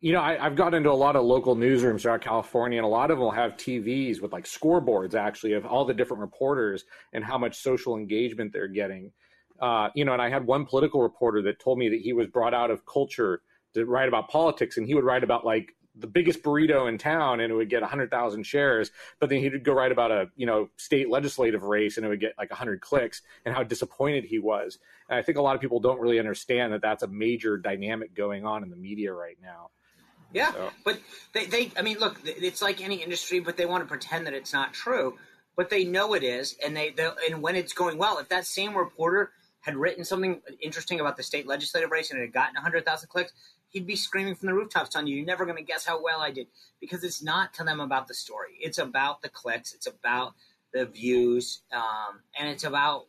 You 0.00 0.12
know, 0.12 0.20
I, 0.20 0.36
have 0.36 0.56
got 0.56 0.74
into 0.74 0.90
a 0.90 0.92
lot 0.92 1.16
of 1.16 1.24
local 1.24 1.56
newsrooms 1.56 2.02
throughout 2.02 2.20
California, 2.20 2.78
and 2.78 2.84
a 2.84 2.88
lot 2.88 3.10
of 3.10 3.16
them 3.16 3.24
will 3.24 3.30
have 3.30 3.52
TVs 3.52 4.20
with 4.20 4.32
like 4.32 4.44
scoreboards 4.44 5.14
actually 5.14 5.54
of 5.54 5.64
all 5.64 5.84
the 5.84 5.94
different 5.94 6.20
reporters 6.20 6.84
and 7.12 7.24
how 7.24 7.38
much 7.38 7.56
social 7.56 7.96
engagement 7.96 8.52
they're 8.52 8.68
getting 8.68 9.10
uh, 9.60 9.88
you 9.94 10.04
know, 10.04 10.12
and 10.12 10.22
I 10.22 10.28
had 10.28 10.46
one 10.46 10.66
political 10.66 11.02
reporter 11.02 11.42
that 11.42 11.58
told 11.58 11.78
me 11.78 11.88
that 11.88 12.00
he 12.00 12.12
was 12.12 12.26
brought 12.26 12.54
out 12.54 12.70
of 12.70 12.84
culture 12.86 13.42
to 13.74 13.84
write 13.84 14.08
about 14.08 14.28
politics, 14.28 14.76
and 14.76 14.86
he 14.86 14.94
would 14.94 15.04
write 15.04 15.24
about 15.24 15.44
like 15.44 15.74
the 15.98 16.06
biggest 16.06 16.42
burrito 16.42 16.88
in 16.88 16.98
town, 16.98 17.40
and 17.40 17.50
it 17.50 17.54
would 17.54 17.70
get 17.70 17.82
hundred 17.82 18.10
thousand 18.10 18.44
shares. 18.44 18.90
But 19.18 19.30
then 19.30 19.40
he'd 19.40 19.64
go 19.64 19.72
write 19.72 19.92
about 19.92 20.10
a 20.10 20.26
you 20.36 20.46
know 20.46 20.68
state 20.76 21.08
legislative 21.08 21.62
race, 21.62 21.96
and 21.96 22.04
it 22.04 22.08
would 22.08 22.20
get 22.20 22.34
like 22.38 22.50
hundred 22.52 22.80
clicks, 22.80 23.22
and 23.44 23.54
how 23.54 23.62
disappointed 23.62 24.24
he 24.24 24.38
was. 24.38 24.78
And 25.08 25.18
I 25.18 25.22
think 25.22 25.38
a 25.38 25.42
lot 25.42 25.54
of 25.54 25.60
people 25.60 25.80
don't 25.80 26.00
really 26.00 26.18
understand 26.18 26.72
that 26.72 26.82
that's 26.82 27.02
a 27.02 27.08
major 27.08 27.56
dynamic 27.56 28.14
going 28.14 28.44
on 28.44 28.62
in 28.62 28.70
the 28.70 28.76
media 28.76 29.12
right 29.12 29.38
now. 29.42 29.70
Yeah, 30.32 30.52
so. 30.52 30.70
but 30.84 31.00
they, 31.32 31.46
they, 31.46 31.70
I 31.76 31.82
mean, 31.82 31.98
look, 31.98 32.20
it's 32.24 32.60
like 32.60 32.82
any 32.82 32.96
industry, 33.02 33.40
but 33.40 33.56
they 33.56 33.66
want 33.66 33.82
to 33.84 33.88
pretend 33.88 34.26
that 34.26 34.34
it's 34.34 34.52
not 34.52 34.72
true, 34.72 35.16
but 35.56 35.70
they 35.70 35.84
know 35.84 36.14
it 36.14 36.22
is, 36.22 36.56
and 36.64 36.76
they, 36.76 36.94
and 37.30 37.42
when 37.42 37.56
it's 37.56 37.72
going 37.72 37.96
well, 37.96 38.18
if 38.18 38.28
that 38.28 38.44
same 38.44 38.76
reporter 38.76 39.32
had 39.60 39.76
written 39.76 40.04
something 40.04 40.40
interesting 40.60 41.00
about 41.00 41.16
the 41.16 41.22
state 41.22 41.46
legislative 41.46 41.90
race 41.90 42.10
and 42.10 42.20
it 42.20 42.22
had 42.22 42.32
gotten 42.32 42.54
100,000 42.54 43.08
clicks, 43.08 43.32
he'd 43.68 43.86
be 43.86 43.96
screaming 43.96 44.34
from 44.34 44.46
the 44.46 44.54
rooftops 44.54 44.94
on 44.94 45.06
you. 45.06 45.16
You're 45.16 45.26
never 45.26 45.44
going 45.44 45.56
to 45.56 45.62
guess 45.64 45.84
how 45.84 46.00
well 46.02 46.20
I 46.20 46.30
did 46.30 46.46
because 46.80 47.02
it's 47.02 47.22
not 47.22 47.52
to 47.54 47.64
them 47.64 47.80
about 47.80 48.06
the 48.06 48.14
story. 48.14 48.58
It's 48.60 48.78
about 48.78 49.22
the 49.22 49.28
clicks. 49.28 49.74
It's 49.74 49.86
about 49.86 50.34
the 50.72 50.86
views, 50.86 51.62
um, 51.72 52.20
and 52.38 52.48
it's 52.48 52.64
about 52.64 53.06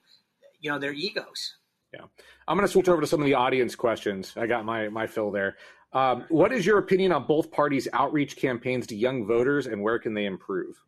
you 0.60 0.71
know 0.71 0.80
their 0.80 0.93
egos. 0.93 1.56
Yeah, 1.93 2.06
I'm 2.47 2.58
going 2.58 2.67
to 2.67 2.71
switch 2.71 2.89
over 2.89 3.01
to 3.01 3.08
some 3.08 3.21
of 3.21 3.25
the 3.25 3.36
audience 3.36 3.75
questions. 3.75 4.34
I 4.36 4.47
got 4.47 4.65
my 4.65 4.89
my 4.89 5.08
fill 5.08 5.32
there. 5.32 5.58
Um, 5.93 6.26
what 6.30 6.52
is 6.52 6.65
your 6.65 6.78
opinion 6.78 7.12
on 7.12 7.26
both 7.26 7.52
parties' 7.52 7.88
outreach 7.93 8.36
campaigns 8.36 8.88
to 8.88 8.95
young 8.95 9.26
voters, 9.26 9.67
and 9.67 9.82
where 9.82 10.00
can 10.00 10.13
they 10.13 10.26
improve? 10.26 10.80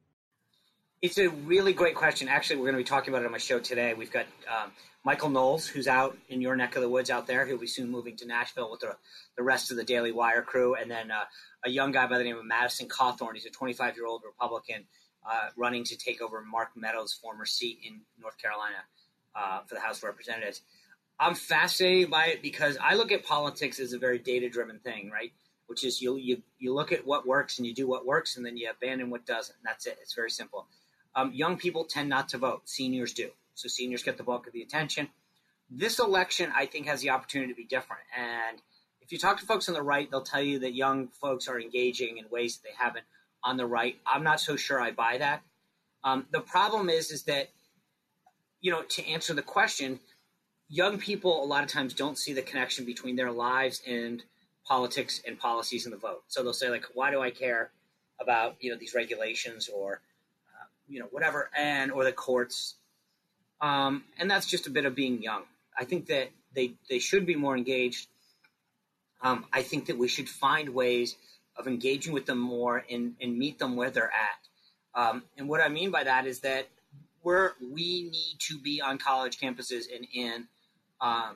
It's 1.01 1.17
a 1.17 1.29
really 1.29 1.71
great 1.71 1.95
question. 1.95 2.27
Actually, 2.27 2.57
we're 2.57 2.71
going 2.71 2.75
to 2.75 2.83
be 2.83 2.89
talking 2.89 3.13
about 3.13 3.23
it 3.23 3.25
on 3.25 3.31
my 3.31 3.37
show 3.37 3.59
today. 3.59 3.93
We've 3.93 4.11
got 4.11 4.25
um, 4.47 4.71
Michael 5.05 5.29
Knowles, 5.29 5.65
who's 5.65 5.87
out 5.87 6.17
in 6.27 6.41
your 6.41 6.57
neck 6.57 6.75
of 6.75 6.81
the 6.81 6.89
woods 6.89 7.09
out 7.09 7.25
there. 7.25 7.45
He'll 7.45 7.57
be 7.57 7.67
soon 7.67 7.89
moving 7.89 8.17
to 8.17 8.27
Nashville 8.27 8.69
with 8.69 8.81
the, 8.81 8.97
the 9.37 9.43
rest 9.43 9.71
of 9.71 9.77
the 9.77 9.85
Daily 9.85 10.11
Wire 10.11 10.41
crew. 10.41 10.75
And 10.75 10.91
then 10.91 11.09
uh, 11.09 11.23
a 11.63 11.69
young 11.69 11.93
guy 11.93 12.05
by 12.07 12.17
the 12.17 12.25
name 12.25 12.37
of 12.37 12.45
Madison 12.45 12.89
Cawthorn. 12.89 13.33
He's 13.33 13.45
a 13.45 13.49
25 13.49 13.95
year 13.95 14.05
old 14.05 14.23
Republican 14.25 14.83
uh, 15.25 15.49
running 15.55 15.85
to 15.85 15.97
take 15.97 16.21
over 16.21 16.41
Mark 16.41 16.71
Meadows' 16.75 17.13
former 17.13 17.45
seat 17.45 17.79
in 17.83 18.01
North 18.19 18.37
Carolina 18.37 18.83
uh, 19.35 19.61
for 19.65 19.75
the 19.75 19.81
House 19.81 19.99
of 19.99 20.03
Representatives. 20.03 20.61
I'm 21.19 21.35
fascinated 21.35 22.09
by 22.09 22.27
it 22.27 22.41
because 22.41 22.77
I 22.81 22.95
look 22.95 23.11
at 23.11 23.25
politics 23.25 23.79
as 23.79 23.93
a 23.93 23.99
very 23.99 24.19
data 24.19 24.49
driven 24.49 24.79
thing, 24.79 25.09
right? 25.11 25.31
Which 25.67 25.83
is 25.83 26.01
you, 26.01 26.15
you 26.15 26.41
you 26.57 26.73
look 26.73 26.91
at 26.91 27.05
what 27.05 27.27
works 27.27 27.57
and 27.57 27.67
you 27.67 27.73
do 27.73 27.87
what 27.87 28.05
works 28.05 28.37
and 28.37 28.45
then 28.45 28.57
you 28.57 28.69
abandon 28.69 29.09
what 29.09 29.25
doesn't. 29.25 29.57
That's 29.63 29.85
it. 29.85 29.97
It's 30.01 30.13
very 30.13 30.31
simple. 30.31 30.67
Um, 31.15 31.31
young 31.33 31.57
people 31.57 31.83
tend 31.83 32.09
not 32.09 32.29
to 32.29 32.37
vote. 32.37 32.61
Seniors 32.65 33.13
do. 33.13 33.29
So 33.55 33.67
seniors 33.67 34.03
get 34.03 34.17
the 34.17 34.23
bulk 34.23 34.47
of 34.47 34.53
the 34.53 34.61
attention. 34.61 35.09
This 35.69 35.99
election, 35.99 36.51
I 36.55 36.65
think, 36.65 36.87
has 36.87 37.01
the 37.01 37.09
opportunity 37.09 37.51
to 37.51 37.57
be 37.57 37.65
different. 37.65 38.01
And 38.17 38.59
if 39.01 39.11
you 39.11 39.17
talk 39.17 39.39
to 39.39 39.45
folks 39.45 39.67
on 39.67 39.75
the 39.75 39.81
right, 39.81 40.09
they'll 40.09 40.21
tell 40.21 40.41
you 40.41 40.59
that 40.59 40.73
young 40.73 41.09
folks 41.09 41.47
are 41.47 41.59
engaging 41.59 42.17
in 42.17 42.25
ways 42.31 42.57
that 42.57 42.63
they 42.63 42.75
haven't 42.77 43.05
on 43.43 43.57
the 43.57 43.65
right. 43.65 43.97
I'm 44.07 44.23
not 44.23 44.39
so 44.39 44.55
sure 44.55 44.79
I 44.79 44.91
buy 44.91 45.17
that. 45.17 45.41
Um, 46.03 46.25
the 46.31 46.39
problem 46.39 46.89
is, 46.89 47.11
is 47.11 47.23
that 47.23 47.49
you 48.61 48.71
know, 48.71 48.83
to 48.83 49.07
answer 49.07 49.33
the 49.33 49.41
question, 49.41 49.99
young 50.69 50.97
people 50.99 51.43
a 51.43 51.45
lot 51.45 51.63
of 51.63 51.69
times 51.69 51.93
don't 51.93 52.17
see 52.17 52.33
the 52.33 52.41
connection 52.41 52.85
between 52.85 53.15
their 53.15 53.31
lives 53.31 53.81
and 53.87 54.23
politics 54.65 55.21
and 55.25 55.37
policies 55.39 55.85
and 55.85 55.93
the 55.93 55.97
vote. 55.97 56.23
So 56.27 56.43
they'll 56.43 56.53
say 56.53 56.69
like, 56.69 56.85
"Why 56.93 57.11
do 57.11 57.21
I 57.21 57.31
care 57.31 57.71
about 58.19 58.55
you 58.59 58.71
know 58.71 58.77
these 58.77 58.93
regulations 58.93 59.69
or 59.69 60.01
uh, 60.53 60.65
you 60.87 60.99
know 60.99 61.07
whatever?" 61.11 61.49
And 61.57 61.91
or 61.91 62.03
the 62.03 62.11
courts 62.11 62.75
um, 63.61 64.03
and 64.17 64.29
that's 64.29 64.45
just 64.45 64.67
a 64.67 64.69
bit 64.69 64.85
of 64.85 64.95
being 64.95 65.21
young. 65.21 65.43
I 65.77 65.85
think 65.85 66.07
that 66.07 66.29
they, 66.53 66.73
they 66.89 66.99
should 66.99 67.25
be 67.25 67.35
more 67.35 67.57
engaged. 67.57 68.07
Um, 69.21 69.45
I 69.51 69.61
think 69.61 69.87
that 69.87 69.97
we 69.97 70.07
should 70.07 70.29
find 70.29 70.69
ways 70.69 71.15
of 71.57 71.67
engaging 71.67 72.13
with 72.13 72.25
them 72.25 72.39
more 72.39 72.85
and, 72.89 73.15
and 73.21 73.37
meet 73.37 73.59
them 73.59 73.75
where 73.75 73.89
they're 73.89 74.11
at. 74.11 74.99
Um, 74.99 75.23
and 75.37 75.49
what 75.49 75.61
I 75.61 75.67
mean 75.67 75.91
by 75.91 76.05
that 76.05 76.25
is 76.25 76.39
that 76.41 76.67
we're, 77.21 77.51
we 77.61 78.09
need 78.09 78.37
to 78.39 78.57
be 78.57 78.81
on 78.81 78.97
college 78.97 79.39
campuses 79.39 79.85
and 79.93 80.07
in, 80.13 80.47
um, 81.01 81.35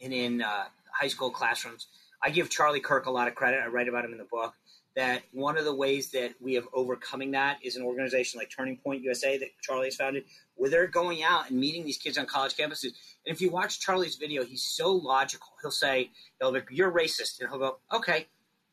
and 0.00 0.12
in 0.12 0.42
uh, 0.42 0.64
high 0.92 1.08
school 1.08 1.30
classrooms. 1.30 1.86
I 2.22 2.30
give 2.30 2.50
Charlie 2.50 2.80
Kirk 2.80 3.06
a 3.06 3.10
lot 3.10 3.28
of 3.28 3.34
credit. 3.34 3.60
I 3.62 3.68
write 3.68 3.88
about 3.88 4.04
him 4.04 4.12
in 4.12 4.18
the 4.18 4.24
book 4.24 4.54
that 4.98 5.22
one 5.32 5.56
of 5.56 5.64
the 5.64 5.74
ways 5.74 6.10
that 6.10 6.34
we 6.40 6.54
have 6.54 6.66
overcoming 6.72 7.30
that 7.30 7.58
is 7.62 7.76
an 7.76 7.84
organization 7.84 8.36
like 8.36 8.50
Turning 8.50 8.76
Point 8.76 9.00
USA 9.04 9.38
that 9.38 9.48
Charlie 9.62 9.86
has 9.86 9.94
founded, 9.94 10.24
where 10.56 10.68
they're 10.68 10.88
going 10.88 11.22
out 11.22 11.48
and 11.48 11.60
meeting 11.60 11.84
these 11.84 11.98
kids 11.98 12.18
on 12.18 12.26
college 12.26 12.56
campuses. 12.56 12.92
And 13.24 13.32
if 13.32 13.40
you 13.40 13.48
watch 13.48 13.78
Charlie's 13.78 14.16
video, 14.16 14.44
he's 14.44 14.64
so 14.64 14.90
logical. 14.90 15.46
He'll 15.62 15.70
say, 15.70 16.10
"He'll 16.40 16.50
be, 16.50 16.62
you're 16.70 16.90
racist," 16.90 17.38
and 17.38 17.48
he'll 17.48 17.60
go, 17.60 17.78
"Okay, 17.92 18.26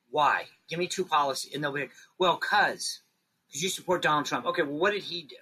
why? 0.10 0.48
Give 0.68 0.80
me 0.80 0.88
two 0.88 1.06
policies." 1.06 1.54
And 1.54 1.64
they'll 1.64 1.72
be 1.72 1.82
like, 1.82 1.92
"Well, 2.18 2.38
cause, 2.38 3.02
cause 3.52 3.62
you 3.62 3.70
support 3.70 4.02
Donald 4.02 4.26
Trump." 4.26 4.48
Okay, 4.48 4.64
well, 4.64 4.80
what 4.80 4.94
did 4.94 5.04
he 5.04 5.22
do? 5.22 5.36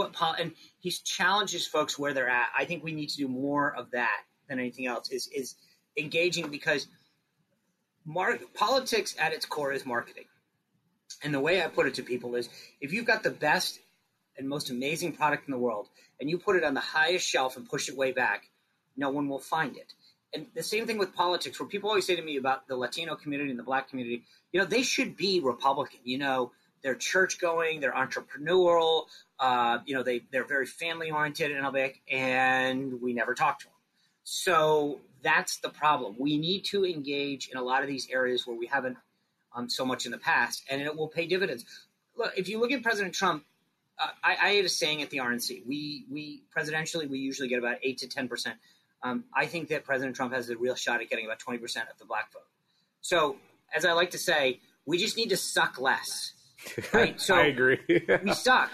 What 0.00 0.12
pol-? 0.12 0.38
and 0.42 0.52
he 0.84 0.90
challenges 0.90 1.66
folks 1.76 1.98
where 1.98 2.12
they're 2.14 2.34
at. 2.42 2.48
I 2.60 2.64
think 2.68 2.78
we 2.82 2.92
need 2.92 3.10
to 3.14 3.16
do 3.24 3.28
more 3.28 3.66
of 3.80 3.90
that 3.98 4.20
than 4.48 4.58
anything 4.58 4.86
else. 4.92 5.10
Is 5.10 5.24
is 5.40 5.48
engaging 6.04 6.46
because 6.50 6.82
mar- 8.04 8.38
politics 8.54 9.14
at 9.24 9.32
its 9.36 9.46
core 9.54 9.72
is 9.78 9.84
marketing. 9.94 10.28
And 11.22 11.34
the 11.34 11.40
way 11.46 11.54
I 11.62 11.66
put 11.68 11.86
it 11.86 11.94
to 11.94 12.02
people 12.02 12.34
is 12.40 12.48
if 12.80 12.92
you've 12.92 13.10
got 13.12 13.22
the 13.22 13.30
best 13.48 13.72
and 14.36 14.48
most 14.48 14.70
amazing 14.70 15.12
product 15.20 15.42
in 15.48 15.52
the 15.52 15.58
world 15.58 15.86
and 16.18 16.30
you 16.30 16.38
put 16.38 16.56
it 16.56 16.64
on 16.64 16.74
the 16.74 16.80
highest 16.98 17.26
shelf 17.28 17.56
and 17.56 17.68
push 17.68 17.88
it 17.90 17.96
way 17.96 18.12
back, 18.12 18.44
no 18.96 19.10
one 19.10 19.28
will 19.28 19.44
find 19.56 19.76
it. 19.76 19.92
and 20.32 20.46
the 20.54 20.62
same 20.62 20.86
thing 20.86 20.98
with 20.98 21.14
politics, 21.14 21.58
where 21.58 21.68
people 21.68 21.90
always 21.90 22.06
say 22.06 22.16
to 22.16 22.22
me 22.22 22.36
about 22.36 22.66
the 22.68 22.76
Latino 22.84 23.16
community 23.16 23.50
and 23.50 23.58
the 23.58 23.68
Black 23.70 23.88
community, 23.90 24.18
you 24.52 24.60
know, 24.60 24.66
they 24.74 24.84
should 24.92 25.16
be 25.16 25.40
Republican. 25.40 26.00
You 26.04 26.18
know, 26.24 26.52
they're 26.82 26.94
church 26.94 27.40
going, 27.40 27.80
they're 27.80 27.92
entrepreneurial, 27.92 29.04
uh, 29.38 29.78
you 29.86 29.94
know, 29.94 30.02
they 30.02 30.22
they're 30.32 30.46
very 30.46 30.66
family 30.66 31.10
oriented, 31.10 31.50
be 31.50 31.60
like, 31.60 32.00
and 32.10 33.00
we 33.00 33.12
never 33.12 33.34
talk 33.34 33.58
to 33.60 33.66
them. 33.66 33.74
So 34.24 35.00
that's 35.22 35.58
the 35.58 35.68
problem. 35.68 36.14
We 36.18 36.38
need 36.38 36.64
to 36.66 36.84
engage 36.84 37.48
in 37.48 37.58
a 37.58 37.62
lot 37.62 37.82
of 37.82 37.88
these 37.88 38.08
areas 38.10 38.46
where 38.46 38.56
we 38.56 38.66
haven't 38.66 38.96
um, 39.54 39.68
so 39.68 39.84
much 39.84 40.06
in 40.06 40.12
the 40.12 40.18
past, 40.18 40.64
and 40.70 40.80
it 40.80 40.96
will 40.96 41.08
pay 41.08 41.26
dividends. 41.26 41.64
Look, 42.16 42.32
if 42.36 42.48
you 42.48 42.60
look 42.60 42.72
at 42.72 42.82
President 42.82 43.14
Trump, 43.14 43.44
uh, 43.98 44.08
I, 44.22 44.36
I, 44.40 44.48
had 44.52 44.64
a 44.64 44.68
saying 44.68 45.02
at 45.02 45.10
the 45.10 45.18
RNC. 45.18 45.66
We 45.66 46.04
we 46.10 46.42
presidentially 46.56 47.08
we 47.08 47.18
usually 47.18 47.48
get 47.48 47.58
about 47.58 47.78
eight 47.82 47.98
to 47.98 48.08
ten 48.08 48.28
percent. 48.28 48.56
Um, 49.02 49.24
I 49.34 49.46
think 49.46 49.68
that 49.68 49.84
President 49.84 50.14
Trump 50.16 50.32
has 50.32 50.50
a 50.50 50.56
real 50.56 50.74
shot 50.74 51.00
at 51.00 51.10
getting 51.10 51.24
about 51.24 51.38
twenty 51.38 51.58
percent 51.58 51.88
of 51.90 51.98
the 51.98 52.04
black 52.04 52.32
vote. 52.32 52.42
So, 53.00 53.36
as 53.74 53.84
I 53.84 53.92
like 53.92 54.10
to 54.10 54.18
say, 54.18 54.60
we 54.86 54.98
just 54.98 55.16
need 55.16 55.30
to 55.30 55.36
suck 55.36 55.80
less. 55.80 56.32
Right? 56.92 57.20
So 57.20 57.36
I 57.36 57.46
agree. 57.46 57.80
we 58.22 58.32
suck, 58.34 58.70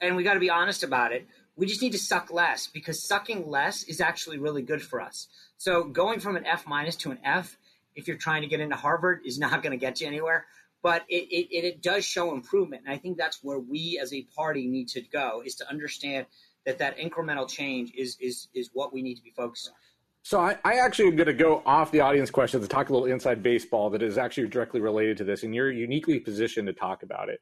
and 0.00 0.16
we 0.16 0.22
got 0.22 0.34
to 0.34 0.40
be 0.40 0.50
honest 0.50 0.82
about 0.82 1.12
it. 1.12 1.26
We 1.56 1.66
just 1.66 1.82
need 1.82 1.92
to 1.92 1.98
suck 1.98 2.32
less 2.32 2.66
because 2.66 3.02
sucking 3.02 3.48
less 3.48 3.82
is 3.84 4.00
actually 4.00 4.38
really 4.38 4.62
good 4.62 4.82
for 4.82 5.00
us. 5.00 5.28
So 5.58 5.84
going 5.84 6.20
from 6.20 6.36
an 6.36 6.46
F 6.46 6.66
minus 6.66 6.96
to 6.96 7.10
an 7.10 7.18
F, 7.24 7.56
if 7.94 8.08
you're 8.08 8.16
trying 8.16 8.42
to 8.42 8.48
get 8.48 8.60
into 8.60 8.76
Harvard, 8.76 9.20
is 9.24 9.38
not 9.38 9.62
going 9.62 9.72
to 9.72 9.76
get 9.76 10.00
you 10.00 10.06
anywhere. 10.06 10.46
But 10.82 11.04
it, 11.08 11.28
it, 11.30 11.64
it 11.64 11.82
does 11.82 12.06
show 12.06 12.32
improvement, 12.32 12.84
and 12.86 12.94
I 12.94 12.96
think 12.96 13.18
that's 13.18 13.44
where 13.44 13.58
we 13.58 13.98
as 14.00 14.14
a 14.14 14.22
party 14.34 14.66
need 14.66 14.88
to 14.88 15.02
go 15.02 15.42
is 15.44 15.54
to 15.56 15.68
understand 15.68 16.26
that 16.64 16.78
that 16.78 16.96
incremental 16.96 17.48
change 17.48 17.92
is 17.94 18.16
is 18.20 18.48
is 18.54 18.70
what 18.72 18.92
we 18.92 19.02
need 19.02 19.16
to 19.16 19.22
be 19.22 19.30
focused 19.30 19.68
on. 19.68 19.74
So 20.22 20.38
I, 20.38 20.56
I 20.64 20.74
actually 20.74 21.08
am 21.08 21.16
going 21.16 21.28
to 21.28 21.32
go 21.32 21.62
off 21.64 21.90
the 21.92 22.00
audience 22.00 22.30
questions 22.30 22.62
and 22.62 22.70
talk 22.70 22.90
a 22.90 22.92
little 22.92 23.08
inside 23.08 23.42
baseball 23.42 23.90
that 23.90 24.02
is 24.02 24.18
actually 24.18 24.48
directly 24.48 24.80
related 24.80 25.16
to 25.18 25.24
this, 25.24 25.42
and 25.42 25.54
you're 25.54 25.70
uniquely 25.70 26.20
positioned 26.20 26.66
to 26.66 26.74
talk 26.74 27.02
about 27.02 27.28
it. 27.30 27.40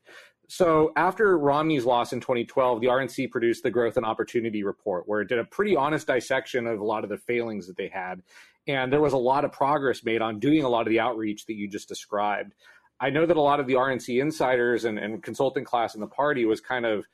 So 0.49 0.93
after 0.97 1.37
Romney's 1.39 1.85
loss 1.85 2.13
in 2.13 2.21
2012, 2.21 2.81
the 2.81 2.87
RNC 2.87 3.31
produced 3.31 3.63
the 3.63 3.71
Growth 3.71 3.97
and 3.97 4.07
Opportunity 4.07 4.63
Report, 4.63 5.07
where 5.07 5.21
it 5.21 5.29
did 5.29 5.39
a 5.39 5.45
pretty 5.45 5.77
honest 5.77 6.07
dissection 6.07 6.67
of 6.67 6.81
a 6.81 6.85
lot 6.85 7.05
of 7.05 7.11
the 7.11 7.19
failings 7.19 7.67
that 7.67 7.77
they 7.77 7.89
had. 7.89 8.23
And 8.67 8.93
there 8.93 9.01
was 9.01 9.13
a 9.13 9.19
lot 9.19 9.45
of 9.45 9.53
progress 9.53 10.05
made 10.05 10.23
on 10.23 10.39
doing 10.39 10.63
a 10.63 10.69
lot 10.69 10.87
of 10.87 10.91
the 10.91 11.01
outreach 11.01 11.47
that 11.47 11.55
you 11.55 11.69
just 11.69 11.89
described. 11.89 12.55
I 13.01 13.11
know 13.11 13.27
that 13.27 13.37
a 13.37 13.41
lot 13.41 13.61
of 13.61 13.67
the 13.67 13.75
RNC 13.75 14.21
insiders 14.21 14.85
and, 14.85 14.99
and 14.99 15.23
consultant 15.23 15.67
class 15.67 15.95
in 15.95 16.01
the 16.01 16.07
party 16.07 16.45
was 16.47 16.61
kind 16.61 16.87
of 16.87 17.07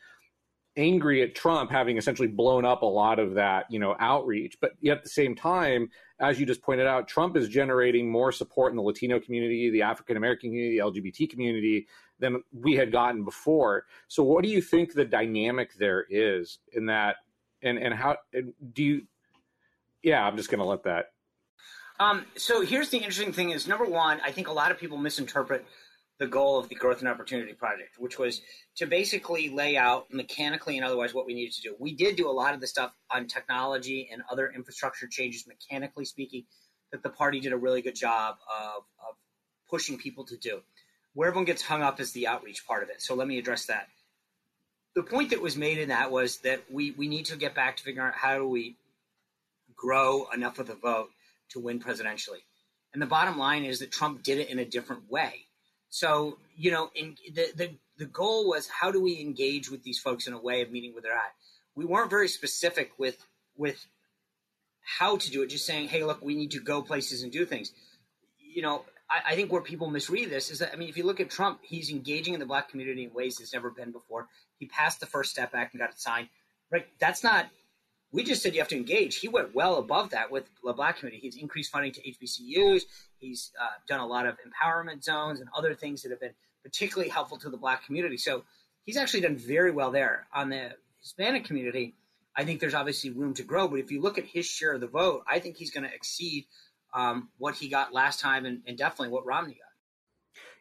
angry 0.77 1.22
at 1.22 1.35
Trump 1.35 1.70
having 1.70 1.97
essentially 1.97 2.29
blown 2.29 2.64
up 2.64 2.83
a 2.83 2.87
lot 2.87 3.18
of 3.18 3.35
that, 3.35 3.66
you 3.70 3.79
know, 3.79 3.95
outreach. 4.01 4.57
But 4.61 4.72
yet 4.81 4.99
at 4.99 5.03
the 5.03 5.09
same 5.09 5.35
time, 5.35 5.89
as 6.20 6.39
you 6.39 6.47
just 6.47 6.62
pointed 6.62 6.87
out, 6.87 7.09
Trump 7.09 7.37
is 7.37 7.49
generating 7.49 8.11
more 8.11 8.33
support 8.33 8.72
in 8.72 8.77
the 8.77 8.83
Latino 8.83 9.20
community, 9.20 9.70
the 9.70 9.83
African 9.83 10.16
American 10.16 10.51
community, 10.51 10.79
the 10.79 10.85
LGBT 10.85 11.31
community 11.31 11.87
than 12.18 12.43
we 12.53 12.75
had 12.75 12.93
gotten 12.93 13.25
before. 13.25 13.85
So 14.09 14.22
what 14.22 14.45
do 14.45 14.51
you 14.51 14.61
think 14.62 14.93
the 14.93 15.05
dynamic 15.05 15.75
there 15.75 16.07
is 16.09 16.59
in 16.72 16.87
that 16.87 17.16
and 17.62 17.79
and 17.79 17.95
how 17.95 18.16
do 18.72 18.83
you 18.83 19.03
yeah, 20.03 20.27
I'm 20.27 20.37
just 20.37 20.51
going 20.51 20.59
to 20.59 20.66
let 20.66 20.83
that 20.85 21.07
um, 22.01 22.27
so 22.37 22.62
here's 22.62 22.89
the 22.89 22.99
interesting 22.99 23.33
thing 23.33 23.51
is 23.51 23.68
number 23.68 23.85
one, 23.85 24.20
I 24.25 24.33
think 24.33 24.49
a 24.49 24.53
lot 24.53 24.70
of 24.70 24.79
people 24.79 24.99
misinterpret 24.99 25.64
the 26.19 26.27
goal 26.27 26.59
of 26.59 26.69
the 26.69 26.75
Growth 26.75 27.01
and 27.01 27.09
Opportunity 27.09 27.53
Project, 27.53 27.99
which 27.99 28.19
was 28.19 28.41
to 28.77 28.87
basically 28.87 29.49
lay 29.49 29.77
out 29.77 30.12
mechanically 30.12 30.77
and 30.77 30.87
otherwise 30.87 31.12
what 31.12 31.27
we 31.27 31.35
needed 31.35 31.55
to 31.55 31.62
do. 31.62 31.77
We 31.79 31.95
did 31.95 32.17
do 32.17 32.29
a 32.29 32.33
lot 32.33 32.55
of 32.55 32.61
the 32.61 32.67
stuff 32.67 32.93
on 33.11 33.27
technology 33.27 34.09
and 34.12 34.23
other 34.31 34.53
infrastructure 34.55 35.09
changes, 35.09 35.47
mechanically 35.47 36.05
speaking, 36.05 36.45
that 36.93 37.03
the 37.03 37.11
party 37.11 37.41
did 37.41 37.53
a 37.53 37.57
really 37.57 37.83
good 37.83 37.97
job 37.97 38.37
of, 38.49 38.85
of 39.01 39.17
pushing 39.69 39.99
people 39.99 40.25
to 40.27 40.37
do. 40.37 40.61
Where 41.15 41.29
everyone 41.29 41.47
gets 41.47 41.62
hung 41.62 41.83
up 41.83 42.01
is 42.01 42.12
the 42.12 42.29
outreach 42.29 42.67
part 42.67 42.83
of 42.83 42.91
it. 42.91 43.03
So 43.03 43.15
let 43.15 43.27
me 43.27 43.39
address 43.39 43.67
that. 43.67 43.89
The 44.95 45.03
point 45.03 45.31
that 45.31 45.43
was 45.43 45.57
made 45.57 45.79
in 45.79 45.89
that 45.89 46.12
was 46.12 46.39
that 46.39 46.62
we, 46.71 46.93
we 46.93 47.09
need 47.09 47.27
to 47.27 47.37
get 47.37 47.55
back 47.55 47.77
to 47.77 47.83
figuring 47.83 48.09
out 48.09 48.15
how 48.15 48.39
do 48.39 48.49
we 48.49 48.77
grow 49.75 50.29
enough 50.33 50.61
of 50.61 50.69
the 50.69 50.75
vote 50.75 51.09
to 51.51 51.61
win 51.61 51.81
presidentially. 51.81 52.43
And 52.93 53.03
the 53.03 53.07
bottom 53.07 53.37
line 53.37 53.65
is 53.65 53.81
that 53.81 53.91
Trump 53.91 54.23
did 54.23 54.39
it 54.39 54.49
in 54.49 54.61
a 54.61 54.65
different 54.65 55.11
way. 55.11 55.47
So, 55.95 56.39
you 56.57 56.73
know, 56.73 56.91
in, 56.97 57.15
the, 57.33 57.53
the, 57.55 57.71
the 57.99 58.07
goal 58.07 58.49
was 58.49 58.67
how 58.67 58.91
do 58.91 59.01
we 59.01 59.21
engage 59.21 59.71
with 59.71 59.85
these 59.85 60.01
folks 60.01 60.27
in 60.27 60.33
a 60.33 60.41
way 60.41 60.61
of 60.61 60.73
meeting 60.73 60.93
where 60.93 61.03
they're 61.03 61.13
at? 61.13 61.35
We 61.77 61.85
weren't 61.85 62.11
very 62.11 62.27
specific 62.27 62.91
with 62.99 63.17
with 63.57 63.87
how 64.99 65.19
to 65.19 65.31
do 65.31 65.43
it, 65.43 65.51
just 65.51 65.65
saying, 65.65 65.87
hey, 65.87 66.03
look, 66.03 66.21
we 66.21 66.35
need 66.35 66.51
to 66.51 66.59
go 66.59 66.83
places 66.83 67.23
and 67.23 67.31
do 67.31 67.47
things. 67.47 67.71
You 68.41 68.63
know, 68.63 68.85
I, 69.09 69.35
I 69.35 69.35
think 69.37 69.53
where 69.53 69.63
people 69.63 69.89
misread 69.89 70.31
this 70.31 70.51
is 70.51 70.59
that, 70.59 70.73
I 70.73 70.77
mean, 70.77 70.89
if 70.89 70.97
you 70.97 71.05
look 71.05 71.21
at 71.21 71.31
Trump, 71.31 71.61
he's 71.63 71.91
engaging 71.91 72.35
in 72.35 72.41
the 72.41 72.47
black 72.47 72.71
community 72.71 73.05
in 73.05 73.15
ways 73.15 73.37
that's 73.37 73.55
never 73.55 73.71
been 73.71 73.93
before. 73.93 74.27
He 74.59 74.67
passed 74.67 74.99
the 74.99 75.07
First 75.07 75.31
Step 75.31 75.55
Act 75.55 75.75
and 75.75 75.81
got 75.81 75.91
it 75.91 76.01
signed. 76.01 76.27
Right? 76.73 76.89
That's 76.99 77.23
not 77.23 77.47
we 78.15 78.23
just 78.23 78.45
said 78.45 78.55
you 78.55 78.61
have 78.61 78.69
to 78.69 78.77
engage. 78.77 79.17
He 79.17 79.27
went 79.27 79.57
well 79.57 79.77
above 79.77 80.11
that 80.11 80.31
with 80.31 80.45
the 80.63 80.73
Black 80.73 80.99
community. 80.99 81.21
He's 81.21 81.37
increased 81.37 81.73
funding 81.73 81.91
to 81.93 82.01
HBCUs. 82.01 82.83
He's 83.25 83.53
uh, 83.61 83.66
done 83.89 84.01
a 84.01 84.07
lot 84.07 84.27
of 84.27 84.37
empowerment 84.37 85.03
zones 85.03 85.41
and 85.41 85.49
other 85.57 85.75
things 85.75 86.03
that 86.03 86.11
have 86.11 86.20
been 86.20 86.35
particularly 86.62 87.11
helpful 87.11 87.39
to 87.39 87.51
the 87.51 87.57
Black 87.57 87.85
community. 87.85 88.16
So 88.16 88.45
he's 88.85 88.97
actually 88.97 89.20
done 89.20 89.37
very 89.37 89.70
well 89.70 89.91
there. 89.91 90.27
On 90.35 90.49
the 90.49 90.72
Hispanic 91.01 91.45
community, 91.45 91.95
I 92.37 92.45
think 92.45 92.61
there's 92.61 92.75
obviously 92.75 93.11
room 93.11 93.35
to 93.35 93.43
grow. 93.43 93.68
But 93.68 93.81
if 93.81 93.91
you 93.91 94.01
look 94.01 94.18
at 94.18 94.25
his 94.25 94.47
share 94.47 94.72
of 94.75 94.81
the 94.81 94.87
vote, 94.87 95.25
I 95.29 95.39
think 95.39 95.57
he's 95.57 95.70
going 95.70 95.85
to 95.85 95.95
exceed 95.95 96.47
um, 96.93 97.29
what 97.39 97.55
he 97.55 97.68
got 97.68 97.93
last 97.93 98.20
time 98.20 98.47
and, 98.47 98.62
and 98.66 98.77
definitely 98.77 99.09
what 99.09 99.27
Romney 99.27 99.55
got. 99.55 99.61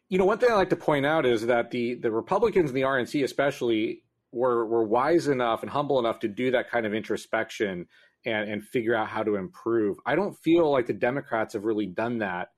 You 0.09 0.18
know, 0.18 0.26
one 0.26 0.38
thing 0.38 0.51
I 0.51 0.55
like 0.55 0.70
to 0.70 0.76
point 0.76 1.05
out 1.05 1.26
is 1.26 1.47
that 1.47 1.72
the 1.72 1.95
the 1.95 2.11
Republicans 2.11 2.70
and 2.70 2.78
the 2.78 2.84
RNC, 2.84 3.24
especially, 3.24 4.03
were 4.32 4.66
were 4.66 4.84
wise 4.84 5.28
enough 5.28 5.64
and 5.64 5.72
humble 5.72 5.97
enough 5.97 6.20
to 6.20 6.28
do 6.28 6.51
that 6.51 6.70
kind 6.70 6.86
of 6.86 6.93
introspection 6.93 7.88
and 8.26 8.49
and 8.49 8.64
figure 8.64 8.95
out 8.95 9.07
how 9.07 9.24
to 9.24 9.36
improve. 9.36 9.97
I 10.05 10.16
don't 10.16 10.38
feel 10.43 10.72
like 10.72 10.86
the 10.86 10.93
Democrats 10.93 11.53
have 11.53 11.64
really 11.64 11.88
done 11.88 12.20
that. 12.20 12.49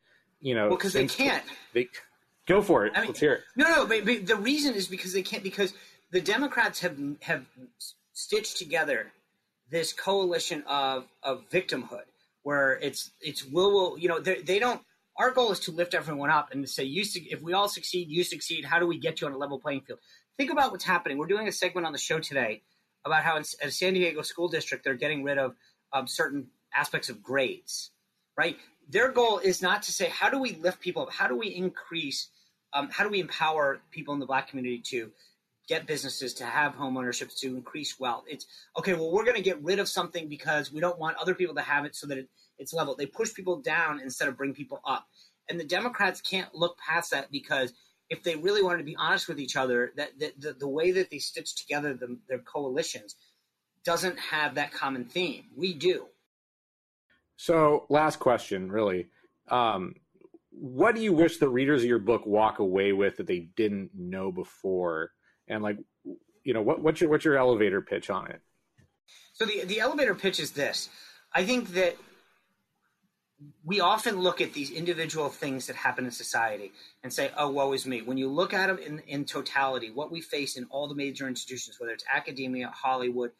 You 0.45 0.53
know, 0.53 0.69
because 0.69 0.93
they 0.93 1.07
can't. 1.07 1.43
They 1.73 1.89
go 2.45 2.61
for 2.61 2.85
it. 2.85 2.93
I 2.95 2.99
mean, 2.99 3.07
Let's 3.07 3.19
hear 3.19 3.33
it. 3.33 3.41
No, 3.55 3.67
no, 3.67 3.85
but, 3.87 4.05
but 4.05 4.27
the 4.27 4.35
reason 4.35 4.75
is 4.75 4.87
because 4.87 5.11
they 5.11 5.23
can't. 5.23 5.41
Because 5.41 5.73
the 6.11 6.21
Democrats 6.21 6.79
have 6.81 6.97
have 7.21 7.45
stitched 8.13 8.57
together 8.57 9.11
this 9.71 9.91
coalition 9.91 10.63
of 10.67 11.07
of 11.23 11.49
victimhood, 11.49 12.05
where 12.43 12.73
it's 12.73 13.09
it's 13.21 13.43
will 13.43 13.71
will 13.71 13.97
you 13.97 14.07
know 14.07 14.19
they 14.19 14.59
don't. 14.59 14.81
Our 15.17 15.31
goal 15.31 15.51
is 15.51 15.61
to 15.61 15.71
lift 15.71 15.93
everyone 15.93 16.29
up 16.29 16.51
and 16.51 16.61
to 16.61 16.69
say, 16.69 16.83
you 16.83 17.03
if 17.31 17.41
we 17.41 17.53
all 17.53 17.69
succeed, 17.69 18.09
you 18.09 18.23
succeed. 18.23 18.65
How 18.65 18.79
do 18.79 18.85
we 18.85 18.99
get 18.99 19.21
you 19.21 19.27
on 19.27 19.33
a 19.33 19.37
level 19.37 19.57
playing 19.57 19.81
field? 19.81 19.99
think 20.37 20.51
about 20.51 20.71
what's 20.71 20.83
happening. 20.83 21.17
We're 21.17 21.27
doing 21.27 21.47
a 21.47 21.51
segment 21.51 21.87
on 21.87 21.93
the 21.93 21.99
show 21.99 22.19
today 22.19 22.61
about 23.05 23.23
how 23.23 23.37
in 23.37 23.43
a 23.61 23.71
San 23.71 23.93
Diego 23.93 24.21
school 24.21 24.47
district 24.47 24.83
they're 24.83 24.95
getting 24.95 25.23
rid 25.23 25.37
of 25.37 25.55
um, 25.93 26.07
certain 26.07 26.47
aspects 26.75 27.09
of 27.09 27.23
grades, 27.23 27.91
right? 28.37 28.57
Their 28.89 29.11
goal 29.11 29.39
is 29.39 29.61
not 29.61 29.83
to 29.83 29.91
say 29.91 30.09
how 30.09 30.29
do 30.29 30.39
we 30.39 30.53
lift 30.55 30.79
people 30.79 31.03
up, 31.03 31.11
how 31.11 31.27
do 31.27 31.35
we 31.35 31.47
increase, 31.47 32.29
um, 32.73 32.89
how 32.91 33.03
do 33.03 33.09
we 33.09 33.19
empower 33.19 33.81
people 33.91 34.13
in 34.13 34.19
the 34.19 34.25
black 34.25 34.49
community 34.49 34.81
to 34.89 35.11
get 35.67 35.87
businesses 35.87 36.33
to 36.35 36.45
have 36.45 36.75
home 36.75 36.97
ownership 36.97 37.29
to 37.37 37.55
increase 37.55 37.99
wealth. 37.99 38.25
It's 38.27 38.45
okay. 38.77 38.93
Well, 38.93 39.11
we're 39.11 39.23
going 39.23 39.35
to 39.35 39.41
get 39.41 39.61
rid 39.63 39.79
of 39.79 39.89
something 39.89 40.27
because 40.29 40.71
we 40.71 40.79
don't 40.79 40.99
want 40.99 41.17
other 41.17 41.33
people 41.33 41.55
to 41.55 41.61
have 41.61 41.85
it, 41.85 41.95
so 41.95 42.07
that 42.07 42.17
it, 42.17 42.29
it's 42.57 42.73
level. 42.73 42.95
They 42.95 43.05
push 43.05 43.33
people 43.33 43.61
down 43.61 43.99
instead 43.99 44.27
of 44.27 44.37
bring 44.37 44.53
people 44.53 44.79
up, 44.85 45.07
and 45.49 45.59
the 45.59 45.65
Democrats 45.65 46.21
can't 46.21 46.53
look 46.53 46.77
past 46.77 47.11
that 47.11 47.31
because 47.31 47.73
if 48.09 48.21
they 48.23 48.35
really 48.35 48.61
wanted 48.61 48.79
to 48.79 48.83
be 48.83 48.95
honest 48.97 49.27
with 49.27 49.39
each 49.39 49.55
other, 49.55 49.91
that, 49.97 50.19
that 50.19 50.39
the, 50.39 50.53
the 50.53 50.67
way 50.67 50.91
that 50.91 51.09
they 51.09 51.17
stitch 51.17 51.55
together 51.55 51.93
the, 51.93 52.17
their 52.29 52.39
coalitions 52.39 53.15
doesn't 53.83 54.19
have 54.19 54.55
that 54.55 54.71
common 54.71 55.05
theme. 55.05 55.45
We 55.55 55.73
do. 55.73 56.05
So, 57.37 57.85
last 57.89 58.19
question, 58.19 58.71
really. 58.71 59.07
Um, 59.49 59.95
what 60.51 60.95
do 60.95 61.01
you 61.01 61.13
wish 61.13 61.37
the 61.37 61.49
readers 61.49 61.83
of 61.83 61.89
your 61.89 61.99
book 61.99 62.25
walk 62.25 62.59
away 62.59 62.93
with 62.93 63.17
that 63.17 63.27
they 63.27 63.49
didn't 63.55 63.91
know 63.93 64.31
before? 64.31 65.11
And 65.47 65.61
like, 65.61 65.77
you 66.43 66.53
know, 66.53 66.61
what, 66.61 66.81
what's 66.81 67.01
your 67.01 67.09
what's 67.09 67.25
your 67.25 67.37
elevator 67.37 67.81
pitch 67.81 68.09
on 68.09 68.31
it? 68.31 68.41
So 69.33 69.45
the 69.45 69.65
the 69.65 69.79
elevator 69.79 70.15
pitch 70.15 70.39
is 70.39 70.51
this. 70.51 70.89
I 71.33 71.43
think 71.43 71.73
that 71.73 71.97
we 73.65 73.81
often 73.81 74.21
look 74.21 74.39
at 74.39 74.53
these 74.53 74.71
individual 74.71 75.29
things 75.29 75.67
that 75.67 75.75
happen 75.75 76.05
in 76.05 76.11
society 76.11 76.71
and 77.03 77.11
say, 77.11 77.31
oh, 77.37 77.49
woe 77.49 77.73
is 77.73 77.85
me. 77.85 78.01
When 78.01 78.17
you 78.17 78.29
look 78.29 78.53
at 78.53 78.67
them 78.67 78.77
in, 78.77 78.99
in 79.07 79.25
totality, 79.25 79.91
what 79.91 80.11
we 80.11 80.21
face 80.21 80.55
in 80.55 80.65
all 80.69 80.87
the 80.87 80.95
major 80.95 81.27
institutions, 81.27 81.77
whether 81.79 81.91
it's 81.91 82.05
academia, 82.11 82.71
Hollywood, 82.73 83.31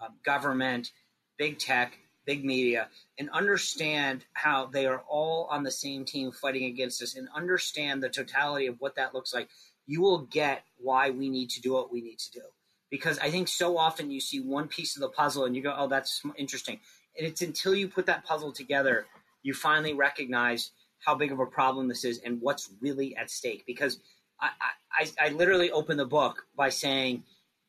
um, 0.00 0.14
government, 0.24 0.92
big 1.36 1.58
tech, 1.58 1.98
big 2.24 2.44
media, 2.44 2.88
and 3.18 3.30
understand 3.30 4.24
how 4.32 4.66
they 4.66 4.86
are 4.86 5.02
all 5.08 5.48
on 5.50 5.62
the 5.62 5.70
same 5.70 6.04
team 6.04 6.32
fighting 6.32 6.64
against 6.64 7.02
us 7.02 7.16
and 7.16 7.28
understand 7.34 8.02
the 8.02 8.08
totality 8.08 8.66
of 8.66 8.76
what 8.80 8.96
that 8.96 9.14
looks 9.14 9.34
like, 9.34 9.48
you 9.86 10.00
will 10.00 10.26
get 10.26 10.64
why 10.78 11.10
we 11.10 11.28
need 11.28 11.50
to 11.50 11.60
do 11.60 11.72
what 11.72 11.92
we 11.92 12.00
need 12.00 12.18
to 12.18 12.30
do. 12.32 12.42
Because 12.90 13.18
I 13.18 13.30
think 13.30 13.48
so 13.48 13.78
often 13.78 14.10
you 14.10 14.20
see 14.20 14.40
one 14.40 14.68
piece 14.68 14.96
of 14.96 15.00
the 15.00 15.08
puzzle 15.08 15.44
and 15.44 15.56
you 15.56 15.62
go, 15.62 15.74
oh, 15.76 15.88
that's 15.88 16.22
interesting. 16.36 16.78
And 17.16 17.26
it's 17.26 17.42
until 17.42 17.74
you 17.74 17.88
put 17.88 18.06
that 18.06 18.24
puzzle 18.24 18.52
together– 18.52 19.06
you 19.42 19.54
finally 19.54 19.92
recognize 19.92 20.70
how 21.00 21.14
big 21.14 21.32
of 21.32 21.40
a 21.40 21.46
problem 21.46 21.88
this 21.88 22.04
is 22.04 22.18
and 22.18 22.40
what's 22.40 22.70
really 22.80 23.16
at 23.16 23.30
stake. 23.30 23.64
Because 23.66 23.98
I, 24.40 24.50
I, 24.92 25.26
I 25.26 25.28
literally 25.30 25.70
open 25.70 25.96
the 25.96 26.06
book 26.06 26.44
by 26.56 26.68
saying 26.68 27.24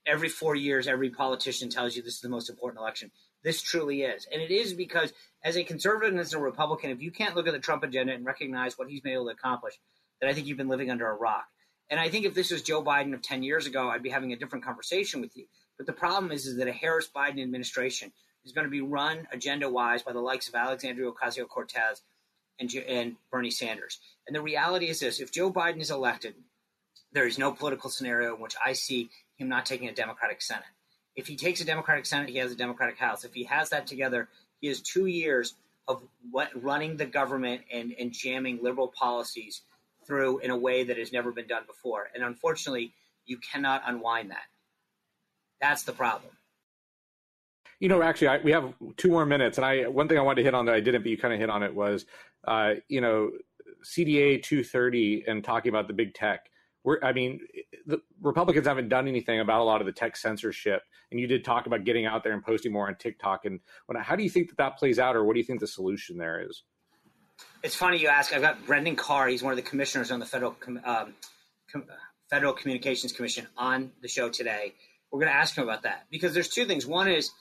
every 0.06 0.30
four 0.30 0.56
years, 0.56 0.88
every 0.88 1.10
politician 1.10 1.70
tells 1.70 1.96
you 1.96 2.02
this 2.02 2.16
is 2.16 2.22
the 2.22 2.30
most 2.30 2.50
important 2.50 2.80
election. 2.80 3.12
This 3.44 3.62
truly 3.62 4.04
is. 4.04 4.28
And 4.32 4.42
it 4.42 4.52
is 4.52 4.74
because 4.74 5.14
as 5.44 5.58
a 5.58 5.64
conservative 5.64 6.14
and 6.14 6.20
as 6.20 6.34
a 6.34 6.40
Republican, 6.40 6.92
if 6.92 7.02
you 7.02 7.12
can't 7.12 7.36
look 7.36 7.48
at 7.48 7.54
the 7.54 7.60
Trump 7.60 7.84
agenda 7.84 8.14
and 8.14 8.26
recognize 8.26 8.78
what 8.78 8.90
he's 8.90 9.02
been 9.02 9.14
able 9.14 9.26
to 9.26 9.32
accomplish, 9.32 9.74
then 10.22 10.30
I 10.30 10.34
think 10.34 10.48
you've 10.48 10.58
been 10.58 10.70
living 10.70 10.90
under 10.90 11.10
a 11.10 11.16
rock. 11.16 11.46
And 11.90 12.00
I 12.00 12.10
think 12.10 12.26
if 12.26 12.34
this 12.34 12.52
was 12.52 12.62
Joe 12.62 12.82
Biden 12.82 13.14
of 13.14 13.22
10 13.22 13.44
years 13.44 13.68
ago, 13.68 13.90
I'd 13.90 14.04
be 14.04 14.10
having 14.10 14.32
a 14.32 14.38
different 14.38 14.64
conversation 14.64 15.20
with 15.20 15.36
you. 15.36 15.46
But 15.78 15.86
the 15.86 15.94
problem 15.94 16.32
is, 16.32 16.46
is 16.46 16.58
that 16.58 16.68
a 16.68 16.72
Harris 16.72 17.10
Biden 17.14 17.42
administration 17.42 18.14
is 18.46 18.54
going 18.54 18.66
to 18.66 18.72
be 18.72 18.82
run 18.82 19.28
agenda 19.32 19.70
wise 19.70 20.04
by 20.04 20.14
the 20.14 20.20
likes 20.20 20.48
of 20.48 20.56
Alexandria 20.56 21.12
Ocasio 21.12 21.48
Cortez 21.48 22.02
and, 22.60 22.74
and 22.88 23.16
Bernie 23.32 23.52
Sanders. 23.52 24.00
And 24.28 24.36
the 24.36 24.42
reality 24.42 24.88
is 24.88 25.00
this 25.00 25.20
if 25.20 25.32
Joe 25.32 25.52
Biden 25.52 25.82
is 25.82 25.92
elected, 25.92 26.36
there 27.12 27.28
is 27.28 27.38
no 27.38 27.52
political 27.52 27.90
scenario 27.90 28.36
in 28.36 28.42
which 28.42 28.56
I 28.64 28.74
see 28.74 29.10
him 29.36 29.50
not 29.50 29.66
taking 29.66 29.88
a 29.88 29.94
Democratic 29.94 30.42
Senate. 30.42 30.66
If 31.16 31.28
he 31.28 31.36
takes 31.36 31.62
a 31.62 31.66
Democratic 31.66 32.06
Senate, 32.06 32.30
he 32.30 32.38
has 32.38 32.52
a 32.52 32.56
Democratic 32.56 32.98
House. 32.98 33.24
If 33.24 33.34
he 33.34 33.44
has 33.46 33.70
that 33.70 33.86
together, 33.88 34.30
he 34.62 34.68
has 34.68 34.82
two 34.82 35.06
years 35.06 35.56
of 35.88 36.02
what, 36.32 36.50
running 36.62 36.98
the 36.98 37.06
government 37.06 37.62
and, 37.72 37.94
and 38.00 38.12
jamming 38.12 38.60
liberal 38.62 38.88
policies 38.88 39.62
through 40.06 40.40
in 40.40 40.52
a 40.52 40.58
way 40.58 40.84
that 40.84 40.98
has 40.98 41.12
never 41.12 41.32
been 41.32 41.48
done 41.48 41.64
before. 41.68 42.10
And 42.16 42.24
unfortunately, 42.24 42.94
you 43.26 43.38
cannot 43.38 43.84
unwind 43.86 44.32
that. 44.32 44.46
That's 45.62 45.84
the 45.84 45.94
problem. 45.94 46.32
You 47.80 47.90
know, 47.90 48.02
actually, 48.02 48.30
I, 48.30 48.38
we 48.38 48.52
have 48.52 48.74
two 48.98 49.10
more 49.10 49.26
minutes, 49.26 49.58
and 49.58 49.66
I 49.66 49.88
one 49.88 50.08
thing 50.08 50.18
I 50.18 50.22
wanted 50.22 50.38
to 50.38 50.44
hit 50.44 50.54
on 50.54 50.66
that 50.66 50.76
I 50.76 50.80
didn't, 50.80 51.02
but 51.02 51.10
you 51.10 51.18
kind 51.18 51.34
of 51.34 51.40
hit 51.40 51.50
on 51.50 51.64
it 51.64 51.74
was, 51.74 52.06
uh, 52.48 52.76
you 52.88 53.02
know, 53.02 53.32
CDA 53.84 54.42
230 54.42 55.26
and 55.28 55.44
talking 55.44 55.70
about 55.70 55.88
the 55.88 55.94
big 55.94 56.14
tech. 56.14 56.46
We're, 56.84 57.00
I 57.02 57.14
mean, 57.14 57.40
the 57.86 58.02
Republicans 58.22 58.68
haven't 58.68 58.90
done 58.90 59.08
anything 59.08 59.40
about 59.40 59.62
a 59.62 59.64
lot 59.64 59.80
of 59.82 59.86
the 59.86 59.94
tech 59.94 60.18
censorship, 60.18 60.84
and 61.12 61.20
you 61.20 61.28
did 61.28 61.46
talk 61.46 61.66
about 61.66 61.86
getting 61.86 62.06
out 62.06 62.24
there 62.24 62.34
and 62.34 62.44
posting 62.44 62.74
more 62.74 62.88
on 62.88 62.96
TikTok. 62.96 63.46
And 63.46 63.60
when, 63.86 64.02
how 64.02 64.16
do 64.16 64.24
you 64.24 64.30
think 64.30 64.50
that 64.50 64.58
that 64.58 64.78
plays 64.78 65.00
out, 65.00 65.16
or 65.16 65.24
what 65.24 65.34
do 65.34 65.40
you 65.40 65.46
think 65.46 65.62
the 65.62 65.68
solution 65.68 66.18
there 66.18 66.42
is? 66.42 66.64
It's 67.64 67.76
funny 67.76 67.98
you 67.98 68.10
ask. 68.10 68.34
I've 68.34 68.42
got 68.42 68.66
Brendan 68.66 68.96
Carr. 68.96 69.28
He's 69.28 69.42
one 69.42 69.54
of 69.54 69.58
the 69.58 69.64
commissioners 69.64 70.12
on 70.12 70.20
the 70.20 70.26
federal 70.26 70.56
um, 70.84 71.14
com, 71.72 71.86
Federal 72.30 72.54
Communications 72.54 73.14
Commission 73.14 73.48
on 73.58 73.92
the 74.02 74.08
show 74.08 74.30
today. 74.30 74.74
We're 75.12 75.20
going 75.20 75.32
to 75.32 75.38
ask 75.38 75.56
him 75.56 75.64
about 75.64 75.84
that 75.84 76.06
because 76.10 76.34
there's 76.34 76.50
two 76.50 76.66
things. 76.66 76.86
One 76.86 77.08
is 77.08 77.32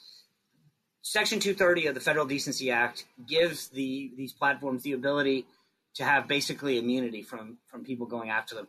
Section 1.02 1.40
230 1.40 1.86
of 1.86 1.94
the 1.94 2.00
Federal 2.00 2.26
Decency 2.26 2.70
Act 2.70 3.06
gives 3.26 3.68
the 3.68 4.12
these 4.16 4.32
platforms 4.32 4.82
the 4.82 4.92
ability 4.92 5.46
to 5.94 6.04
have 6.04 6.28
basically 6.28 6.78
immunity 6.78 7.22
from 7.22 7.58
from 7.66 7.84
people 7.84 8.06
going 8.06 8.30
after 8.30 8.54
them. 8.54 8.68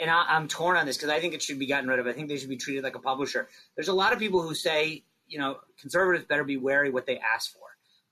And 0.00 0.10
I, 0.10 0.36
am 0.36 0.48
torn 0.48 0.76
on 0.76 0.86
this 0.86 0.96
because 0.96 1.10
I 1.10 1.20
think 1.20 1.34
it 1.34 1.42
should 1.42 1.58
be 1.58 1.66
gotten 1.66 1.88
rid 1.88 1.98
of. 1.98 2.06
I 2.06 2.12
think 2.12 2.28
they 2.28 2.36
should 2.36 2.48
be 2.48 2.56
treated 2.56 2.84
like 2.84 2.94
a 2.94 3.00
publisher. 3.00 3.48
There's 3.74 3.88
a 3.88 3.94
lot 3.94 4.12
of 4.12 4.18
people 4.18 4.42
who 4.42 4.54
say, 4.54 5.02
you 5.26 5.38
know, 5.38 5.58
conservatives 5.80 6.26
better 6.26 6.44
be 6.44 6.56
wary 6.56 6.90
what 6.90 7.06
they 7.06 7.18
ask 7.18 7.52
for, 7.52 7.66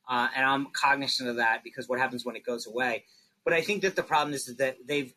uh, 0.09 0.29
and 0.35 0.45
I'm 0.45 0.67
cognizant 0.73 1.29
of 1.29 1.37
that 1.37 1.63
because 1.65 1.89
what 1.89 1.99
happens 1.99 2.25
when 2.25 2.37
it 2.37 2.45
goes 2.45 2.67
away. 2.67 3.05
But 3.45 3.55
I 3.55 3.61
think 3.61 3.83
that 3.83 3.95
the 3.95 4.03
problem 4.03 4.35
is 4.35 4.47
that 4.57 4.77
they've 4.87 5.15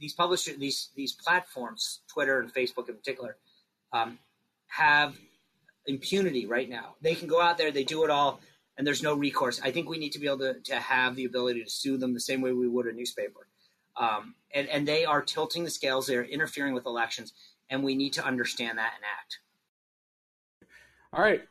these 0.00 0.14
publishers, 0.14 0.56
these 0.58 0.90
these 0.94 1.12
platforms, 1.12 2.00
Twitter 2.08 2.40
and 2.40 2.52
Facebook 2.52 2.88
in 2.88 2.94
particular, 2.94 3.36
um, 3.92 4.18
have 4.68 5.16
impunity 5.86 6.46
right 6.46 6.68
now. 6.68 6.94
They 7.00 7.14
can 7.14 7.28
go 7.28 7.40
out 7.40 7.58
there, 7.58 7.70
they 7.70 7.84
do 7.84 8.04
it 8.04 8.10
all, 8.10 8.40
and 8.76 8.86
there's 8.86 9.02
no 9.02 9.14
recourse. 9.14 9.60
I 9.62 9.70
think 9.70 9.88
we 9.88 9.98
need 9.98 10.12
to 10.12 10.18
be 10.18 10.26
able 10.26 10.38
to, 10.38 10.54
to 10.60 10.76
have 10.76 11.16
the 11.16 11.24
ability 11.24 11.62
to 11.64 11.70
sue 11.70 11.96
them 11.96 12.14
the 12.14 12.20
same 12.20 12.40
way 12.40 12.52
we 12.52 12.68
would 12.68 12.86
a 12.86 12.92
newspaper. 12.92 13.46
Um, 13.96 14.34
and, 14.54 14.68
and 14.68 14.86
they 14.86 15.04
are 15.04 15.22
tilting 15.22 15.64
the 15.64 15.70
scales, 15.70 16.06
they're 16.06 16.24
interfering 16.24 16.74
with 16.74 16.86
elections, 16.86 17.32
and 17.70 17.82
we 17.82 17.94
need 17.94 18.12
to 18.14 18.24
understand 18.24 18.78
that 18.78 18.92
and 18.94 19.04
act. 19.04 19.38
All 21.12 21.22
right. 21.22 21.42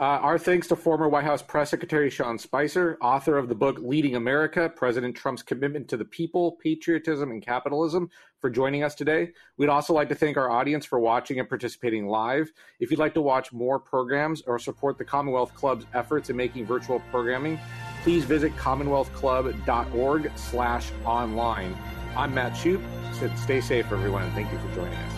Uh, 0.00 0.20
our 0.22 0.38
thanks 0.38 0.68
to 0.68 0.76
former 0.76 1.08
White 1.08 1.24
House 1.24 1.42
Press 1.42 1.70
Secretary 1.70 2.08
Sean 2.08 2.38
Spicer, 2.38 2.96
author 3.02 3.36
of 3.36 3.48
the 3.48 3.54
book 3.54 3.78
Leading 3.80 4.14
America 4.14 4.68
President 4.68 5.16
Trump's 5.16 5.42
Commitment 5.42 5.88
to 5.88 5.96
the 5.96 6.04
People, 6.04 6.52
Patriotism, 6.62 7.32
and 7.32 7.42
Capitalism, 7.42 8.08
for 8.40 8.48
joining 8.48 8.84
us 8.84 8.94
today. 8.94 9.32
We'd 9.56 9.68
also 9.68 9.92
like 9.92 10.08
to 10.10 10.14
thank 10.14 10.36
our 10.36 10.50
audience 10.50 10.86
for 10.86 11.00
watching 11.00 11.40
and 11.40 11.48
participating 11.48 12.06
live. 12.06 12.52
If 12.78 12.92
you'd 12.92 13.00
like 13.00 13.14
to 13.14 13.20
watch 13.20 13.52
more 13.52 13.80
programs 13.80 14.42
or 14.42 14.60
support 14.60 14.98
the 14.98 15.04
Commonwealth 15.04 15.52
Club's 15.54 15.84
efforts 15.94 16.30
in 16.30 16.36
making 16.36 16.64
virtual 16.66 17.00
programming, 17.10 17.58
please 18.08 18.24
visit 18.24 18.56
commonwealthclub.org 18.56 20.32
slash 20.34 20.90
online. 21.04 21.76
I'm 22.16 22.32
Matt 22.32 22.54
Shupe. 22.54 22.80
Stay 23.36 23.60
safe, 23.60 23.92
everyone, 23.92 24.22
and 24.22 24.32
thank 24.32 24.50
you 24.50 24.58
for 24.58 24.74
joining 24.74 24.94
us. 24.94 25.12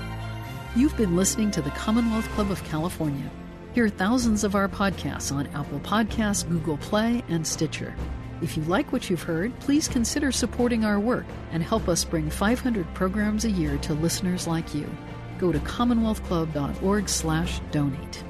You've 0.75 0.97
been 0.97 1.15
listening 1.15 1.53
to 1.53 1.63
the 1.63 1.71
Commonwealth 1.71 2.29
Club 2.31 2.51
of 2.51 2.65
California. 2.65 3.31
Hear 3.75 3.89
thousands 3.89 4.43
of 4.43 4.57
our 4.57 4.67
podcasts 4.67 5.33
on 5.33 5.47
Apple 5.55 5.79
Podcasts, 5.79 6.49
Google 6.49 6.79
Play, 6.79 7.23
and 7.29 7.47
Stitcher. 7.47 7.95
If 8.43 8.57
you 8.57 8.65
like 8.65 8.91
what 8.91 9.09
you've 9.09 9.23
heard, 9.23 9.57
please 9.61 9.87
consider 9.87 10.33
supporting 10.33 10.85
our 10.85 10.99
work 10.99 11.27
and 11.53 11.63
help 11.63 11.89
us 11.89 12.05
bring 12.05 12.29
500 12.29 12.93
programs 12.93 13.45
a 13.45 13.53
year 13.53 13.79
to 13.79 13.95
listeners 13.95 14.49
like 14.49 14.75
you. 14.75 14.91
Go 15.39 15.53
to 15.53 15.61
commonwealthclub.org/donate. 15.61 18.30